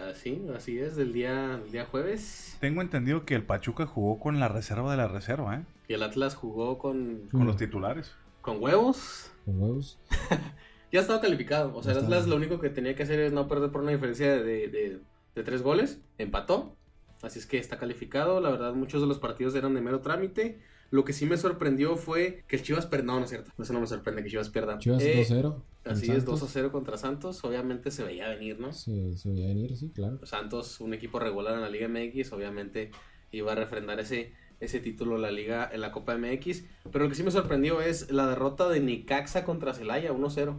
así, 0.10 0.41
así 0.55 0.79
es, 0.79 0.95
del 0.95 1.12
día, 1.12 1.57
del 1.57 1.71
día 1.73 1.86
jueves. 1.86 2.55
Tengo 2.62 2.81
entendido 2.81 3.25
que 3.25 3.36
el 3.36 3.43
Pachuca 3.43 3.86
jugó 3.86 4.17
con 4.17 4.39
la 4.39 4.47
reserva 4.47 4.89
de 4.91 4.95
la 4.95 5.10
reserva, 5.10 5.57
¿eh? 5.57 5.65
Y 5.89 5.93
el 5.93 6.03
Atlas 6.03 6.36
jugó 6.36 6.77
con... 6.77 7.27
Con 7.31 7.45
los 7.45 7.57
titulares. 7.57 8.13
¿Con 8.39 8.63
huevos? 8.63 9.29
Con 9.43 9.62
huevos. 9.62 9.99
ya 10.91 11.02
estaba 11.02 11.21
calificado. 11.21 11.76
O 11.76 11.84
sea, 11.84 11.93
el 11.93 12.00
Atlas 12.00 12.28
lo 12.28 12.36
único 12.36 12.60
que 12.60 12.69
tenía 12.69 12.95
que 12.95 13.04
hacer 13.04 13.19
es 13.19 13.34
no 13.34 13.47
perder 13.47 13.71
por 13.71 13.82
una 13.82 13.91
diferencia 13.91 14.41
de, 14.41 15.00
tres 15.34 15.62
goles. 15.62 16.00
Empató. 16.17 16.76
Así 17.21 17.39
es 17.39 17.45
que 17.45 17.58
está 17.58 17.78
calificado. 17.78 18.39
La 18.41 18.50
verdad, 18.50 18.73
muchos 18.73 19.02
de 19.02 19.08
los 19.08 19.19
partidos 19.19 19.56
eran 19.56 19.73
de 19.73 19.82
mero 19.82 20.02
trámite. 20.02 20.60
Lo 20.89 21.04
que 21.04 21.12
sí 21.12 21.26
me 21.26 21.36
sorprendió 21.36 21.97
fue 21.97 22.43
que 22.47 22.56
el 22.56 22.63
Chivas 22.63 22.86
perdió. 22.86 23.08
No, 23.08 23.19
no 23.19 23.26
es 23.26 23.30
cierto. 23.30 23.52
Eso 23.62 23.73
no 23.73 23.82
me 23.82 23.88
sorprende 23.88 24.23
que 24.23 24.30
Chivas 24.30 24.50
pierda. 24.50 24.78
Chivas 24.78 25.04
2-0. 25.04 25.56
Eh, 25.56 25.89
así 25.89 26.12
es, 26.12 26.26
2-0 26.26 26.71
contra 26.71 26.97
Santos. 26.97 27.43
Obviamente 27.43 27.91
se 27.91 28.04
veía 28.04 28.30
venir, 28.30 28.60
¿no? 28.60 28.71
Sí, 28.71 29.17
se 29.17 29.30
veía 29.30 29.47
venir, 29.47 29.76
sí, 29.76 29.91
claro. 29.93 30.19
Santos, 30.26 30.80
un 30.80 30.93
equipo 30.93 31.19
regular 31.19 31.56
en 31.56 31.62
la 31.62 31.69
Liga 31.69 31.88
MX, 31.89 32.32
obviamente 32.32 32.91
iba 33.32 33.52
a 33.52 33.56
refrendar 33.56 34.00
ese 34.00 34.32
ese 34.60 34.80
título 34.80 35.17
la 35.17 35.32
liga 35.32 35.69
en 35.71 35.82
la 35.82 35.91
Copa 35.91 36.17
MX. 36.17 36.63
Pero 36.91 37.06
lo 37.06 37.10
que 37.10 37.15
sí 37.15 37.23
me 37.23 37.32
sorprendió 37.32 37.82
es 37.82 38.12
la 38.12 38.28
derrota 38.28 38.69
de 38.69 38.80
Nicaxa 38.80 39.43
contra 39.43 39.73
Celaya, 39.73 40.12
1-0. 40.12 40.56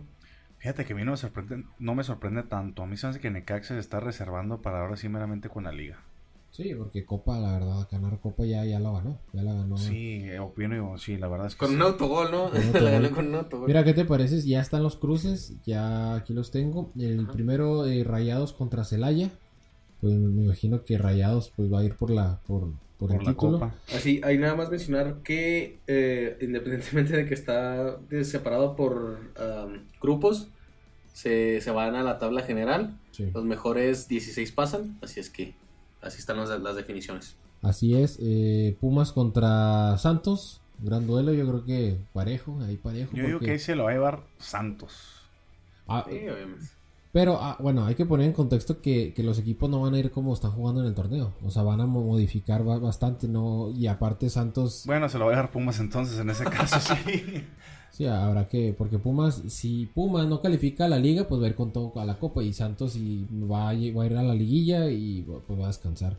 Fíjate 0.59 0.85
que 0.85 0.93
a 0.93 0.97
mí 0.97 1.05
no 1.05 1.13
me 1.13 1.17
sorprende, 1.17 1.65
no 1.79 1.95
me 1.95 2.03
sorprende 2.05 2.43
tanto. 2.43 2.83
A 2.83 2.87
mí 2.87 2.97
se 2.97 3.07
me 3.07 3.11
hace 3.11 3.21
que 3.21 3.31
Necaxa 3.31 3.75
se 3.75 3.81
está 3.81 4.01
reservando 4.01 4.61
para 4.61 4.81
ahora 4.81 4.97
sí 4.97 5.09
meramente 5.09 5.49
con 5.49 5.65
la 5.65 5.73
liga. 5.73 5.99
Sí, 6.51 6.75
porque 6.77 7.05
Copa, 7.05 7.39
la 7.39 7.53
verdad, 7.53 7.87
ganar 7.91 8.19
Copa 8.19 8.45
ya, 8.45 8.65
ya 8.65 8.81
la 8.81 8.91
ganó. 8.91 9.19
Ya 9.33 9.43
la 9.43 9.53
ganó. 9.55 9.77
Sí, 9.77 10.25
eh, 10.25 10.41
opino, 10.41 10.99
sí, 10.99 11.17
la 11.17 11.29
verdad 11.29 11.47
es 11.47 11.55
que 11.55 11.61
Con 11.61 11.69
sí. 11.69 11.75
un 11.77 11.83
autogol, 11.83 12.31
¿no? 12.33 12.51
Con 12.51 12.73
la 12.85 12.91
ganó 12.91 13.11
con 13.13 13.27
un 13.29 13.35
autogol. 13.37 13.67
Mira, 13.69 13.85
¿qué 13.85 13.95
te 13.95 14.05
parece? 14.05 14.41
Ya 14.43 14.61
están 14.61 14.83
los 14.83 14.97
cruces, 14.97 15.55
ya 15.65 16.15
aquí 16.17 16.33
los 16.33 16.51
tengo. 16.51 16.91
El 16.99 17.21
Ajá. 17.21 17.33
primero, 17.33 17.87
eh, 17.87 18.03
Rayados 18.03 18.53
contra 18.55 18.83
Celaya. 18.85 19.31
Pues 20.01 20.15
me 20.15 20.43
imagino 20.45 20.85
que 20.85 20.97
Rayados 20.99 21.53
pues 21.55 21.73
va 21.73 21.81
a 21.81 21.85
ir 21.85 21.95
por 21.97 22.11
la 22.11 22.41
por, 22.47 22.69
por, 22.99 23.09
por 23.11 23.19
el 23.19 23.25
la 23.25 23.31
título. 23.33 23.53
copa. 23.59 23.75
Así, 23.95 24.21
hay 24.25 24.39
nada 24.39 24.55
más 24.57 24.71
mencionar 24.71 25.17
que 25.23 25.79
eh, 25.87 26.37
independientemente 26.41 27.17
de 27.17 27.27
que 27.27 27.35
está 27.35 27.99
separado 28.23 28.77
por 28.77 29.19
grupos, 30.01 30.49
se, 31.13 31.61
se 31.61 31.71
van 31.71 31.95
a 31.95 32.03
la 32.03 32.19
tabla 32.19 32.43
general. 32.43 32.97
Sí. 33.13 33.31
Los 33.33 33.45
mejores 33.45 34.09
16 34.09 34.53
pasan, 34.53 34.99
así 35.03 35.19
es 35.21 35.31
que 35.31 35.55
así 36.01 36.19
están 36.19 36.37
las, 36.37 36.49
las 36.61 36.77
definiciones. 36.77 37.35
Así 37.63 37.95
es. 37.95 38.19
eh, 38.21 38.77
Pumas 38.81 39.13
contra 39.13 39.97
Santos. 39.99 40.61
Gran 40.81 41.09
duelo, 41.09 41.33
yo 41.33 41.45
creo 41.49 41.65
que 41.65 41.97
parejo, 42.13 42.57
ahí 42.63 42.77
parejo. 42.77 43.11
Yo 43.17 43.27
digo 43.27 43.41
que 43.41 43.51
ahí 43.51 43.59
se 43.59 43.75
lo 43.75 43.85
va 43.85 43.91
a 43.91 43.95
llevar 43.95 44.21
Santos. 44.39 44.93
Ah, 45.89 46.05
Sí, 46.09 46.15
obviamente. 46.29 46.67
Pero 47.19 47.37
ah, 47.41 47.57
bueno, 47.59 47.85
hay 47.85 47.97
que 47.97 48.07
poner 48.07 48.27
en 48.29 48.33
contexto 48.33 48.81
que, 48.81 49.13
que 49.13 49.25
los 49.25 49.41
equipos 49.41 49.69
no 49.69 49.81
van 49.81 49.93
a 49.93 49.99
ir 49.99 50.13
como 50.13 50.33
están 50.33 50.53
jugando 50.53 50.83
en 50.83 50.87
el 50.87 50.95
torneo. 50.95 51.33
O 51.45 51.51
sea, 51.51 51.65
van 51.65 51.81
a 51.81 51.87
mo- 51.87 52.03
modificar 52.05 52.63
ba- 52.63 52.79
bastante, 52.79 53.27
¿no? 53.27 53.73
Y 53.77 53.89
aparte 53.89 54.31
Santos, 54.31 54.85
Bueno, 54.87 55.09
se 55.09 55.19
lo 55.19 55.25
va 55.25 55.33
a 55.33 55.35
llevar 55.35 55.51
Pumas 55.51 55.81
entonces 55.81 56.17
en 56.21 56.31
ese 56.31 56.45
caso, 56.45 56.79
sí. 57.05 57.43
sí, 57.91 58.07
habrá 58.07 58.47
que, 58.49 58.73
porque 58.73 59.01
Pumas, 59.01 59.43
si 59.49 59.87
Pumas 59.87 60.29
no 60.29 60.41
califica 60.41 60.85
a 60.85 60.89
la 60.89 61.01
liga, 61.01 61.27
pues 61.27 61.41
va 61.43 61.47
a 61.47 61.49
ir 61.49 61.57
con 61.57 61.73
todo 61.73 61.93
a 61.99 62.05
la 62.05 62.21
copa. 62.21 62.41
Y 62.45 62.53
Santos 62.53 62.95
y 62.95 63.27
va, 63.51 63.63
a, 63.71 63.73
va 63.73 64.03
a 64.05 64.07
ir 64.07 64.17
a 64.17 64.23
la 64.23 64.35
liguilla 64.35 64.89
y 64.89 65.23
pues 65.47 65.59
va 65.59 65.65
a 65.65 65.69
descansar. 65.69 66.17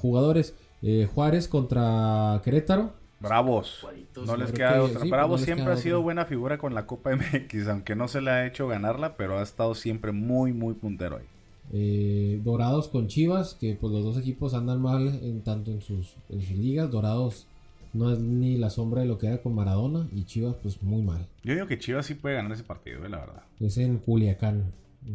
Jugadores, 0.00 0.54
eh, 0.82 1.08
Juárez 1.14 1.46
contra 1.46 2.40
Querétaro. 2.44 2.94
Bravos. 3.22 3.86
No 4.26 4.36
les 4.36 4.52
queda 4.52 4.74
que 4.74 4.78
otra. 4.80 4.92
sí, 4.94 4.98
pues 4.98 5.10
Bravos 5.10 5.40
no 5.40 5.44
siempre 5.46 5.72
ha 5.72 5.76
sido 5.76 5.98
otra. 5.98 6.04
buena 6.04 6.24
figura 6.26 6.58
con 6.58 6.74
la 6.74 6.86
Copa 6.86 7.10
MX, 7.16 7.68
aunque 7.68 7.94
no 7.96 8.08
se 8.08 8.20
le 8.20 8.30
ha 8.30 8.46
hecho 8.46 8.68
ganarla, 8.68 9.16
pero 9.16 9.38
ha 9.38 9.42
estado 9.42 9.74
siempre 9.74 10.12
muy, 10.12 10.52
muy 10.52 10.74
puntero 10.74 11.16
ahí. 11.16 11.24
Eh, 11.72 12.40
Dorados 12.42 12.88
con 12.88 13.06
Chivas, 13.06 13.54
que 13.54 13.76
pues 13.80 13.92
los 13.92 14.04
dos 14.04 14.18
equipos 14.18 14.52
andan 14.54 14.82
mal 14.82 15.08
en 15.22 15.42
tanto 15.42 15.70
en 15.70 15.80
sus, 15.80 16.16
en 16.28 16.42
sus 16.42 16.56
ligas. 16.56 16.90
Dorados 16.90 17.46
no 17.92 18.12
es 18.12 18.18
ni 18.18 18.56
la 18.56 18.70
sombra 18.70 19.02
de 19.02 19.06
lo 19.06 19.18
que 19.18 19.28
era 19.28 19.38
con 19.38 19.54
Maradona 19.54 20.06
y 20.12 20.24
Chivas 20.24 20.56
pues 20.62 20.82
muy 20.82 21.02
mal. 21.02 21.26
Yo 21.44 21.54
digo 21.54 21.66
que 21.66 21.78
Chivas 21.78 22.06
sí 22.06 22.14
puede 22.14 22.36
ganar 22.36 22.52
ese 22.52 22.64
partido, 22.64 23.04
eh, 23.04 23.08
la 23.08 23.18
verdad. 23.18 23.42
Es 23.60 23.78
en 23.78 23.98
Culiacán. 23.98 24.72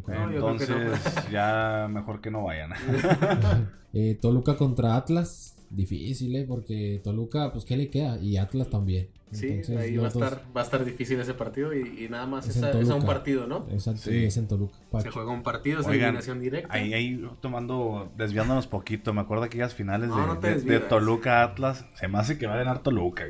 No, 0.07 0.27
no. 0.27 0.33
Entonces, 0.33 0.99
ya 1.31 1.87
mejor 1.89 2.21
que 2.21 2.31
no 2.31 2.43
vayan. 2.45 2.71
Eh, 3.93 4.17
Toluca 4.21 4.57
contra 4.57 4.95
Atlas. 4.95 5.56
Difícil, 5.69 6.35
¿eh? 6.35 6.45
Porque 6.47 7.01
Toluca, 7.03 7.51
pues, 7.51 7.65
¿qué 7.65 7.75
le 7.75 7.89
queda? 7.89 8.17
Y 8.21 8.37
Atlas 8.37 8.69
también. 8.69 9.09
Sí, 9.33 9.47
Entonces, 9.49 9.77
ahí 9.77 9.97
va 9.97 10.05
a, 10.05 10.07
estar, 10.07 10.41
va 10.55 10.61
a 10.61 10.63
estar 10.63 10.85
difícil 10.85 11.19
ese 11.19 11.33
partido 11.33 11.73
y, 11.73 12.05
y 12.05 12.07
nada 12.07 12.25
más 12.25 12.45
Es 12.47 12.55
es, 12.55 12.63
en 12.63 12.65
a, 12.69 12.79
es 12.79 12.89
a 12.89 12.95
un 12.95 13.05
partido, 13.05 13.45
¿no? 13.45 13.67
Es, 13.69 13.85
en- 13.87 13.97
Sí. 13.97 14.23
es 14.23 14.37
en 14.37 14.47
Toluca. 14.47 14.77
Se 15.01 15.11
juega 15.11 15.31
un 15.33 15.43
partido, 15.43 15.81
es 15.81 15.85
Oigan, 15.85 16.03
eliminación 16.03 16.39
directa. 16.39 16.73
Ahí, 16.73 16.93
ahí 16.93 17.21
tomando, 17.41 18.09
desviándonos 18.15 18.67
poquito, 18.67 19.13
me 19.13 19.19
acuerdo 19.19 19.43
aquellas 19.43 19.73
finales 19.73 20.07
No, 20.07 20.21
de, 20.21 20.27
no 20.27 20.39
te 20.39 20.47
de- 20.47 20.53
desvíes. 20.53 20.81
de 20.81 20.87
Toluca 20.87 21.43
Atlas. 21.43 21.85
Se 21.95 22.07
me 22.07 22.17
hace 22.19 22.37
que 22.37 22.47
va 22.47 22.53
a 22.53 22.57
ganar 22.59 22.81
Toluca. 22.81 23.25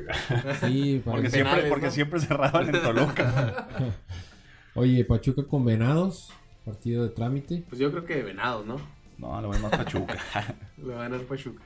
Sí, 0.60 1.02
Porque, 1.04 1.22
parece- 1.22 1.30
siempre, 1.30 1.50
penales, 1.54 1.68
porque 1.68 1.86
¿no? 1.86 1.92
siempre 1.92 2.20
cerraban 2.20 2.72
en 2.72 2.80
Toluca. 2.80 3.66
Oye, 4.76 5.04
Pachuca 5.04 5.42
con 5.48 5.64
Venados. 5.64 6.30
Partido 6.64 7.02
de 7.02 7.08
trámite. 7.10 7.64
Pues 7.68 7.80
yo 7.80 7.90
creo 7.90 8.04
que 8.04 8.22
Venado, 8.22 8.62
¿no? 8.64 8.76
No, 9.16 9.40
le 9.40 9.46
voy 9.48 9.58
más 9.58 9.70
Pachuca. 9.72 10.16
Le 10.76 10.92
va 10.94 11.00
a 11.00 11.08
ganar 11.08 11.22
Pachuca. 11.22 11.62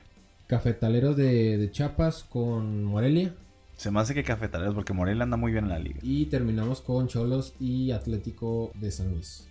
Cafetaleros 0.46 1.16
de, 1.16 1.56
de 1.58 1.70
Chiapas 1.70 2.24
con 2.24 2.84
Morelia. 2.84 3.34
Se 3.76 3.90
me 3.90 4.00
hace 4.00 4.14
que 4.14 4.22
Cafetaleros, 4.22 4.74
porque 4.74 4.92
Morelia 4.92 5.24
anda 5.24 5.36
muy 5.36 5.50
bien 5.52 5.64
en 5.64 5.70
la 5.70 5.78
liga. 5.78 5.98
Y 6.02 6.26
terminamos 6.26 6.80
con 6.80 7.08
Cholos 7.08 7.54
y 7.58 7.90
Atlético 7.92 8.70
de 8.74 8.90
San 8.90 9.10
Luis. 9.12 9.48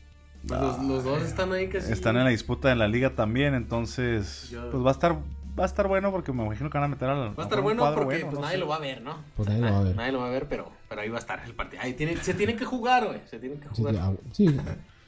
Pues 0.47 0.59
los, 0.59 0.83
los 0.85 1.03
dos 1.03 1.19
Ay, 1.21 1.27
están 1.27 1.51
ahí 1.53 1.67
casi. 1.67 1.91
Están 1.91 2.17
en 2.17 2.23
la 2.23 2.29
disputa 2.29 2.69
de 2.69 2.75
la 2.75 2.87
liga 2.87 3.15
también, 3.15 3.53
entonces 3.53 4.49
Yo- 4.51 4.69
pues 4.71 4.83
va 4.83 4.89
a 4.89 4.93
estar 4.93 5.17
va 5.59 5.63
a 5.63 5.67
estar 5.67 5.87
bueno 5.89 6.11
porque 6.11 6.31
me 6.31 6.45
imagino 6.45 6.69
que 6.69 6.77
van 6.77 6.85
a 6.85 6.87
meter 6.87 7.09
al 7.09 7.37
Va 7.37 7.43
a 7.43 7.45
estar 7.45 7.61
bueno 7.61 7.93
porque 7.93 8.25
pues, 8.25 8.39
nadie 8.39 8.57
lo 8.57 8.67
va 8.69 8.77
a 8.77 8.79
ver, 8.79 9.01
¿no? 9.01 9.17
Pues 9.35 9.49
nadie 9.49 9.61
lo 9.61 9.71
va 9.73 9.79
a 9.79 9.83
ver. 9.83 9.95
Nadie 9.97 10.11
lo 10.13 10.19
va 10.19 10.27
a 10.27 10.31
ver, 10.31 10.47
pero, 10.47 10.71
pero 10.87 11.01
ahí 11.01 11.09
va 11.09 11.17
a 11.17 11.19
estar 11.19 11.43
el 11.45 11.53
partido. 11.53 11.81
Ahí 11.83 11.93
tiene, 11.93 12.15
se 12.17 12.33
tiene 12.33 12.55
que 12.55 12.63
jugar, 12.65 13.05
güey. 13.05 13.19
Se 13.29 13.37
tiene 13.37 13.57
que 13.59 13.67
jugar. 13.67 13.95
ah, 13.99 14.13
sí. 14.31 14.45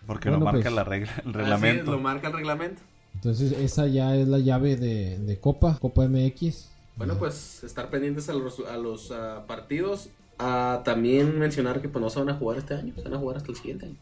porque 0.05 0.27
Bueno, 0.29 0.39
lo 0.45 0.51
marca 0.51 0.63
pues. 0.63 0.73
la 0.75 0.83
regla, 0.83 1.11
el 1.13 1.19
Así 1.19 1.29
es, 1.29 1.33
reglamento. 1.35 1.91
lo 1.93 1.99
marca 1.99 2.27
el 2.27 2.33
reglamento. 2.33 2.81
Entonces 3.23 3.53
esa 3.53 3.87
ya 3.87 4.17
es 4.17 4.27
la 4.27 4.39
llave 4.39 4.75
de, 4.75 5.17
de 5.17 5.39
Copa, 5.39 5.77
Copa 5.79 6.05
MX. 6.09 6.67
Bueno, 6.97 7.17
pues 7.17 7.63
estar 7.63 7.89
pendientes 7.89 8.27
a 8.27 8.33
los, 8.33 8.59
a 8.59 8.75
los 8.75 9.11
ah, 9.11 9.45
partidos. 9.47 10.09
Ah, 10.37 10.81
también 10.83 11.39
mencionar 11.39 11.81
que 11.81 11.87
pues 11.87 12.01
no 12.01 12.09
se 12.09 12.19
van 12.19 12.29
a 12.29 12.33
jugar 12.33 12.57
este 12.57 12.73
año, 12.73 12.93
se 12.93 13.01
van 13.03 13.13
a 13.13 13.17
jugar 13.17 13.37
hasta 13.37 13.51
el 13.51 13.55
siguiente 13.55 13.85
año. 13.85 13.95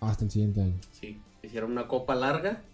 Hasta 0.00 0.26
el 0.26 0.30
siguiente 0.30 0.60
año. 0.60 0.74
Sí, 0.92 1.18
hicieron 1.42 1.72
una 1.72 1.88
copa 1.88 2.14
larga. 2.14 2.64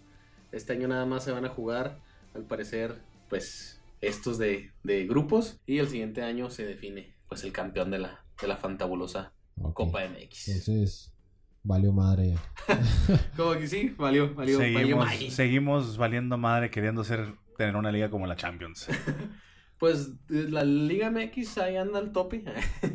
Este 0.51 0.73
año 0.73 0.89
nada 0.89 1.05
más 1.05 1.23
se 1.23 1.31
van 1.31 1.45
a 1.45 1.49
jugar, 1.49 1.97
al 2.35 2.43
parecer, 2.43 2.97
pues 3.29 3.79
estos 4.01 4.37
de, 4.37 4.71
de 4.83 5.07
grupos. 5.07 5.55
Y 5.65 5.77
el 5.77 5.87
siguiente 5.87 6.21
año 6.21 6.49
se 6.49 6.65
define 6.65 7.13
pues 7.29 7.45
el 7.45 7.53
campeón 7.53 7.91
de 7.91 7.99
la, 7.99 8.25
de 8.41 8.47
la 8.49 8.57
fantabulosa. 8.57 9.31
Copa 9.73 10.01
MX. 10.05 10.47
Entonces, 10.49 11.12
valió 11.63 11.93
madre 11.93 12.35
ya. 13.07 13.31
Como 13.35 13.53
que 13.53 13.67
sí, 13.67 13.95
valió, 13.97 14.33
valió, 14.35 14.59
valió 14.59 14.73
seguimos, 14.73 15.09
seguimos 15.33 15.97
valiendo 15.97 16.37
madre 16.37 16.69
queriendo 16.69 17.03
ser 17.03 17.33
tener 17.57 17.75
una 17.75 17.91
liga 17.91 18.09
como 18.09 18.27
la 18.27 18.35
Champions. 18.35 18.87
Pues 19.79 20.11
la 20.29 20.63
Liga 20.63 21.11
MX 21.11 21.57
ahí 21.57 21.75
anda 21.75 21.99
al 21.99 22.13
tope. 22.13 22.45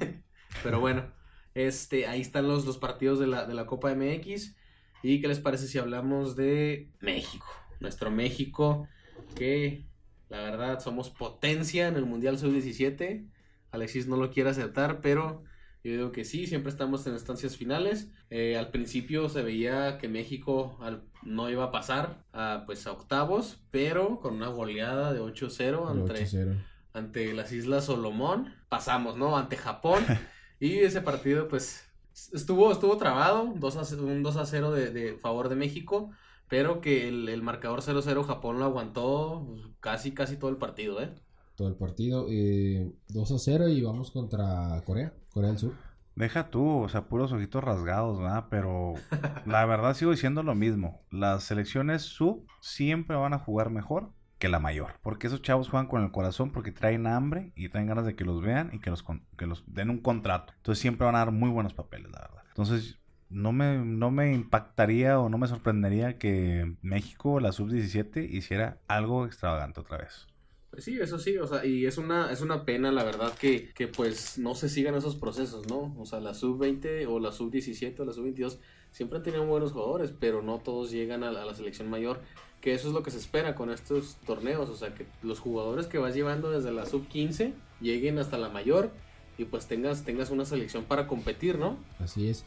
Pero 0.63 0.81
bueno, 0.81 1.13
este, 1.53 2.07
ahí 2.07 2.23
están 2.23 2.49
los, 2.49 2.65
los 2.65 2.79
partidos 2.79 3.19
de 3.19 3.27
la, 3.27 3.45
de 3.45 3.53
la 3.53 3.67
Copa 3.67 3.95
MX. 3.95 4.57
¿Y 5.03 5.21
qué 5.21 5.29
les 5.29 5.39
parece 5.39 5.67
si 5.67 5.77
hablamos 5.77 6.35
de 6.35 6.91
México? 7.01 7.45
Nuestro 7.81 8.11
México, 8.11 8.89
que 9.35 9.85
la 10.31 10.41
verdad 10.41 10.81
somos 10.81 11.11
potencia 11.11 11.89
en 11.89 11.97
el 11.97 12.07
Mundial 12.07 12.39
Sub-17. 12.39 13.29
Alexis 13.71 14.07
no 14.07 14.17
lo 14.17 14.31
quiere 14.31 14.49
aceptar, 14.49 15.03
pero 15.03 15.45
yo 15.85 15.93
digo 15.93 16.13
que 16.13 16.25
sí, 16.25 16.47
siempre 16.47 16.71
estamos 16.71 17.07
en 17.07 17.15
estancias 17.15 17.57
finales. 17.57 18.11
Eh, 18.31 18.57
al 18.57 18.71
principio 18.71 19.29
se 19.29 19.43
veía 19.43 19.99
que 19.99 20.09
México 20.09 20.77
al- 20.81 21.03
no 21.23 21.49
iba 21.51 21.65
a 21.65 21.71
pasar 21.71 22.25
a, 22.33 22.65
pues, 22.67 22.87
a 22.87 22.93
octavos, 22.93 23.61
pero 23.71 24.21
con 24.21 24.35
una 24.35 24.49
goleada 24.49 25.13
de 25.13 25.21
8-0 25.21 25.91
El 25.93 26.01
entre, 26.01 26.25
8-0. 26.27 26.57
ante 26.93 27.33
las 27.35 27.53
Islas 27.53 27.85
Solomón. 27.87 28.55
Pasamos, 28.69 29.17
¿no? 29.17 29.37
Ante 29.37 29.57
Japón. 29.57 30.03
y 30.61 30.79
ese 30.79 31.01
partido, 31.01 31.49
pues, 31.49 31.85
estuvo, 32.33 32.73
estuvo 32.73 32.97
trabado. 32.97 33.53
2 33.57 33.77
a, 33.77 33.85
ce- 33.85 33.97
un 33.97 34.23
2 34.23 34.37
a 34.37 34.47
0 34.47 34.73
de, 34.73 34.91
de 34.91 35.17
favor 35.19 35.49
de 35.49 35.57
México. 35.57 36.11
Pero 36.49 36.81
que 36.81 37.09
el, 37.09 37.29
el 37.29 37.43
marcador 37.43 37.83
0-0 37.83 38.25
Japón 38.25 38.59
lo 38.59 38.65
aguantó 38.65 39.45
pues, 39.49 39.63
casi, 39.81 40.13
casi 40.13 40.37
todo 40.39 40.49
el 40.51 40.57
partido, 40.57 41.01
¿eh? 41.03 41.11
Todo 41.57 41.69
el 41.69 41.75
partido. 41.75 42.27
eh, 42.31 42.91
2 43.09 43.33
a 43.33 43.39
0 43.39 43.69
y 43.69 43.83
vamos 43.83 44.11
contra 44.11 44.83
Corea. 44.87 45.13
Corea 45.33 45.51
del 45.51 45.59
Sur. 45.59 45.75
Deja 46.15 46.51
tú, 46.51 46.83
o 46.83 46.89
sea, 46.89 47.09
puros 47.09 47.33
ojitos 47.33 47.63
rasgados, 47.63 48.19
¿verdad? 48.19 48.47
Pero 48.51 48.95
la 49.47 49.65
verdad 49.67 49.95
sigo 49.95 50.11
diciendo 50.11 50.43
lo 50.43 50.55
mismo. 50.55 51.01
Las 51.11 51.45
selecciones 51.45 52.03
sub 52.03 52.47
siempre 52.61 53.17
van 53.17 53.35
a 53.35 53.39
jugar 53.39 53.71
mejor 53.71 54.13
que 54.39 54.49
la 54.49 54.59
mayor. 54.61 54.95
Porque 55.03 55.27
esos 55.29 55.43
chavos 55.43 55.69
juegan 55.69 55.89
con 55.89 56.03
el 56.05 56.11
corazón 56.13 56.53
porque 56.53 56.73
traen 56.73 57.07
hambre 57.07 57.53
y 57.57 57.69
traen 57.69 57.87
ganas 57.89 58.05
de 58.07 58.17
que 58.17 58.25
los 58.25 58.43
vean 58.43 58.71
y 58.73 58.81
que 58.81 58.91
los, 58.91 59.03
con- 59.03 59.27
que 59.37 59.47
los 59.47 59.65
den 59.67 59.91
un 59.91 59.99
contrato. 60.01 60.55
Entonces 60.57 60.81
siempre 60.83 61.07
van 61.07 61.17
a 61.17 61.19
dar 61.21 61.33
muy 61.33 61.51
buenos 61.51 61.75
papeles, 61.75 62.11
la 62.13 62.21
verdad. 62.21 62.43
Entonces 62.49 62.99
no 63.29 63.53
me, 63.53 63.79
no 63.79 64.11
me 64.11 64.33
impactaría 64.33 65.21
o 65.21 65.29
no 65.29 65.39
me 65.39 65.49
sorprendería 65.49 66.19
que 66.19 66.77
México, 66.83 67.41
la 67.41 67.53
sub-17, 67.53 68.29
hiciera 68.29 68.81
algo 68.89 69.27
extravagante 69.27 69.81
otra 69.81 69.99
vez. 69.99 70.28
Pues 70.71 70.85
sí, 70.85 70.99
eso 71.01 71.19
sí, 71.19 71.37
o 71.39 71.47
sea, 71.47 71.65
y 71.65 71.87
es 71.87 71.97
una, 71.97 72.31
es 72.31 72.43
una 72.43 72.65
pena, 72.65 72.93
la 72.93 73.03
verdad, 73.03 73.33
que, 73.35 73.71
que 73.71 73.89
pues 73.89 74.39
no 74.39 74.55
se 74.55 74.69
sigan 74.69 74.95
esos 74.95 75.17
procesos, 75.17 75.67
¿no? 75.67 75.95
O 75.99 76.05
sea, 76.05 76.21
la 76.21 76.35
sub-20 76.35 77.07
o 77.09 77.19
la 77.21 77.33
sub-17 77.33 77.99
o 78.01 78.05
la 78.05 78.13
sub-22 78.13 78.59
siempre 78.91 79.19
han 79.19 79.25
tenido 79.25 79.47
buenos 79.47 79.73
jugadores, 79.73 80.13
pero 80.19 80.43
no 80.43 80.59
todos 80.59 80.91
llegan 80.91 81.25
a 81.25 81.31
la, 81.31 81.43
a 81.43 81.47
la 81.47 81.55
selección 81.55 81.89
mayor, 81.89 82.21
que 82.61 82.75
eso 82.75 82.89
es 82.89 82.95
lo 82.95 83.03
que 83.03 83.11
se 83.11 83.19
espera 83.19 83.55
con 83.55 83.71
estos 83.71 84.17
torneos, 84.27 84.69
o 84.69 84.77
sea, 84.77 84.95
que 84.95 85.07
los 85.23 85.41
jugadores 85.41 85.87
que 85.87 85.99
vas 85.99 86.15
llevando 86.15 86.51
desde 86.51 86.71
la 86.71 86.85
sub-15 86.85 87.55
lleguen 87.81 88.19
hasta 88.19 88.37
la 88.37 88.51
mayor 88.51 88.91
y 89.39 89.45
pues 89.45 89.67
tengas, 89.67 90.05
tengas 90.05 90.31
una 90.31 90.45
selección 90.45 90.85
para 90.85 91.07
competir, 91.07 91.59
¿no? 91.59 91.79
Así 91.99 92.29
es. 92.29 92.45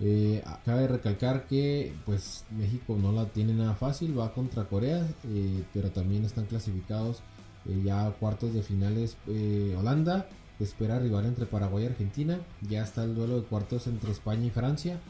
Eh, 0.00 0.42
cabe 0.64 0.88
recalcar 0.88 1.46
que 1.46 1.92
pues 2.04 2.44
México 2.50 2.96
no 3.00 3.12
la 3.12 3.26
tiene 3.26 3.54
nada 3.54 3.74
fácil, 3.74 4.18
va 4.18 4.32
contra 4.32 4.64
Corea, 4.64 5.06
eh, 5.28 5.62
pero 5.72 5.90
también 5.90 6.24
están 6.24 6.46
clasificados 6.46 7.22
eh, 7.68 7.82
ya 7.84 8.10
cuartos 8.18 8.54
de 8.54 8.62
finales 8.62 9.16
eh, 9.28 9.74
Holanda, 9.78 10.26
espera 10.60 10.98
rival 10.98 11.26
entre 11.26 11.46
Paraguay 11.46 11.84
y 11.84 11.86
Argentina, 11.86 12.38
ya 12.68 12.82
está 12.82 13.04
el 13.04 13.14
duelo 13.14 13.40
de 13.40 13.42
cuartos 13.42 13.86
entre 13.86 14.10
España 14.12 14.46
y 14.46 14.50
Francia 14.50 15.00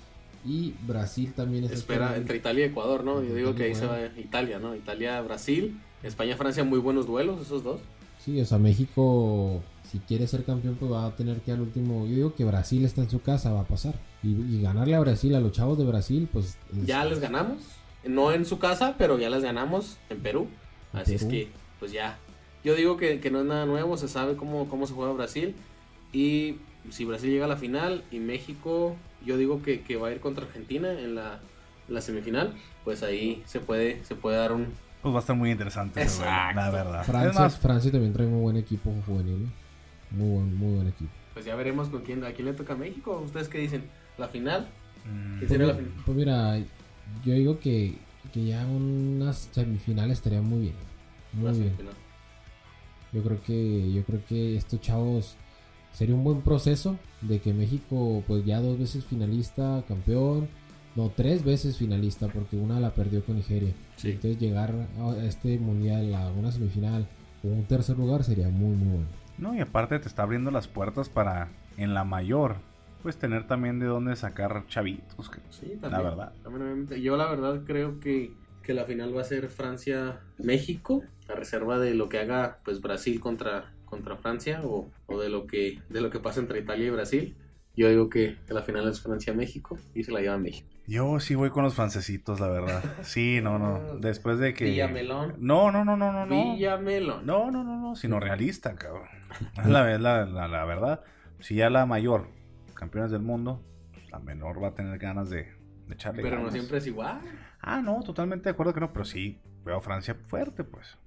Y 0.44 0.74
Brasil 0.86 1.32
también 1.34 1.64
está 1.64 1.76
Espera, 1.76 2.16
entre 2.16 2.36
Italia 2.36 2.66
y 2.66 2.68
Ecuador, 2.70 3.05
¿no? 3.05 3.22
Yo 3.22 3.34
digo 3.34 3.55
que 3.55 3.64
ahí 3.64 3.74
se 3.74 3.86
va 3.86 3.98
Italia, 4.18 4.59
¿no? 4.59 4.74
Italia, 4.74 5.20
Brasil, 5.22 5.80
España, 6.02 6.36
Francia, 6.36 6.64
muy 6.64 6.78
buenos 6.78 7.07
duelos 7.07 7.40
esos 7.40 7.62
dos. 7.62 7.80
Sí, 8.24 8.40
o 8.40 8.44
sea, 8.46 8.59
México, 8.59 9.62
si 9.90 9.98
quiere 9.98 10.26
ser 10.26 10.44
campeón, 10.44 10.76
pues 10.80 10.90
va 10.90 11.07
a 11.07 11.14
tener 11.14 11.40
que 11.40 11.52
al 11.52 11.61
último. 11.61 12.07
Yo 12.07 12.14
digo 12.14 12.34
que 12.34 12.44
Brasil 12.44 12.84
está 12.84 13.02
en 13.02 13.11
su 13.11 13.20
casa, 13.20 13.52
va 13.52 13.61
a 13.61 13.68
pasar. 13.68 13.94
Y, 14.22 14.62
ganarle 14.62 14.94
a 14.94 15.00
Brasil, 15.00 15.34
a 15.34 15.40
los 15.40 15.52
chavos 15.52 15.76
de 15.76 15.84
Brasil, 15.84 16.28
pues. 16.32 16.57
Ya 16.84 17.05
les 17.05 17.20
ganamos. 17.20 17.59
No 18.05 18.32
en 18.32 18.46
su 18.46 18.59
casa, 18.59 18.94
pero 18.96 19.18
ya 19.18 19.28
les 19.28 19.42
ganamos 19.42 19.98
en 20.09 20.20
Perú. 20.20 20.48
Así 20.92 21.14
es 21.14 21.24
que, 21.24 21.48
pues 21.78 21.92
ya. 21.92 22.18
Yo 22.64 22.74
digo 22.74 22.96
que, 22.96 23.20
no 23.30 23.40
es 23.40 23.46
nada 23.46 23.66
nuevo, 23.66 23.96
se 23.98 24.08
sabe 24.08 24.36
cómo, 24.36 24.68
cómo 24.68 24.86
se 24.86 24.94
juega 24.94 25.12
Brasil. 25.12 25.54
Y 26.12 26.56
si 26.90 27.04
Brasil 27.04 27.30
llega 27.30 27.44
a 27.44 27.48
la 27.48 27.56
final 27.56 28.02
y 28.10 28.18
México, 28.20 28.96
yo 29.24 29.36
digo 29.36 29.62
que, 29.62 29.96
va 29.96 30.08
a 30.08 30.12
ir 30.12 30.20
contra 30.20 30.46
Argentina 30.46 30.90
en 30.90 31.14
la, 31.14 31.40
semifinal, 32.00 32.54
pues 32.84 33.02
ahí 33.02 33.42
se 33.46 33.60
puede, 33.60 34.02
se 34.04 34.14
puede 34.14 34.38
dar 34.38 34.52
un... 34.52 34.68
Pues 35.02 35.12
va 35.14 35.18
a 35.18 35.20
estar 35.20 35.36
muy 35.36 35.50
interesante, 35.50 36.02
la 36.24 36.70
verdad. 36.70 37.04
Francia, 37.04 37.50
Francia 37.50 37.92
también 37.92 38.14
trae 38.14 38.26
muy 38.26 38.40
buen 38.40 38.56
equipo 38.56 38.90
juvenil, 39.04 39.44
¿eh? 39.44 39.48
muy 40.10 40.36
buen, 40.36 40.56
muy 40.56 40.74
buen 40.76 40.88
equipo. 40.88 41.10
Pues 41.34 41.44
ya 41.44 41.54
veremos 41.56 41.88
con 41.88 42.00
quién, 42.02 42.24
a 42.24 42.32
quién 42.32 42.46
le 42.46 42.54
toca 42.54 42.72
a 42.72 42.76
México. 42.76 43.20
¿Ustedes 43.22 43.48
qué 43.48 43.58
dicen? 43.58 43.84
¿La 44.16 44.28
final? 44.28 44.68
Mm. 45.04 45.38
¿Quién 45.38 45.48
sería 45.50 45.66
la 45.66 45.74
final? 45.74 45.92
Pues 46.06 46.16
mira, 46.16 46.58
yo 47.22 47.34
digo 47.34 47.58
que, 47.58 47.96
que 48.32 48.46
ya 48.46 48.64
unas 48.64 49.50
semifinales 49.52 50.18
estaría 50.18 50.40
muy 50.40 50.60
bien. 50.60 50.76
Muy 51.34 51.52
bien. 51.58 51.76
Yo 53.14 53.22
creo 53.22 53.40
que, 53.42 53.92
yo 53.92 54.04
creo 54.04 54.20
que 54.28 54.56
estos 54.56 54.80
chavos 54.80 55.36
sería 55.92 56.14
un 56.14 56.24
buen 56.24 56.42
proceso 56.42 56.98
de 57.22 57.40
que 57.40 57.54
México, 57.54 58.22
pues 58.26 58.44
ya 58.44 58.60
dos 58.60 58.78
veces 58.78 59.04
finalista, 59.04 59.84
campeón, 59.88 60.48
no, 60.96 61.10
tres 61.10 61.44
veces 61.44 61.78
finalista, 61.78 62.28
porque 62.28 62.56
una 62.56 62.80
la 62.80 62.90
perdió 62.90 63.24
con 63.24 63.36
Nigeria. 63.36 63.72
Entonces 64.02 64.38
llegar 64.38 64.74
a 64.98 65.24
este 65.24 65.58
mundial 65.58 66.14
a 66.14 66.30
una 66.30 66.52
semifinal 66.52 67.06
o 67.42 67.48
un 67.48 67.64
tercer 67.64 67.96
lugar 67.96 68.24
sería 68.24 68.48
muy, 68.48 68.76
muy 68.76 68.88
bueno. 68.88 69.06
No, 69.38 69.54
y 69.54 69.60
aparte 69.60 69.98
te 69.98 70.08
está 70.08 70.22
abriendo 70.22 70.50
las 70.50 70.68
puertas 70.68 71.08
para 71.08 71.48
en 71.76 71.94
la 71.94 72.04
mayor, 72.04 72.56
pues 73.02 73.16
tener 73.16 73.46
también 73.46 73.80
de 73.80 73.86
dónde 73.86 74.14
sacar 74.16 74.64
chavitos. 74.68 75.30
sí, 75.50 75.76
también, 75.80 75.92
la 75.92 76.00
verdad. 76.02 76.32
yo 77.00 77.16
la 77.16 77.26
verdad 77.28 77.62
creo 77.66 77.98
que, 77.98 78.32
que 78.64 78.74
la 78.74 78.84
final 78.84 79.16
va 79.16 79.20
a 79.20 79.24
ser 79.24 79.48
Francia-México, 79.48 81.04
a 81.28 81.34
reserva 81.34 81.78
de 81.78 81.94
lo 81.94 82.08
que 82.08 82.18
haga 82.18 82.58
pues 82.64 82.80
Brasil 82.80 83.20
contra 83.20 83.72
contra 83.84 84.16
Francia 84.16 84.60
o, 84.64 84.90
de 85.20 85.28
lo 85.28 85.46
que 85.46 85.80
de 85.88 86.00
lo 86.00 86.10
que 86.10 86.18
pasa 86.18 86.40
entre 86.40 86.60
Italia 86.60 86.86
y 86.86 86.90
Brasil. 86.90 87.36
Yo 87.76 87.88
digo 87.88 88.08
que, 88.08 88.36
la 88.48 88.62
final 88.62 88.88
es 88.88 89.00
Francia-México 89.00 89.76
y 89.94 90.04
se 90.04 90.12
la 90.12 90.20
lleva 90.20 90.38
México. 90.38 90.68
Yo 90.86 91.18
sí 91.18 91.34
voy 91.34 91.50
con 91.50 91.64
los 91.64 91.74
francesitos, 91.74 92.38
la 92.38 92.48
verdad. 92.48 92.84
Sí, 93.02 93.40
no, 93.42 93.58
no. 93.58 93.96
Después 94.00 94.38
de 94.38 94.54
que. 94.54 94.66
Villamelón. 94.66 95.34
No, 95.38 95.72
no, 95.72 95.84
no, 95.84 95.96
no, 95.96 96.12
no. 96.12 96.54
Villamelón. 96.54 97.26
No, 97.26 97.50
no, 97.50 97.64
no, 97.64 97.80
no. 97.80 97.96
Sino 97.96 98.20
realista, 98.20 98.74
cabrón. 98.76 99.08
Es 99.58 99.66
la, 99.66 99.98
la, 99.98 100.26
la, 100.26 100.64
verdad. 100.64 101.02
Si 101.40 101.56
ya 101.56 101.68
la 101.68 101.86
mayor, 101.86 102.28
campeones 102.74 103.10
del 103.10 103.22
mundo, 103.22 103.60
la 104.10 104.20
menor 104.20 104.62
va 104.62 104.68
a 104.68 104.74
tener 104.74 104.96
ganas 104.98 105.28
de, 105.28 105.52
de 105.88 105.94
echarle 105.94 106.22
Pero 106.22 106.38
no 106.38 106.52
siempre 106.52 106.78
es 106.78 106.86
igual. 106.86 107.20
Ah, 107.66 107.80
no, 107.80 108.02
totalmente 108.02 108.44
de 108.44 108.50
acuerdo 108.50 108.74
que 108.74 108.80
no. 108.80 108.92
Pero 108.92 109.06
sí, 109.06 109.38
veo 109.64 109.78
a 109.78 109.80
Francia 109.80 110.14
fuerte, 110.14 110.64
pues. 110.64 110.98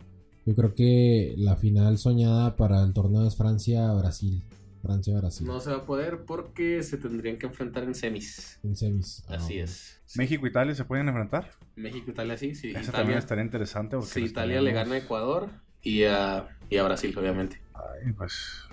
Yo 0.46 0.56
creo 0.56 0.74
que 0.74 1.36
la 1.38 1.56
final 1.56 1.98
soñada 2.00 2.56
para 2.56 2.82
el 2.82 2.94
torneo 2.94 3.28
es 3.28 3.36
Francia-Brasil. 3.36 4.44
Francia-Brasil. 4.82 5.46
No 5.46 5.60
se 5.60 5.70
va 5.70 5.78
a 5.78 5.86
poder 5.86 6.26
porque 6.26 6.82
se 6.82 6.98
tendrían 6.98 7.38
que 7.38 7.46
enfrentar 7.46 7.84
en 7.84 7.94
semis. 7.94 8.60
En 8.64 8.76
semis. 8.76 9.24
Ah, 9.28 9.36
Así 9.36 9.60
es. 9.60 10.02
¿México-Italia 10.16 10.74
se 10.74 10.86
pueden 10.86 11.08
enfrentar? 11.10 11.52
México-Italia 11.76 12.38
sí, 12.38 12.56
sí. 12.56 12.72
Eso 12.72 12.92
también 12.92 13.20
estaría 13.20 13.44
interesante. 13.44 13.98
Porque 13.98 14.12
si 14.12 14.24
Italia 14.24 14.60
le 14.62 14.72
gana 14.72 14.96
a 14.96 14.98
Ecuador 14.98 15.50
y 15.84 16.06
a, 16.06 16.48
y 16.70 16.78
a 16.78 16.84
Brasil, 16.84 17.16
obviamente. 17.18 17.62
Ay, 17.76 18.14
pues. 18.14 18.64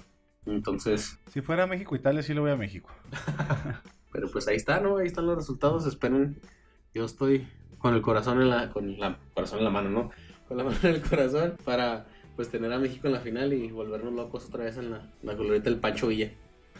Entonces. 0.46 1.18
Si 1.30 1.42
fuera 1.42 1.66
México-Italia, 1.66 2.22
sí 2.22 2.32
lo 2.32 2.42
voy 2.42 2.52
a 2.52 2.56
México. 2.56 2.90
Pero 4.12 4.30
pues 4.30 4.48
ahí 4.48 4.56
está, 4.56 4.80
¿no? 4.80 4.98
Ahí 4.98 5.08
están 5.08 5.26
los 5.26 5.36
resultados. 5.36 5.86
Esperen. 5.86 6.40
Yo 6.94 7.04
estoy 7.04 7.48
con 7.84 7.92
el 7.92 8.00
corazón 8.00 8.40
en 8.40 8.48
la, 8.48 8.70
con 8.70 8.98
la 8.98 9.18
corazón 9.34 9.58
en 9.58 9.64
la 9.66 9.70
mano, 9.70 9.90
¿no? 9.90 10.10
con 10.48 10.56
la 10.56 10.64
mano 10.64 10.78
en 10.84 10.94
el 10.94 11.02
corazón 11.02 11.54
para 11.66 12.06
pues 12.34 12.48
tener 12.48 12.72
a 12.72 12.78
México 12.78 13.08
en 13.08 13.12
la 13.12 13.20
final 13.20 13.52
y 13.52 13.70
volvernos 13.70 14.14
locos 14.14 14.46
otra 14.46 14.64
vez 14.64 14.78
en 14.78 14.90
la, 14.90 15.06
la 15.22 15.36
colorita 15.36 15.68
del 15.68 15.80
Pancho 15.80 16.06
Villa. 16.06 16.32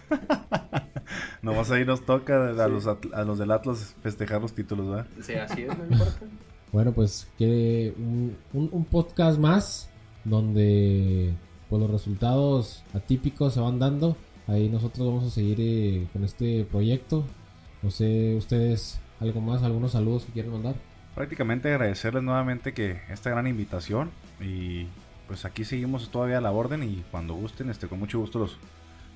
Nomás 1.43 1.71
ahí 1.71 1.85
nos 1.85 2.07
toca 2.07 2.49
a, 2.49 2.69
los, 2.69 2.87
a 2.87 3.23
los 3.23 3.39
del 3.39 3.51
Atlas 3.51 3.95
festejar 4.03 4.41
los 4.41 4.55
títulos, 4.55 4.89
¿verdad? 4.89 5.07
Sí, 5.21 5.35
así 5.35 5.65
es, 5.65 5.77
no 5.77 5.85
importa. 5.85 6.21
Bueno, 6.73 6.93
pues 6.93 7.31
que 7.37 7.93
un, 7.99 8.37
un, 8.55 8.85
podcast 8.87 9.39
más 9.39 9.91
donde 10.25 11.35
pues, 11.69 11.83
los 11.83 11.91
resultados 11.91 12.83
atípicos 12.95 13.53
se 13.53 13.61
van 13.61 13.79
dando. 13.79 14.17
Ahí 14.47 14.71
nosotros 14.71 15.07
vamos 15.07 15.25
a 15.25 15.31
seguir 15.31 15.59
eh, 15.61 16.09
con 16.15 16.25
este 16.25 16.65
proyecto. 16.65 17.25
No 17.83 17.91
sé, 17.91 18.35
ustedes, 18.37 18.99
algo 19.21 19.43
más, 19.43 19.63
algunos 19.63 19.93
saludos 19.93 20.25
que 20.25 20.33
quieren 20.33 20.51
mandar 20.51 20.75
prácticamente 21.15 21.69
agradecerles 21.73 22.23
nuevamente 22.23 22.75
que 22.75 23.01
esta 23.09 23.31
gran 23.31 23.47
invitación 23.47 24.11
y 24.41 24.87
pues 25.27 25.45
aquí 25.45 25.65
seguimos 25.65 26.11
todavía 26.11 26.39
a 26.39 26.41
la 26.41 26.53
orden 26.53 26.83
y 26.83 27.05
cuando 27.11 27.35
gusten, 27.35 27.71
este 27.71 27.87
con 27.89 27.99
mucho 27.99 28.19
gusto 28.19 28.39
los, 28.39 28.59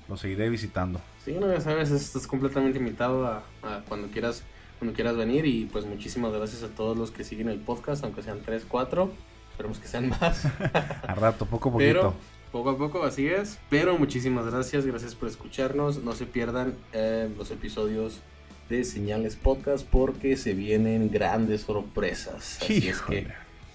los 0.07 0.19
seguiré 0.19 0.49
visitando. 0.49 0.99
Sí, 1.23 1.35
no, 1.39 1.51
ya 1.51 1.61
sabes, 1.61 1.91
estás 1.91 2.25
completamente 2.25 2.79
invitado 2.79 3.27
a, 3.27 3.43
cuando 3.87 4.07
quieras 4.07 4.43
cuando 4.79 4.95
quieras 4.95 5.17
venir 5.17 5.45
y 5.45 5.65
pues 5.65 5.85
muchísimas 5.85 6.31
gracias 6.31 6.63
a 6.63 6.69
todos 6.69 6.97
los 6.97 7.11
que 7.11 7.25
siguen 7.25 7.49
el 7.49 7.59
podcast, 7.59 8.01
aunque 8.05 8.23
sean 8.23 8.39
3, 8.45 8.65
4, 8.65 9.11
esperemos 9.51 9.77
que 9.77 9.87
sean 9.89 10.07
más. 10.07 10.45
a 11.05 11.15
rato, 11.15 11.45
poco 11.45 11.67
a 11.67 11.71
poquito. 11.73 11.93
Pero, 11.93 12.13
poco 12.53 12.69
a 12.69 12.77
poco, 12.77 13.03
así 13.03 13.27
es. 13.27 13.59
Pero 13.69 13.97
muchísimas 13.97 14.45
gracias, 14.49 14.85
gracias 14.85 15.15
por 15.15 15.27
escucharnos. 15.27 16.01
No 16.01 16.13
se 16.13 16.25
pierdan 16.25 16.75
eh, 16.93 17.29
los 17.37 17.51
episodios 17.51 18.21
de 18.69 18.83
Señales 18.83 19.35
Podcast 19.35 19.85
porque 19.85 20.37
se 20.37 20.53
vienen 20.53 21.09
grandes 21.09 21.61
sorpresas. 21.61 22.59
Así 22.61 22.87
es 22.87 23.01
que... 23.01 23.27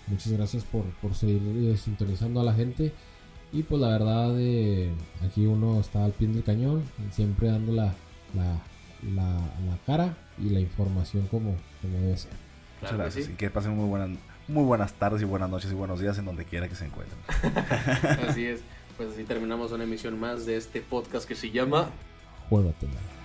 Muchas 0.07 0.33
gracias 0.33 0.65
por, 0.65 0.85
por 1.01 1.15
seguir 1.15 1.41
eh, 1.57 1.77
sintonizando 1.77 2.41
a 2.41 2.45
la 2.45 2.53
gente. 2.53 2.93
Y 3.53 3.63
pues 3.63 3.81
la 3.81 3.89
verdad, 3.89 4.35
eh, 4.39 4.91
aquí 5.25 5.47
uno 5.47 5.81
está 5.81 6.05
al 6.05 6.13
pie 6.13 6.29
del 6.29 6.45
cañón, 6.45 6.83
siempre 7.11 7.49
dando 7.49 7.73
la, 7.73 7.95
la, 8.35 8.61
la, 9.15 9.79
cara 9.87 10.17
y 10.39 10.51
la 10.51 10.61
información 10.61 11.27
como, 11.29 11.57
como 11.81 11.99
debe 12.01 12.17
ser. 12.17 12.33
Muchas 12.83 12.99
gracias. 12.99 13.29
Y 13.29 13.33
que 13.33 13.51
pasen 13.51 13.77
muy 13.77 13.89
buenas, 13.89 14.19
muy 14.49 14.65
buenas 14.65 14.93
tardes 14.95 15.23
y 15.23 15.25
buenas 15.25 15.49
noches 15.49 15.71
y 15.71 15.75
buenos 15.75 16.01
días 16.01 16.19
en 16.19 16.27
donde 16.27 16.45
quiera 16.45 16.69
que 16.69 16.75
se 16.75 16.85
encuentren. 16.85 17.19
así 18.29 18.45
es. 18.47 18.61
Pues 18.97 19.11
así 19.11 19.25
terminamos 19.25 19.73
una 19.73 19.85
emisión 19.85 20.19
más 20.21 20.47
de 20.47 20.57
este 20.57 20.81
podcast 20.81 21.27
que 21.27 21.35
se 21.35 21.51
llama 21.51 21.91
Juegatela. 22.49 23.24